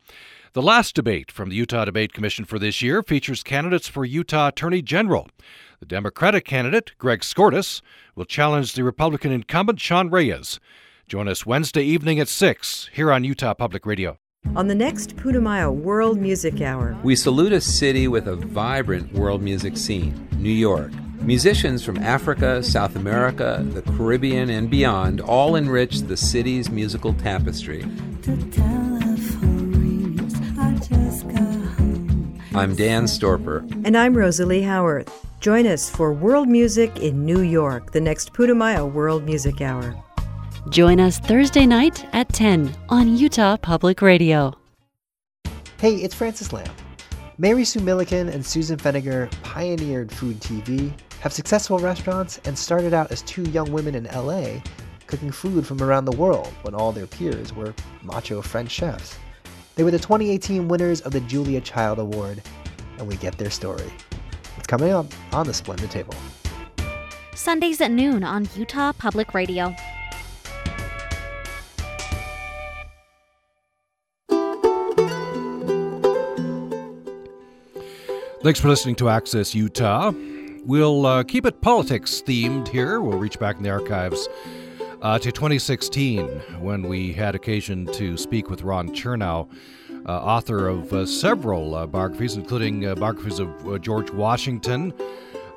The 0.54 0.64
last 0.64 0.96
debate 0.96 1.32
from 1.32 1.50
the 1.50 1.56
Utah 1.56 1.86
Debate 1.86 2.14
Commission 2.14 2.46
for 2.46 2.58
this 2.58 2.82
year 2.82 3.04
features 3.04 3.44
candidates 3.44 3.88
for 3.88 4.06
Utah 4.06 4.48
Attorney 4.48 4.82
General. 4.82 5.28
The 5.80 5.86
Democratic 5.86 6.46
candidate, 6.46 6.94
Greg 6.98 7.20
Skordas, 7.20 7.84
will 8.16 8.26
challenge 8.26 8.74
the 8.74 8.84
Republican 8.84 9.32
incumbent, 9.32 9.80
Sean 9.80 10.10
Reyes. 10.10 10.60
Join 11.08 11.28
us 11.28 11.46
Wednesday 11.46 11.84
evening 11.84 12.20
at 12.20 12.28
6 12.28 12.90
here 12.92 13.12
on 13.12 13.24
Utah 13.24 13.54
Public 13.54 13.86
Radio. 13.86 14.18
On 14.54 14.68
the 14.68 14.76
next 14.76 15.18
Putumayo 15.18 15.74
World 15.74 16.18
Music 16.18 16.62
Hour, 16.62 16.98
we 17.04 17.16
salute 17.16 17.52
a 17.52 17.60
city 17.60 18.08
with 18.08 18.28
a 18.28 18.36
vibrant 18.36 19.12
world 19.14 19.42
music 19.42 19.76
scene, 19.76 20.28
New 20.38 20.50
York. 20.50 20.92
Musicians 21.22 21.84
from 21.84 21.98
Africa, 21.98 22.62
South 22.64 22.96
America, 22.96 23.66
the 23.72 23.82
Caribbean, 23.82 24.50
and 24.50 24.70
beyond 24.70 25.20
all 25.20 25.56
enrich 25.56 26.02
the 26.02 26.16
city's 26.16 26.70
musical 26.70 27.14
tapestry. 27.16 27.84
I'm 32.54 32.76
Dan 32.76 33.06
Storper. 33.06 33.70
And 33.86 33.98
I'm 33.98 34.16
Rosalie 34.16 34.64
Howarth. 34.64 35.26
Join 35.42 35.68
us 35.68 35.90
for 35.90 36.14
World 36.14 36.48
Music 36.48 36.98
in 37.00 37.26
New 37.26 37.42
York, 37.42 37.92
the 37.92 38.00
next 38.00 38.34
Putumayo 38.34 38.90
World 38.90 39.26
Music 39.26 39.60
Hour. 39.60 40.02
Join 40.70 41.00
us 41.00 41.20
Thursday 41.20 41.68
night 41.68 42.08
at 42.12 42.28
10 42.30 42.76
on 42.90 43.16
Utah 43.16 43.56
Public 43.56 44.02
Radio. 44.02 44.52
Hey, 45.80 45.98
it's 45.98 46.16
Francis 46.16 46.52
Lam. 46.52 46.68
Mary 47.38 47.64
Sue 47.64 47.82
Milliken 47.82 48.30
and 48.30 48.44
Susan 48.44 48.76
Feniger 48.76 49.32
pioneered 49.44 50.12
food 50.12 50.40
TV, 50.40 50.92
have 51.20 51.32
successful 51.32 51.78
restaurants, 51.78 52.40
and 52.46 52.58
started 52.58 52.96
out 52.96 53.12
as 53.12 53.22
two 53.22 53.44
young 53.52 53.72
women 53.72 53.94
in 53.94 54.06
LA 54.06 54.60
cooking 55.06 55.32
food 55.32 55.68
from 55.68 55.84
around 55.84 56.06
the 56.06 56.18
world 56.18 56.52
when 56.64 56.74
all 56.74 56.92
their 56.92 57.06
peers 57.06 57.54
were 57.54 57.76
macho 58.02 58.42
French 58.42 58.72
chefs. 58.72 59.20
They 59.76 59.84
were 59.84 59.92
the 59.92 60.00
2018 60.00 60.68
winners 60.68 61.00
of 61.02 61.12
the 61.12 61.22
Julia 61.22 61.62
Child 61.62 62.00
Award, 62.00 62.42
and 62.98 63.08
we 63.08 63.18
get 63.18 63.38
their 63.38 63.52
story. 63.52 63.92
It's 64.58 64.66
coming 64.66 64.92
up 64.92 65.06
on 65.32 65.46
the 65.46 65.54
Splendid 65.54 65.92
Table. 65.92 66.16
Sundays 67.36 67.82
at 67.82 67.92
noon 67.92 68.24
on 68.24 68.48
Utah 68.56 68.94
Public 68.94 69.36
Radio. 69.36 69.76
Thanks 78.46 78.60
for 78.60 78.68
listening 78.68 78.94
to 78.98 79.10
Access 79.10 79.56
Utah. 79.56 80.14
We'll 80.64 81.08
uh, 81.08 81.24
keep 81.24 81.48
it 81.48 81.62
politics 81.62 82.22
themed 82.24 82.68
here. 82.68 83.02
We'll 83.02 83.18
reach 83.18 83.40
back 83.40 83.58
in 83.58 83.64
the 83.64 83.72
archives 83.72 84.30
uh, 85.02 85.18
to 85.18 85.32
2016 85.32 86.28
when 86.60 86.84
we 86.84 87.12
had 87.12 87.34
occasion 87.34 87.88
to 87.94 88.16
speak 88.18 88.52
with 88.52 88.62
Ron 88.62 88.90
Chernow, 88.90 89.50
uh, 90.06 90.12
author 90.12 90.68
of 90.68 90.94
uh, 90.94 91.08
several 91.08 91.74
uh, 91.74 91.88
biographies, 91.88 92.36
including 92.36 92.86
uh, 92.86 92.94
biographies 92.94 93.40
of 93.40 93.82
George 93.82 94.12
Washington, 94.12 94.94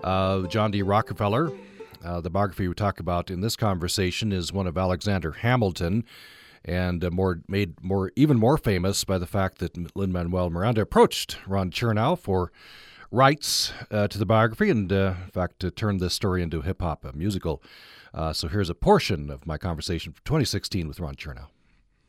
John 0.02 0.70
D. 0.70 0.80
Rockefeller. 0.80 1.52
the 2.00 2.30
biography 2.30 2.68
we 2.68 2.74
talk 2.74 3.00
about 3.00 3.30
in 3.30 3.42
this 3.42 3.54
conversation 3.54 4.32
is 4.32 4.50
one 4.50 4.66
of 4.66 4.78
Alexander 4.78 5.32
Hamilton 5.32 6.06
and 6.64 7.04
uh, 7.04 7.10
more 7.10 7.40
made 7.48 7.82
more 7.82 8.10
even 8.16 8.38
more 8.38 8.56
famous 8.56 9.04
by 9.04 9.18
the 9.18 9.26
fact 9.26 9.58
that 9.58 9.96
Lin 9.96 10.12
Manuel 10.12 10.50
Miranda 10.50 10.80
approached 10.80 11.38
Ron 11.46 11.70
Chernow 11.70 12.18
for 12.18 12.52
rights 13.10 13.72
uh, 13.90 14.08
to 14.08 14.18
the 14.18 14.26
biography, 14.26 14.70
and 14.70 14.92
uh, 14.92 15.14
in 15.24 15.30
fact 15.30 15.64
uh, 15.64 15.70
turned 15.74 16.00
this 16.00 16.14
story 16.14 16.42
into 16.42 16.60
a 16.60 16.62
hip 16.62 16.82
hop 16.82 17.06
musical. 17.14 17.62
Uh, 18.14 18.32
so 18.32 18.48
here's 18.48 18.70
a 18.70 18.74
portion 18.74 19.30
of 19.30 19.46
my 19.46 19.58
conversation 19.58 20.12
from 20.12 20.22
2016 20.24 20.88
with 20.88 21.00
Ron 21.00 21.14
Chernow. 21.14 21.46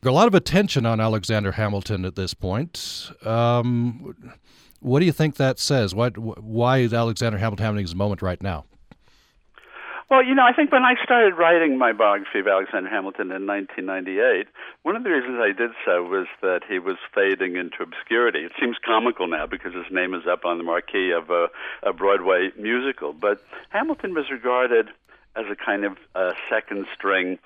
A 0.02 0.10
lot 0.10 0.28
of 0.28 0.34
attention 0.34 0.86
on 0.86 0.98
Alexander 0.98 1.52
Hamilton 1.52 2.06
at 2.06 2.16
this 2.16 2.32
point. 2.32 3.10
Um, 3.22 4.16
what 4.80 5.00
do 5.00 5.06
you 5.06 5.12
think 5.12 5.36
that 5.36 5.58
says? 5.58 5.94
Why, 5.94 6.08
why 6.08 6.78
is 6.78 6.94
Alexander 6.94 7.36
Hamilton 7.38 7.66
having 7.66 7.82
his 7.82 7.94
moment 7.94 8.22
right 8.22 8.42
now? 8.42 8.64
Well, 10.10 10.24
you 10.24 10.34
know, 10.34 10.42
I 10.42 10.52
think 10.52 10.72
when 10.72 10.82
I 10.82 10.94
started 11.04 11.38
writing 11.38 11.78
my 11.78 11.92
biography 11.92 12.40
of 12.40 12.48
Alexander 12.48 12.90
Hamilton 12.90 13.30
in 13.30 13.46
1998, 13.46 14.48
one 14.82 14.96
of 14.96 15.04
the 15.04 15.10
reasons 15.10 15.38
I 15.40 15.52
did 15.56 15.70
so 15.86 16.02
was 16.02 16.26
that 16.42 16.62
he 16.68 16.80
was 16.80 16.96
fading 17.14 17.54
into 17.54 17.84
obscurity. 17.84 18.40
It 18.40 18.50
seems 18.58 18.76
comical 18.84 19.28
now 19.28 19.46
because 19.46 19.72
his 19.72 19.86
name 19.92 20.12
is 20.14 20.26
up 20.26 20.44
on 20.44 20.58
the 20.58 20.64
marquee 20.64 21.12
of 21.12 21.30
a, 21.30 21.46
a 21.84 21.92
Broadway 21.92 22.50
musical, 22.58 23.12
but 23.12 23.40
Hamilton 23.68 24.12
was 24.12 24.28
regarded 24.32 24.88
as 25.36 25.44
a 25.48 25.54
kind 25.54 25.84
of 25.84 25.96
uh, 26.16 26.32
second 26.50 26.86
string 26.92 27.38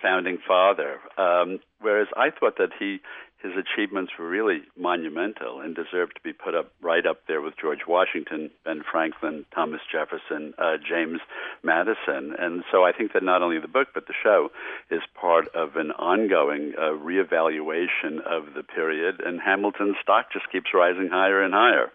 founding 0.00 0.38
father, 0.46 1.00
um, 1.18 1.58
whereas 1.80 2.06
I 2.16 2.30
thought 2.30 2.56
that 2.58 2.70
he 2.78 3.00
his 3.42 3.52
achievements 3.56 4.12
were 4.18 4.28
really 4.28 4.62
monumental 4.76 5.60
and 5.60 5.74
deserve 5.74 6.14
to 6.14 6.20
be 6.22 6.32
put 6.32 6.54
up 6.54 6.72
right 6.80 7.06
up 7.06 7.26
there 7.26 7.40
with 7.40 7.54
George 7.60 7.80
Washington, 7.86 8.50
Ben 8.64 8.82
Franklin, 8.90 9.44
Thomas 9.54 9.80
Jefferson, 9.90 10.54
uh, 10.58 10.76
James 10.76 11.20
Madison. 11.62 12.34
And 12.38 12.62
so 12.70 12.84
I 12.84 12.92
think 12.92 13.12
that 13.12 13.22
not 13.22 13.42
only 13.42 13.58
the 13.58 13.68
book 13.68 13.88
but 13.94 14.06
the 14.06 14.14
show 14.22 14.50
is 14.90 15.00
part 15.20 15.48
of 15.54 15.76
an 15.76 15.90
ongoing 15.92 16.72
uh, 16.78 16.92
reevaluation 16.92 18.20
of 18.24 18.54
the 18.54 18.62
period, 18.62 19.20
and 19.24 19.40
Hamilton's 19.40 19.96
stock 20.02 20.26
just 20.32 20.50
keeps 20.50 20.70
rising 20.72 21.08
higher 21.10 21.42
and 21.42 21.52
higher. 21.52 21.90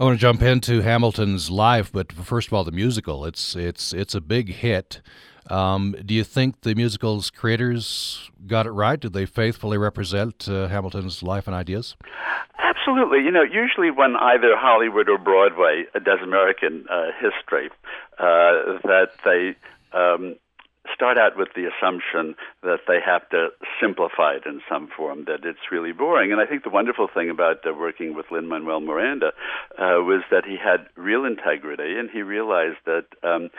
I 0.00 0.04
want 0.04 0.16
to 0.16 0.20
jump 0.20 0.42
into 0.42 0.82
Hamilton's 0.82 1.50
life, 1.50 1.90
but 1.90 2.12
first 2.12 2.48
of 2.48 2.52
all, 2.52 2.62
the 2.62 2.70
musical. 2.70 3.24
It's 3.24 3.56
it's 3.56 3.92
it's 3.92 4.14
a 4.14 4.20
big 4.20 4.50
hit. 4.50 5.00
Um, 5.50 5.96
do 6.04 6.14
you 6.14 6.24
think 6.24 6.60
the 6.62 6.74
musical's 6.74 7.30
creators 7.30 8.30
got 8.46 8.66
it 8.66 8.70
right? 8.70 8.98
Did 8.98 9.12
they 9.12 9.26
faithfully 9.26 9.78
represent 9.78 10.48
uh, 10.48 10.68
Hamilton's 10.68 11.22
life 11.22 11.46
and 11.46 11.56
ideas? 11.56 11.96
Absolutely. 12.58 13.18
You 13.24 13.30
know, 13.30 13.42
usually 13.42 13.90
when 13.90 14.16
either 14.16 14.56
Hollywood 14.56 15.08
or 15.08 15.18
Broadway 15.18 15.84
does 15.94 16.18
American 16.22 16.86
uh, 16.90 17.06
history, 17.20 17.70
uh, 18.18 18.78
that 18.84 19.10
they 19.24 19.54
um, 19.96 20.36
start 20.94 21.18
out 21.18 21.36
with 21.36 21.48
the 21.54 21.68
assumption 21.68 22.34
that 22.62 22.80
they 22.86 22.98
have 23.04 23.28
to 23.30 23.48
simplify 23.80 24.34
it 24.34 24.46
in 24.46 24.60
some 24.68 24.88
form, 24.96 25.24
that 25.26 25.44
it's 25.44 25.70
really 25.70 25.92
boring. 25.92 26.32
And 26.32 26.40
I 26.40 26.46
think 26.46 26.64
the 26.64 26.70
wonderful 26.70 27.08
thing 27.12 27.30
about 27.30 27.66
uh, 27.66 27.72
working 27.74 28.14
with 28.14 28.26
Lin 28.30 28.48
Manuel 28.48 28.80
Miranda 28.80 29.28
uh, 29.78 30.00
was 30.02 30.22
that 30.30 30.44
he 30.44 30.56
had 30.56 30.88
real 30.96 31.24
integrity 31.24 31.98
and 31.98 32.10
he 32.10 32.22
realized 32.22 32.78
that 32.86 33.06
um, 33.22 33.50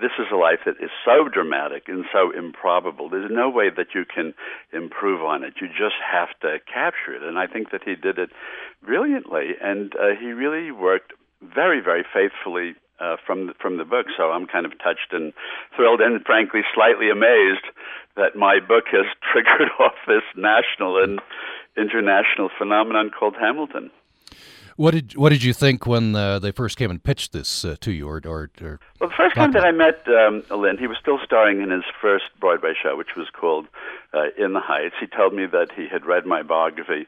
this 0.00 0.12
is 0.18 0.26
a 0.32 0.36
life 0.36 0.60
that 0.64 0.82
is 0.82 0.90
so 1.04 1.28
dramatic 1.28 1.84
and 1.86 2.04
so 2.12 2.30
improbable. 2.36 3.08
There's 3.08 3.30
no 3.30 3.50
way 3.50 3.68
that 3.70 3.94
you 3.94 4.04
can 4.04 4.34
improve 4.72 5.22
on 5.22 5.44
it. 5.44 5.54
You 5.60 5.68
just 5.68 6.00
have 6.00 6.28
to 6.40 6.58
capture 6.66 7.14
it. 7.14 7.22
And 7.22 7.38
I 7.38 7.46
think 7.46 7.70
that 7.70 7.82
he 7.84 7.94
did 7.94 8.18
it 8.18 8.30
brilliantly. 8.82 9.52
And 9.60 9.92
uh, 9.94 10.16
he 10.18 10.32
really 10.32 10.70
worked 10.72 11.12
very, 11.42 11.80
very 11.80 12.04
faithfully 12.08 12.74
uh, 13.00 13.16
from 13.26 13.48
the, 13.48 13.54
from 13.60 13.76
the 13.76 13.84
book. 13.84 14.06
So 14.16 14.30
I'm 14.30 14.46
kind 14.46 14.64
of 14.64 14.72
touched 14.78 15.12
and 15.12 15.32
thrilled, 15.76 16.00
and 16.00 16.22
frankly 16.24 16.60
slightly 16.74 17.10
amazed 17.10 17.66
that 18.16 18.36
my 18.36 18.60
book 18.60 18.84
has 18.92 19.06
triggered 19.32 19.70
off 19.78 19.94
this 20.06 20.24
national 20.36 21.02
and 21.02 21.20
international 21.76 22.48
phenomenon 22.56 23.10
called 23.10 23.36
Hamilton. 23.38 23.90
What 24.76 24.92
did 24.92 25.16
what 25.16 25.30
did 25.30 25.42
you 25.42 25.52
think 25.52 25.86
when 25.86 26.14
uh, 26.14 26.38
they 26.38 26.50
first 26.50 26.76
came 26.76 26.90
and 26.90 27.02
pitched 27.02 27.32
this 27.32 27.64
uh, 27.64 27.76
to 27.80 27.92
you? 27.92 28.08
Or, 28.08 28.20
or, 28.24 28.50
or 28.60 28.80
well, 29.00 29.10
the 29.10 29.16
first 29.16 29.34
time 29.34 29.52
that 29.52 29.64
I 29.64 29.72
met 29.72 30.06
um, 30.08 30.42
Lin, 30.50 30.78
he 30.78 30.86
was 30.86 30.96
still 31.00 31.18
starring 31.24 31.60
in 31.60 31.70
his 31.70 31.84
first 32.00 32.24
Broadway 32.40 32.74
show, 32.80 32.96
which 32.96 33.16
was 33.16 33.28
called 33.30 33.66
uh, 34.12 34.26
In 34.38 34.52
the 34.52 34.60
Heights. 34.60 34.94
He 35.00 35.06
told 35.06 35.34
me 35.34 35.46
that 35.46 35.68
he 35.76 35.88
had 35.88 36.04
read 36.06 36.26
my 36.26 36.42
biography 36.42 37.06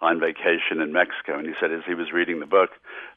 on 0.00 0.18
vacation 0.18 0.80
in 0.80 0.92
Mexico, 0.92 1.38
and 1.38 1.46
he 1.46 1.54
said 1.60 1.72
as 1.72 1.82
he 1.86 1.94
was 1.94 2.12
reading 2.12 2.40
the 2.40 2.46
book, 2.46 2.70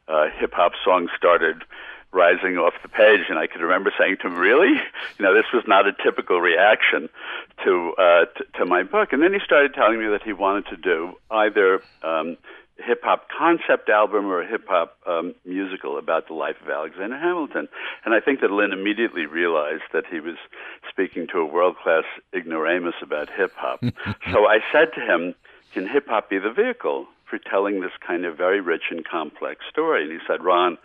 uh, 0.07 0.27
hip 0.37 0.53
hop 0.53 0.73
songs 0.83 1.09
started 1.17 1.63
rising 2.11 2.57
off 2.57 2.73
the 2.81 2.87
page, 2.87 3.25
and 3.29 3.37
I 3.37 3.47
could 3.47 3.61
remember 3.61 3.91
saying 3.99 4.17
to 4.21 4.27
him, 4.27 4.35
"Really? 4.35 4.73
You 5.17 5.25
know, 5.25 5.33
this 5.33 5.45
was 5.53 5.63
not 5.67 5.87
a 5.87 5.93
typical 6.03 6.41
reaction 6.41 7.09
to 7.63 7.93
uh, 7.97 8.25
t- 8.37 8.45
to 8.57 8.65
my 8.65 8.83
book." 8.83 9.13
And 9.13 9.21
then 9.21 9.33
he 9.33 9.39
started 9.43 9.73
telling 9.73 9.99
me 9.99 10.07
that 10.07 10.23
he 10.23 10.33
wanted 10.33 10.67
to 10.67 10.77
do 10.77 11.17
either 11.31 11.81
um, 12.03 12.37
hip 12.77 13.01
hop 13.03 13.27
concept 13.29 13.89
album 13.89 14.25
or 14.25 14.41
a 14.41 14.47
hip 14.47 14.65
hop 14.67 14.97
um, 15.07 15.33
musical 15.45 15.97
about 15.97 16.27
the 16.27 16.33
life 16.33 16.55
of 16.61 16.69
Alexander 16.69 17.17
Hamilton. 17.17 17.67
And 18.03 18.13
I 18.13 18.19
think 18.19 18.41
that 18.41 18.51
Lin 18.51 18.71
immediately 18.71 19.25
realized 19.25 19.83
that 19.93 20.05
he 20.09 20.19
was 20.19 20.35
speaking 20.89 21.27
to 21.31 21.39
a 21.39 21.45
world 21.45 21.77
class 21.81 22.03
ignoramus 22.33 22.95
about 23.01 23.29
hip 23.29 23.53
hop. 23.55 23.79
so 24.31 24.45
I 24.45 24.59
said 24.71 24.89
to 24.95 25.01
him, 25.01 25.35
Can 25.73 25.87
hip 25.87 26.07
hop 26.07 26.29
be 26.29 26.39
the 26.39 26.51
vehicle 26.51 27.07
for 27.29 27.39
telling 27.39 27.81
this 27.81 27.95
kind 28.05 28.25
of 28.25 28.37
very 28.37 28.61
rich 28.61 28.91
and 28.91 29.05
complex 29.05 29.61
story? 29.69 30.03
And 30.03 30.11
he 30.11 30.19
said, 30.27 30.43
Ron, 30.43 30.77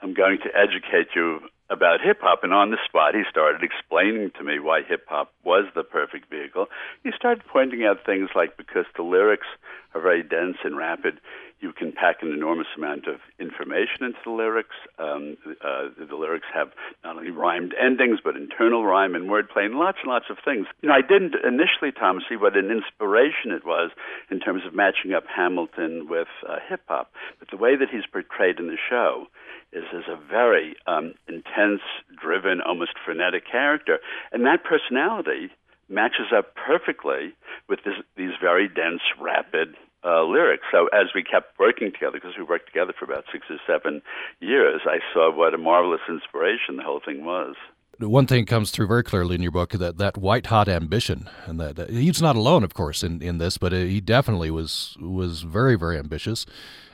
I'm 0.00 0.14
going 0.14 0.38
to 0.44 0.50
educate 0.56 1.08
you 1.14 1.40
about 1.72 2.00
hip 2.02 2.18
hop. 2.20 2.44
And 2.44 2.52
on 2.52 2.70
the 2.70 2.78
spot, 2.84 3.14
he 3.14 3.22
started 3.28 3.62
explaining 3.62 4.30
to 4.36 4.44
me 4.44 4.60
why 4.60 4.82
hip 4.82 5.06
hop 5.08 5.32
was 5.42 5.64
the 5.74 5.82
perfect 5.82 6.30
vehicle. 6.30 6.66
He 7.02 7.10
started 7.16 7.44
pointing 7.50 7.84
out 7.84 8.04
things 8.04 8.30
like 8.36 8.56
because 8.56 8.84
the 8.96 9.02
lyrics 9.02 9.46
are 9.94 10.00
very 10.00 10.22
dense 10.22 10.58
and 10.64 10.76
rapid, 10.76 11.20
you 11.62 11.72
can 11.72 11.92
pack 11.92 12.16
an 12.22 12.32
enormous 12.32 12.66
amount 12.76 13.06
of 13.06 13.20
information 13.38 14.02
into 14.02 14.18
the 14.24 14.32
lyrics. 14.32 14.74
Um, 14.98 15.36
uh, 15.64 15.94
the 15.96 16.16
lyrics 16.16 16.46
have 16.52 16.70
not 17.04 17.16
only 17.16 17.30
rhymed 17.30 17.72
endings, 17.80 18.18
but 18.22 18.36
internal 18.36 18.84
rhyme 18.84 19.14
and 19.14 19.30
wordplay 19.30 19.64
and 19.64 19.76
lots 19.76 19.98
and 20.02 20.10
lots 20.10 20.26
of 20.28 20.38
things. 20.44 20.66
You 20.82 20.88
know, 20.88 20.94
I 20.96 21.02
didn't 21.02 21.36
initially, 21.46 21.92
Tom, 21.92 22.20
see 22.28 22.34
what 22.34 22.56
an 22.56 22.70
inspiration 22.70 23.52
it 23.52 23.64
was 23.64 23.92
in 24.28 24.40
terms 24.40 24.62
of 24.66 24.74
matching 24.74 25.14
up 25.14 25.24
Hamilton 25.34 26.08
with 26.10 26.28
uh, 26.48 26.56
hip 26.68 26.82
hop. 26.88 27.12
But 27.38 27.50
the 27.50 27.56
way 27.56 27.76
that 27.76 27.88
he's 27.88 28.06
portrayed 28.10 28.58
in 28.58 28.66
the 28.66 28.78
show 28.90 29.26
is 29.72 29.84
as 29.94 30.04
a 30.10 30.16
very 30.16 30.74
um, 30.88 31.14
intense, 31.28 31.80
driven, 32.20 32.60
almost 32.60 32.92
frenetic 33.04 33.44
character. 33.50 34.00
And 34.32 34.44
that 34.46 34.64
personality 34.64 35.50
matches 35.88 36.34
up 36.36 36.56
perfectly 36.56 37.34
with 37.68 37.80
this, 37.84 37.94
these 38.16 38.32
very 38.40 38.66
dense, 38.66 39.02
rapid 39.20 39.76
uh, 40.04 40.24
lyrics. 40.24 40.64
So 40.70 40.88
as 40.92 41.08
we 41.14 41.22
kept 41.22 41.58
working 41.58 41.92
together, 41.92 42.12
because 42.14 42.36
we 42.36 42.44
worked 42.44 42.66
together 42.66 42.92
for 42.98 43.04
about 43.04 43.24
six 43.32 43.46
or 43.50 43.58
seven 43.66 44.02
years, 44.40 44.82
I 44.84 44.98
saw 45.12 45.34
what 45.34 45.54
a 45.54 45.58
marvelous 45.58 46.00
inspiration 46.08 46.76
the 46.76 46.82
whole 46.82 47.00
thing 47.04 47.24
was. 47.24 47.54
One 47.98 48.26
thing 48.26 48.46
comes 48.46 48.70
through 48.70 48.88
very 48.88 49.04
clearly 49.04 49.34
in 49.34 49.42
your 49.42 49.52
book 49.52 49.72
that 49.72 49.98
that 49.98 50.16
white 50.16 50.46
hot 50.46 50.68
ambition, 50.68 51.28
and 51.46 51.60
that, 51.60 51.76
that 51.76 51.90
he's 51.90 52.22
not 52.22 52.36
alone, 52.36 52.64
of 52.64 52.74
course, 52.74 53.02
in, 53.02 53.22
in 53.22 53.38
this, 53.38 53.58
but 53.58 53.72
uh, 53.72 53.76
he 53.76 54.00
definitely 54.00 54.50
was 54.50 54.96
was 55.00 55.42
very 55.42 55.76
very 55.76 55.98
ambitious, 55.98 56.46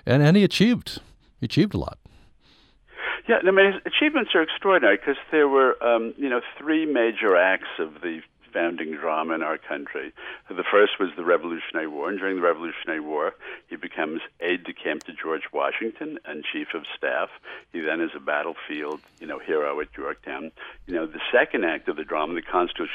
and 0.04 0.22
and 0.22 0.36
he 0.36 0.44
achieved 0.44 1.00
he 1.40 1.46
achieved 1.46 1.72
a 1.72 1.78
lot. 1.78 1.98
Yeah, 3.28 3.36
I 3.46 3.50
mean, 3.50 3.72
his 3.72 3.82
achievements 3.84 4.30
are 4.34 4.42
extraordinary 4.42 4.96
because 4.96 5.16
there 5.30 5.48
were, 5.48 5.82
um, 5.84 6.14
you 6.16 6.30
know, 6.30 6.40
three 6.58 6.86
major 6.86 7.36
acts 7.36 7.68
of 7.78 8.00
the 8.00 8.20
founding 8.52 8.94
drama 8.96 9.34
in 9.34 9.42
our 9.42 9.58
country. 9.58 10.12
The 10.48 10.64
first 10.70 10.98
was 10.98 11.10
the 11.16 11.24
Revolutionary 11.24 11.86
War, 11.86 12.08
and 12.08 12.18
during 12.18 12.36
the 12.36 12.42
Revolutionary 12.42 13.00
War, 13.00 13.34
he 13.68 13.76
becomes 13.76 14.20
aide 14.40 14.64
de 14.64 14.72
camp 14.72 15.04
to 15.04 15.12
George 15.12 15.44
Washington 15.52 16.18
and 16.24 16.44
chief 16.44 16.68
of 16.74 16.82
staff. 16.96 17.28
He 17.72 17.80
then 17.80 18.00
is 18.00 18.10
a 18.16 18.20
battlefield, 18.20 19.00
you 19.20 19.26
know, 19.26 19.38
hero 19.38 19.80
at 19.80 19.88
Yorktown. 19.96 20.50
You 20.86 20.94
know, 20.94 21.06
the 21.06 21.20
second 21.32 21.64
act 21.64 21.88
of 21.88 21.96
the 21.96 22.04
drama, 22.04 22.34
the 22.34 22.42
Constitu- 22.42 22.88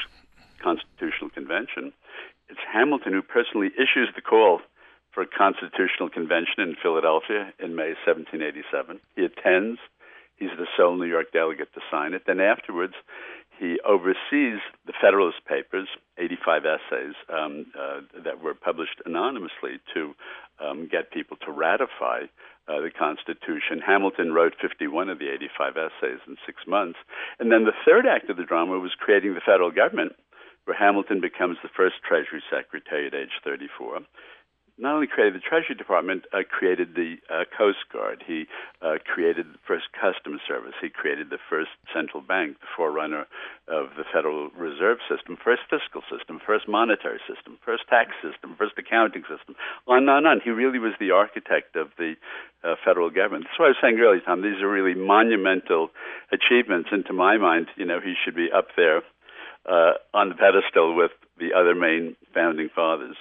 Constitutional 0.62 1.30
Convention, 1.30 1.92
it's 2.48 2.60
Hamilton 2.72 3.12
who 3.12 3.22
personally 3.22 3.70
issues 3.76 4.10
the 4.14 4.22
call 4.22 4.60
for 5.12 5.22
a 5.22 5.26
constitutional 5.26 6.10
convention 6.10 6.58
in 6.58 6.74
Philadelphia 6.82 7.52
in 7.58 7.76
May 7.76 7.94
1787. 8.04 9.00
He 9.16 9.24
attends. 9.24 9.78
He's 10.36 10.50
the 10.58 10.66
sole 10.76 10.96
New 10.96 11.06
York 11.06 11.30
delegate 11.32 11.72
to 11.74 11.80
sign 11.90 12.12
it. 12.12 12.22
Then 12.26 12.40
afterwards, 12.40 12.94
he 13.58 13.78
oversees 13.86 14.60
the 14.86 14.92
Federalist 15.00 15.44
Papers, 15.46 15.88
85 16.18 16.62
essays 16.64 17.14
um, 17.28 17.66
uh, 17.78 18.00
that 18.24 18.42
were 18.42 18.54
published 18.54 19.00
anonymously 19.06 19.80
to 19.94 20.14
um, 20.60 20.88
get 20.90 21.10
people 21.12 21.36
to 21.44 21.52
ratify 21.52 22.22
uh, 22.66 22.80
the 22.80 22.90
Constitution. 22.90 23.80
Hamilton 23.84 24.32
wrote 24.32 24.54
51 24.60 25.08
of 25.08 25.18
the 25.18 25.28
85 25.30 25.76
essays 25.76 26.20
in 26.26 26.36
six 26.46 26.62
months. 26.66 26.98
And 27.38 27.52
then 27.52 27.64
the 27.64 27.76
third 27.84 28.06
act 28.06 28.30
of 28.30 28.36
the 28.36 28.44
drama 28.44 28.78
was 28.78 28.92
creating 28.98 29.34
the 29.34 29.44
federal 29.44 29.70
government, 29.70 30.12
where 30.64 30.76
Hamilton 30.76 31.20
becomes 31.20 31.58
the 31.62 31.68
first 31.68 31.96
Treasury 32.06 32.42
Secretary 32.50 33.06
at 33.06 33.14
age 33.14 33.36
34 33.44 34.00
not 34.76 34.94
only 34.94 35.06
created 35.06 35.34
the 35.34 35.44
Treasury 35.44 35.76
Department, 35.76 36.24
uh, 36.32 36.42
created 36.48 36.94
the 36.94 37.16
uh, 37.30 37.44
Coast 37.56 37.86
Guard. 37.92 38.24
He 38.26 38.46
uh, 38.82 38.98
created 39.06 39.46
the 39.54 39.62
first 39.66 39.86
Customs 39.94 40.40
Service. 40.46 40.74
He 40.82 40.90
created 40.90 41.30
the 41.30 41.38
first 41.48 41.70
central 41.94 42.22
bank, 42.22 42.58
the 42.58 42.66
forerunner 42.76 43.26
of 43.68 43.94
the 43.96 44.02
Federal 44.12 44.50
Reserve 44.50 44.98
System, 45.08 45.38
first 45.38 45.62
fiscal 45.70 46.02
system, 46.10 46.40
first 46.44 46.66
monetary 46.66 47.20
system, 47.22 47.58
first 47.64 47.86
tax 47.88 48.10
system, 48.18 48.56
first 48.58 48.74
accounting 48.76 49.22
system, 49.22 49.54
on 49.86 50.08
and 50.08 50.10
on 50.10 50.26
on. 50.26 50.40
He 50.42 50.50
really 50.50 50.78
was 50.78 50.92
the 50.98 51.12
architect 51.12 51.76
of 51.76 51.88
the 51.96 52.14
uh, 52.64 52.74
federal 52.84 53.10
government. 53.10 53.44
That's 53.46 53.58
why 53.58 53.66
I 53.66 53.78
was 53.78 53.80
saying 53.80 53.98
earlier, 54.00 54.20
Tom, 54.26 54.42
these 54.42 54.60
are 54.60 54.68
really 54.68 54.98
monumental 54.98 55.90
achievements. 56.32 56.88
And 56.90 57.06
to 57.06 57.12
my 57.12 57.38
mind, 57.38 57.68
you 57.76 57.86
know, 57.86 58.00
he 58.00 58.14
should 58.24 58.34
be 58.34 58.50
up 58.50 58.68
there 58.76 59.02
uh, 59.70 60.02
on 60.12 60.28
the 60.30 60.34
pedestal 60.34 60.96
with 60.96 61.12
the 61.38 61.54
other 61.54 61.74
main 61.74 62.16
founding 62.34 62.68
fathers. 62.74 63.16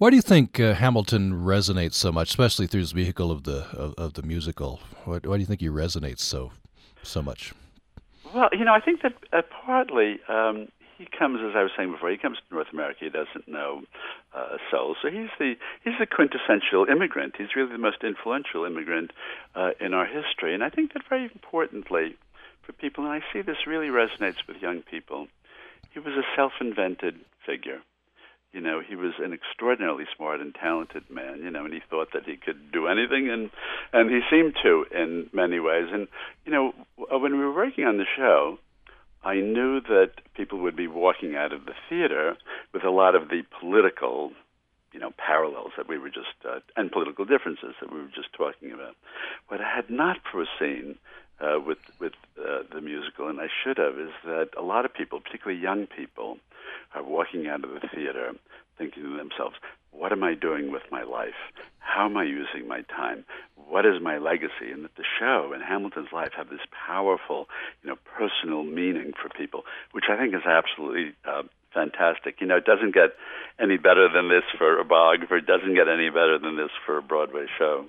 Why 0.00 0.08
do 0.08 0.16
you 0.16 0.22
think 0.22 0.58
uh, 0.58 0.72
Hamilton 0.72 1.44
resonates 1.44 1.92
so 1.92 2.10
much, 2.10 2.30
especially 2.30 2.66
through 2.66 2.80
his 2.80 2.92
vehicle 2.92 3.30
of 3.30 3.44
the 3.44 3.66
of, 3.76 3.92
of 3.98 4.14
the 4.14 4.22
musical? 4.22 4.80
Why, 5.04 5.18
why, 5.22 5.36
do 5.36 5.40
you 5.40 5.44
think 5.44 5.60
he 5.60 5.68
resonates 5.68 6.20
so 6.20 6.52
so 7.02 7.20
much? 7.20 7.52
Well, 8.34 8.48
you 8.52 8.64
know, 8.64 8.72
I 8.72 8.80
think 8.80 9.02
that 9.02 9.12
uh, 9.30 9.42
partly 9.66 10.18
um, 10.26 10.68
he 10.96 11.04
comes, 11.04 11.40
as 11.46 11.54
I 11.54 11.62
was 11.62 11.72
saying 11.76 11.92
before, 11.92 12.08
he 12.08 12.16
comes 12.16 12.38
to 12.38 12.54
North 12.54 12.68
America. 12.72 13.00
He 13.00 13.10
doesn't 13.10 13.46
know 13.46 13.82
uh, 14.32 14.56
soul, 14.70 14.96
so 15.02 15.10
he's 15.10 15.28
the 15.38 15.56
he's 15.84 15.98
the 16.00 16.06
quintessential 16.06 16.86
immigrant. 16.90 17.34
He's 17.36 17.54
really 17.54 17.72
the 17.72 17.76
most 17.76 18.02
influential 18.02 18.64
immigrant 18.64 19.10
uh, 19.54 19.72
in 19.80 19.92
our 19.92 20.06
history, 20.06 20.54
and 20.54 20.64
I 20.64 20.70
think 20.70 20.94
that 20.94 21.02
very 21.10 21.24
importantly 21.24 22.16
for 22.62 22.72
people, 22.72 23.04
and 23.04 23.12
I 23.12 23.20
see 23.34 23.42
this 23.42 23.66
really 23.66 23.88
resonates 23.88 24.48
with 24.48 24.62
young 24.62 24.80
people. 24.80 25.28
He 25.92 25.98
was 25.98 26.14
a 26.14 26.24
self-invented 26.34 27.16
figure 27.44 27.82
you 28.52 28.60
know, 28.60 28.80
he 28.80 28.96
was 28.96 29.12
an 29.18 29.32
extraordinarily 29.32 30.04
smart 30.16 30.40
and 30.40 30.54
talented 30.54 31.08
man, 31.08 31.40
you 31.42 31.50
know, 31.50 31.64
and 31.64 31.72
he 31.72 31.80
thought 31.88 32.08
that 32.14 32.24
he 32.24 32.36
could 32.36 32.72
do 32.72 32.86
anything, 32.88 33.30
and 33.30 33.50
and 33.92 34.10
he 34.10 34.20
seemed 34.30 34.54
to 34.62 34.86
in 34.92 35.30
many 35.32 35.60
ways. 35.60 35.86
And 35.92 36.08
you 36.44 36.52
know, 36.52 36.72
when 36.96 37.38
we 37.38 37.44
were 37.44 37.54
working 37.54 37.84
on 37.84 37.98
the 37.98 38.06
show, 38.16 38.58
I 39.22 39.36
knew 39.36 39.80
that 39.82 40.12
people 40.34 40.58
would 40.60 40.76
be 40.76 40.88
walking 40.88 41.36
out 41.36 41.52
of 41.52 41.66
the 41.66 41.74
theater 41.88 42.36
with 42.72 42.84
a 42.84 42.90
lot 42.90 43.14
of 43.14 43.28
the 43.28 43.42
political, 43.60 44.32
you 44.92 44.98
know, 44.98 45.12
parallels 45.16 45.72
that 45.76 45.88
we 45.88 45.98
were 45.98 46.08
just 46.08 46.34
uh, 46.48 46.58
and 46.76 46.90
political 46.90 47.24
differences 47.24 47.74
that 47.80 47.92
we 47.92 48.00
were 48.00 48.12
just 48.14 48.32
talking 48.36 48.72
about. 48.72 48.96
What 49.48 49.60
I 49.60 49.76
had 49.76 49.90
not 49.90 50.18
foreseen 50.30 50.96
uh, 51.40 51.60
with 51.64 51.78
with 52.00 52.14
uh, 52.38 52.62
the 52.72 52.80
musical, 52.80 53.28
and 53.28 53.40
I 53.40 53.48
should 53.62 53.78
have, 53.78 53.98
is 53.98 54.12
that 54.24 54.48
a 54.58 54.62
lot 54.62 54.84
of 54.84 54.92
people, 54.92 55.20
particularly 55.20 55.60
young 55.60 55.86
people, 55.86 56.38
are 56.94 57.02
walking 57.02 57.46
out 57.46 57.64
of 57.64 57.70
the 57.70 57.88
theater 57.94 58.32
thinking 58.78 59.02
to 59.02 59.16
themselves, 59.16 59.56
what 59.92 60.12
am 60.12 60.22
I 60.22 60.34
doing 60.34 60.72
with 60.72 60.82
my 60.90 61.02
life? 61.02 61.36
How 61.78 62.06
am 62.06 62.16
I 62.16 62.24
using 62.24 62.66
my 62.66 62.82
time? 62.82 63.24
What 63.56 63.84
is 63.84 64.00
my 64.00 64.18
legacy? 64.18 64.70
And 64.72 64.84
that 64.84 64.94
the 64.96 65.04
show 65.18 65.52
and 65.52 65.62
Hamilton's 65.62 66.12
life 66.12 66.30
have 66.36 66.48
this 66.48 66.64
powerful, 66.86 67.48
you 67.82 67.90
know, 67.90 67.96
personal 68.16 68.62
meaning 68.64 69.12
for 69.20 69.28
people, 69.28 69.64
which 69.92 70.04
I 70.08 70.16
think 70.16 70.34
is 70.34 70.46
absolutely 70.46 71.12
uh, 71.28 71.42
fantastic. 71.74 72.40
You 72.40 72.46
know, 72.46 72.56
it 72.56 72.64
doesn't 72.64 72.94
get 72.94 73.10
any 73.58 73.76
better 73.76 74.08
than 74.08 74.28
this 74.28 74.44
for 74.56 74.78
a 74.78 74.84
biographer. 74.84 75.36
It 75.36 75.46
doesn't 75.46 75.74
get 75.74 75.88
any 75.88 76.08
better 76.08 76.38
than 76.38 76.56
this 76.56 76.70
for 76.86 76.98
a 76.98 77.02
Broadway 77.02 77.46
show. 77.58 77.86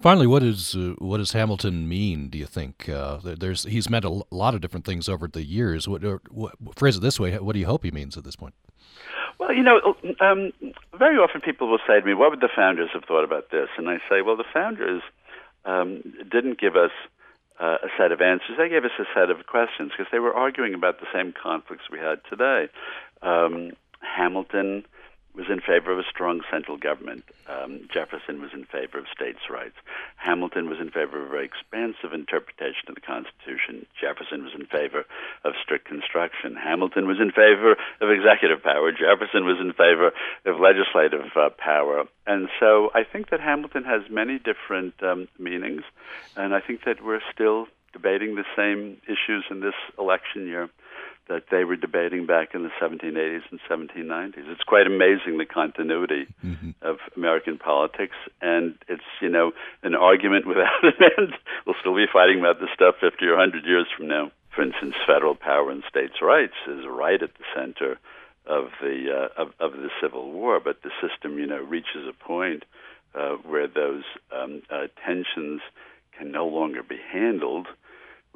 Finally, 0.00 0.28
what 0.28 0.44
is 0.44 0.76
uh, 0.76 0.94
what 0.98 1.18
does 1.18 1.32
Hamilton 1.32 1.88
mean? 1.88 2.28
Do 2.28 2.38
you 2.38 2.46
think 2.46 2.88
uh, 2.88 3.18
there's 3.22 3.64
he's 3.64 3.90
meant 3.90 4.04
a 4.04 4.22
lot 4.30 4.54
of 4.54 4.60
different 4.60 4.86
things 4.86 5.08
over 5.08 5.26
the 5.26 5.42
years? 5.42 5.88
What, 5.88 6.02
what, 6.30 6.54
phrase 6.76 6.96
it 6.96 7.00
this 7.00 7.18
way: 7.18 7.36
What 7.38 7.54
do 7.54 7.58
you 7.58 7.66
hope 7.66 7.82
he 7.82 7.90
means 7.90 8.16
at 8.16 8.22
this 8.22 8.36
point? 8.36 8.54
Well, 9.38 9.52
you 9.52 9.62
know, 9.62 9.96
um, 10.20 10.52
very 10.96 11.16
often 11.16 11.40
people 11.40 11.68
will 11.68 11.80
say 11.86 11.98
to 11.98 12.06
me, 12.06 12.14
"What 12.14 12.30
would 12.30 12.40
the 12.40 12.48
founders 12.54 12.90
have 12.92 13.04
thought 13.04 13.24
about 13.24 13.50
this?" 13.50 13.68
And 13.76 13.88
I 13.88 13.98
say, 14.08 14.22
"Well, 14.22 14.36
the 14.36 14.44
founders 14.52 15.02
um, 15.64 16.02
didn't 16.30 16.60
give 16.60 16.76
us 16.76 16.92
uh, 17.58 17.78
a 17.82 17.88
set 17.96 18.12
of 18.12 18.20
answers; 18.20 18.56
they 18.56 18.68
gave 18.68 18.84
us 18.84 18.92
a 19.00 19.04
set 19.12 19.30
of 19.30 19.46
questions 19.46 19.90
because 19.96 20.10
they 20.12 20.20
were 20.20 20.34
arguing 20.34 20.74
about 20.74 21.00
the 21.00 21.06
same 21.12 21.32
conflicts 21.32 21.90
we 21.90 21.98
had 21.98 22.20
today." 22.30 22.68
Um, 23.20 23.72
Hamilton 24.00 24.84
was 25.38 25.46
in 25.48 25.60
favor 25.60 25.92
of 25.92 26.00
a 26.00 26.10
strong 26.10 26.42
central 26.50 26.76
government. 26.76 27.22
Um, 27.46 27.86
Jefferson 27.94 28.42
was 28.42 28.50
in 28.52 28.64
favor 28.64 28.98
of 28.98 29.06
states' 29.14 29.48
rights. 29.48 29.76
Hamilton 30.16 30.68
was 30.68 30.80
in 30.80 30.90
favor 30.90 31.22
of 31.22 31.28
a 31.28 31.30
very 31.30 31.46
expansive 31.46 32.12
interpretation 32.12 32.90
of 32.90 32.96
the 32.96 33.00
Constitution. 33.00 33.86
Jefferson 34.00 34.42
was 34.42 34.52
in 34.58 34.66
favor 34.66 35.06
of 35.44 35.54
strict 35.62 35.86
construction. 35.86 36.56
Hamilton 36.56 37.06
was 37.06 37.20
in 37.20 37.30
favor 37.30 37.78
of 38.02 38.10
executive 38.10 38.64
power. 38.64 38.90
Jefferson 38.90 39.46
was 39.46 39.58
in 39.60 39.72
favor 39.72 40.10
of 40.44 40.58
legislative 40.58 41.30
uh, 41.36 41.50
power. 41.56 42.02
And 42.26 42.48
so 42.58 42.90
I 42.92 43.04
think 43.04 43.30
that 43.30 43.38
Hamilton 43.38 43.84
has 43.84 44.02
many 44.10 44.40
different 44.42 45.00
um, 45.04 45.28
meanings, 45.38 45.82
and 46.36 46.52
I 46.52 46.60
think 46.60 46.82
that 46.84 46.98
we're 47.02 47.22
still 47.32 47.68
debating 47.92 48.34
the 48.34 48.44
same 48.56 49.00
issues 49.06 49.44
in 49.50 49.60
this 49.60 49.78
election 49.98 50.46
year 50.46 50.68
that 51.28 51.44
they 51.50 51.64
were 51.64 51.76
debating 51.76 52.26
back 52.26 52.54
in 52.54 52.62
the 52.62 52.70
1780s 52.80 53.42
and 53.50 53.60
1790s. 53.68 54.48
It's 54.48 54.62
quite 54.62 54.86
amazing 54.86 55.38
the 55.38 55.46
continuity 55.46 56.26
mm-hmm. 56.44 56.70
of 56.82 56.98
American 57.16 57.58
politics, 57.58 58.16
and 58.40 58.74
it's 58.88 59.02
you 59.20 59.28
know 59.28 59.52
an 59.82 59.94
argument 59.94 60.46
without 60.46 60.82
an 60.82 60.94
end. 61.18 61.34
We'll 61.66 61.76
still 61.80 61.94
be 61.94 62.06
fighting 62.10 62.38
about 62.38 62.60
this 62.60 62.70
stuff 62.74 62.94
50 62.98 63.26
or 63.26 63.36
100 63.36 63.66
years 63.66 63.86
from 63.94 64.08
now. 64.08 64.32
For 64.54 64.62
instance, 64.62 64.94
federal 65.06 65.34
power 65.34 65.70
and 65.70 65.84
states' 65.86 66.22
rights 66.22 66.54
is 66.66 66.86
right 66.88 67.22
at 67.22 67.34
the 67.34 67.44
center 67.54 67.98
of 68.46 68.70
the 68.80 69.28
uh, 69.36 69.42
of, 69.42 69.48
of 69.60 69.72
the 69.72 69.90
Civil 70.00 70.32
War, 70.32 70.60
but 70.60 70.82
the 70.82 70.90
system 71.02 71.38
you 71.38 71.46
know 71.46 71.62
reaches 71.62 72.08
a 72.08 72.24
point 72.24 72.64
uh, 73.14 73.36
where 73.44 73.68
those 73.68 74.04
um, 74.32 74.62
uh, 74.70 74.86
tensions 75.04 75.60
can 76.16 76.32
no 76.32 76.46
longer 76.46 76.82
be 76.82 76.98
handled 77.12 77.66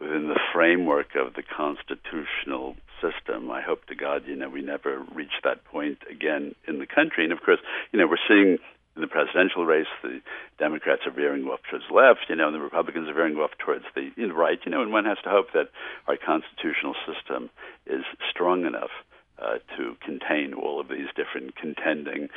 within 0.02 0.26
the 0.26 0.40
framework 0.52 1.14
of 1.14 1.34
the 1.34 1.42
constitutional 1.42 2.74
system. 3.00 3.50
I 3.50 3.62
hope 3.62 3.86
to 3.86 3.94
God, 3.94 4.22
you 4.26 4.34
know, 4.34 4.48
we 4.48 4.60
never 4.60 5.04
reach 5.14 5.38
that 5.44 5.64
point 5.64 5.98
again 6.10 6.54
in 6.66 6.80
the 6.80 6.86
country. 6.86 7.24
And 7.24 7.32
of 7.32 7.40
course, 7.42 7.60
you 7.92 7.98
know, 7.98 8.06
we're 8.06 8.26
seeing 8.28 8.58
in 8.94 9.00
the 9.00 9.08
presidential 9.08 9.64
race, 9.64 9.86
the 10.02 10.20
Democrats 10.58 11.02
are 11.06 11.12
veering 11.12 11.44
off 11.44 11.60
towards 11.70 11.86
the 11.88 11.94
left, 11.94 12.26
you 12.28 12.36
know, 12.36 12.46
and 12.46 12.54
the 12.54 12.60
Republicans 12.60 13.08
are 13.08 13.14
veering 13.14 13.36
off 13.36 13.52
towards 13.64 13.84
the 13.94 14.10
right, 14.34 14.58
you 14.66 14.70
know, 14.70 14.82
and 14.82 14.92
one 14.92 15.06
has 15.06 15.18
to 15.24 15.30
hope 15.30 15.52
that 15.54 15.70
our 16.06 16.18
constitutional 16.18 16.94
system 17.06 17.48
is 17.86 18.04
strong 18.28 18.66
enough 18.66 18.92
uh, 19.38 19.58
to 19.76 19.96
contain 20.04 20.52
all 20.52 20.78
of 20.80 20.88
these 20.88 21.08
different 21.16 21.56
contending 21.56 22.28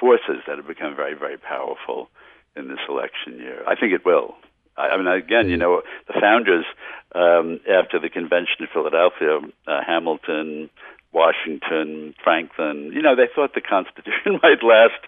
forces 0.00 0.40
that 0.46 0.56
have 0.56 0.66
become 0.66 0.96
very, 0.96 1.14
very 1.14 1.36
powerful 1.36 2.08
in 2.56 2.68
this 2.68 2.80
election 2.88 3.36
year. 3.36 3.62
I 3.68 3.74
think 3.76 3.92
it 3.92 4.06
will. 4.06 4.36
I, 4.78 4.94
I 4.94 4.96
mean, 4.96 5.08
again, 5.08 5.48
you 5.48 5.56
know, 5.56 5.82
the 6.06 6.14
founders 6.20 6.64
um, 7.14 7.60
after 7.68 7.98
the 7.98 8.08
convention 8.08 8.56
in 8.60 8.66
Philadelphia, 8.72 9.40
uh, 9.66 9.80
Hamilton, 9.86 10.70
Washington, 11.12 12.14
Franklin, 12.22 12.92
you 12.92 13.02
know, 13.02 13.16
they 13.16 13.28
thought 13.34 13.54
the 13.54 13.60
Constitution 13.60 14.38
might 14.42 14.62
last 14.62 15.00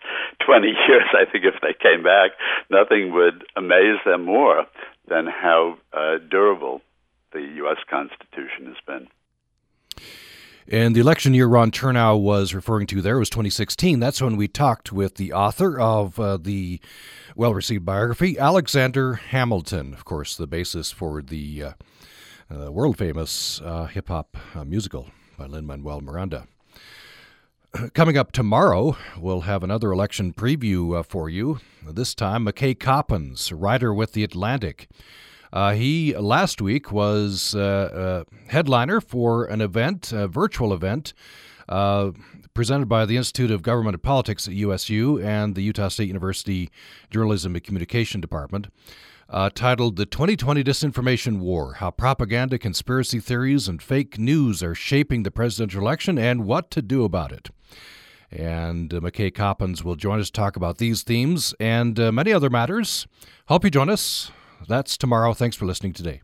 20 0.44 0.66
years. 0.66 1.08
I 1.12 1.30
think 1.30 1.44
if 1.44 1.60
they 1.60 1.74
came 1.80 2.02
back, 2.02 2.32
nothing 2.70 3.12
would 3.12 3.44
amaze 3.56 4.00
them 4.04 4.24
more 4.24 4.66
than 5.08 5.26
how 5.26 5.78
uh, 5.92 6.18
durable 6.30 6.80
the 7.32 7.40
U.S. 7.40 7.78
Constitution 7.88 8.66
has 8.66 8.76
been. 8.86 9.08
And 10.72 10.94
the 10.94 11.00
election 11.00 11.34
year 11.34 11.48
Ron 11.48 11.72
Chernow 11.72 12.20
was 12.20 12.54
referring 12.54 12.86
to 12.88 13.02
there 13.02 13.18
was 13.18 13.28
2016. 13.28 13.98
That's 13.98 14.22
when 14.22 14.36
we 14.36 14.46
talked 14.46 14.92
with 14.92 15.16
the 15.16 15.32
author 15.32 15.80
of 15.80 16.20
uh, 16.20 16.36
the 16.36 16.78
well 17.34 17.52
received 17.52 17.84
biography, 17.84 18.38
Alexander 18.38 19.14
Hamilton, 19.14 19.92
of 19.92 20.04
course, 20.04 20.36
the 20.36 20.46
basis 20.46 20.92
for 20.92 21.22
the 21.22 21.64
uh, 21.64 21.72
uh, 22.54 22.70
world 22.70 22.98
famous 22.98 23.60
uh, 23.62 23.86
hip 23.86 24.06
hop 24.06 24.36
uh, 24.54 24.62
musical 24.62 25.10
by 25.36 25.46
Lin 25.46 25.66
Manuel 25.66 26.02
Miranda. 26.02 26.46
Coming 27.92 28.16
up 28.16 28.30
tomorrow, 28.30 28.96
we'll 29.18 29.40
have 29.40 29.64
another 29.64 29.90
election 29.90 30.32
preview 30.32 30.96
uh, 30.96 31.02
for 31.02 31.28
you. 31.28 31.58
This 31.84 32.14
time, 32.14 32.46
McKay 32.46 32.78
Coppins, 32.78 33.50
writer 33.50 33.92
with 33.92 34.12
The 34.12 34.22
Atlantic. 34.22 34.88
Uh, 35.52 35.72
he 35.72 36.14
last 36.16 36.60
week 36.60 36.92
was 36.92 37.54
uh, 37.54 38.24
headliner 38.48 39.00
for 39.00 39.44
an 39.46 39.60
event, 39.60 40.12
a 40.12 40.28
virtual 40.28 40.72
event, 40.72 41.12
uh, 41.68 42.10
presented 42.54 42.88
by 42.88 43.04
the 43.04 43.16
Institute 43.16 43.50
of 43.50 43.62
Government 43.62 43.94
and 43.94 44.02
Politics 44.02 44.46
at 44.46 44.54
USU 44.54 45.20
and 45.20 45.54
the 45.54 45.62
Utah 45.62 45.88
State 45.88 46.08
University 46.08 46.70
Journalism 47.10 47.54
and 47.54 47.64
Communication 47.64 48.20
Department. 48.20 48.68
Uh, 49.28 49.48
titled 49.48 49.94
The 49.94 50.06
2020 50.06 50.64
Disinformation 50.64 51.38
War 51.38 51.74
How 51.74 51.92
Propaganda, 51.92 52.58
Conspiracy 52.58 53.20
Theories, 53.20 53.68
and 53.68 53.80
Fake 53.80 54.18
News 54.18 54.60
Are 54.60 54.74
Shaping 54.74 55.22
the 55.22 55.30
Presidential 55.30 55.80
Election 55.80 56.18
and 56.18 56.44
What 56.44 56.68
to 56.72 56.82
Do 56.82 57.04
About 57.04 57.30
It. 57.30 57.50
And 58.32 58.92
uh, 58.92 58.98
McKay 58.98 59.32
Coppins 59.32 59.84
will 59.84 59.94
join 59.94 60.18
us 60.18 60.26
to 60.26 60.32
talk 60.32 60.56
about 60.56 60.78
these 60.78 61.04
themes 61.04 61.54
and 61.60 61.98
uh, 62.00 62.10
many 62.10 62.32
other 62.32 62.50
matters. 62.50 63.06
Hope 63.46 63.62
you 63.62 63.70
join 63.70 63.88
us. 63.88 64.32
That's 64.68 64.96
tomorrow. 64.96 65.34
Thanks 65.34 65.56
for 65.56 65.64
listening 65.66 65.92
today. 65.92 66.22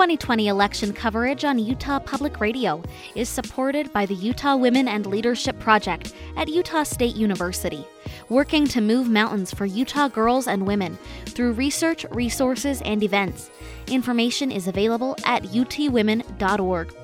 2020 0.00 0.48
election 0.48 0.94
coverage 0.94 1.44
on 1.44 1.58
Utah 1.58 1.98
Public 1.98 2.40
Radio 2.40 2.82
is 3.14 3.28
supported 3.28 3.92
by 3.92 4.06
the 4.06 4.14
Utah 4.14 4.56
Women 4.56 4.88
and 4.88 5.04
Leadership 5.04 5.58
Project 5.58 6.14
at 6.38 6.48
Utah 6.48 6.84
State 6.84 7.16
University, 7.16 7.84
working 8.30 8.66
to 8.68 8.80
move 8.80 9.10
mountains 9.10 9.52
for 9.52 9.66
Utah 9.66 10.08
girls 10.08 10.46
and 10.46 10.66
women 10.66 10.96
through 11.26 11.52
research, 11.52 12.06
resources, 12.12 12.80
and 12.80 13.02
events. 13.02 13.50
Information 13.88 14.50
is 14.50 14.66
available 14.66 15.16
at 15.26 15.42
utwomen.org. 15.42 16.94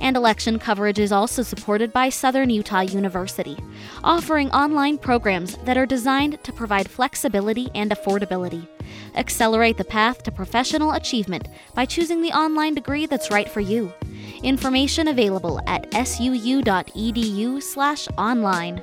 And 0.00 0.16
election 0.16 0.58
coverage 0.58 0.98
is 0.98 1.12
also 1.12 1.42
supported 1.42 1.92
by 1.92 2.08
Southern 2.08 2.50
Utah 2.50 2.80
University, 2.80 3.56
offering 4.04 4.50
online 4.52 4.98
programs 4.98 5.56
that 5.64 5.76
are 5.76 5.86
designed 5.86 6.42
to 6.44 6.52
provide 6.52 6.88
flexibility 6.88 7.68
and 7.74 7.90
affordability. 7.90 8.66
Accelerate 9.16 9.76
the 9.76 9.84
path 9.84 10.22
to 10.22 10.30
professional 10.30 10.92
achievement 10.92 11.48
by 11.74 11.84
choosing 11.84 12.22
the 12.22 12.32
online 12.32 12.74
degree 12.74 13.06
that's 13.06 13.30
right 13.30 13.48
for 13.48 13.60
you. 13.60 13.92
Information 14.42 15.08
available 15.08 15.60
at 15.66 15.90
suu.edu/online. 15.90 18.82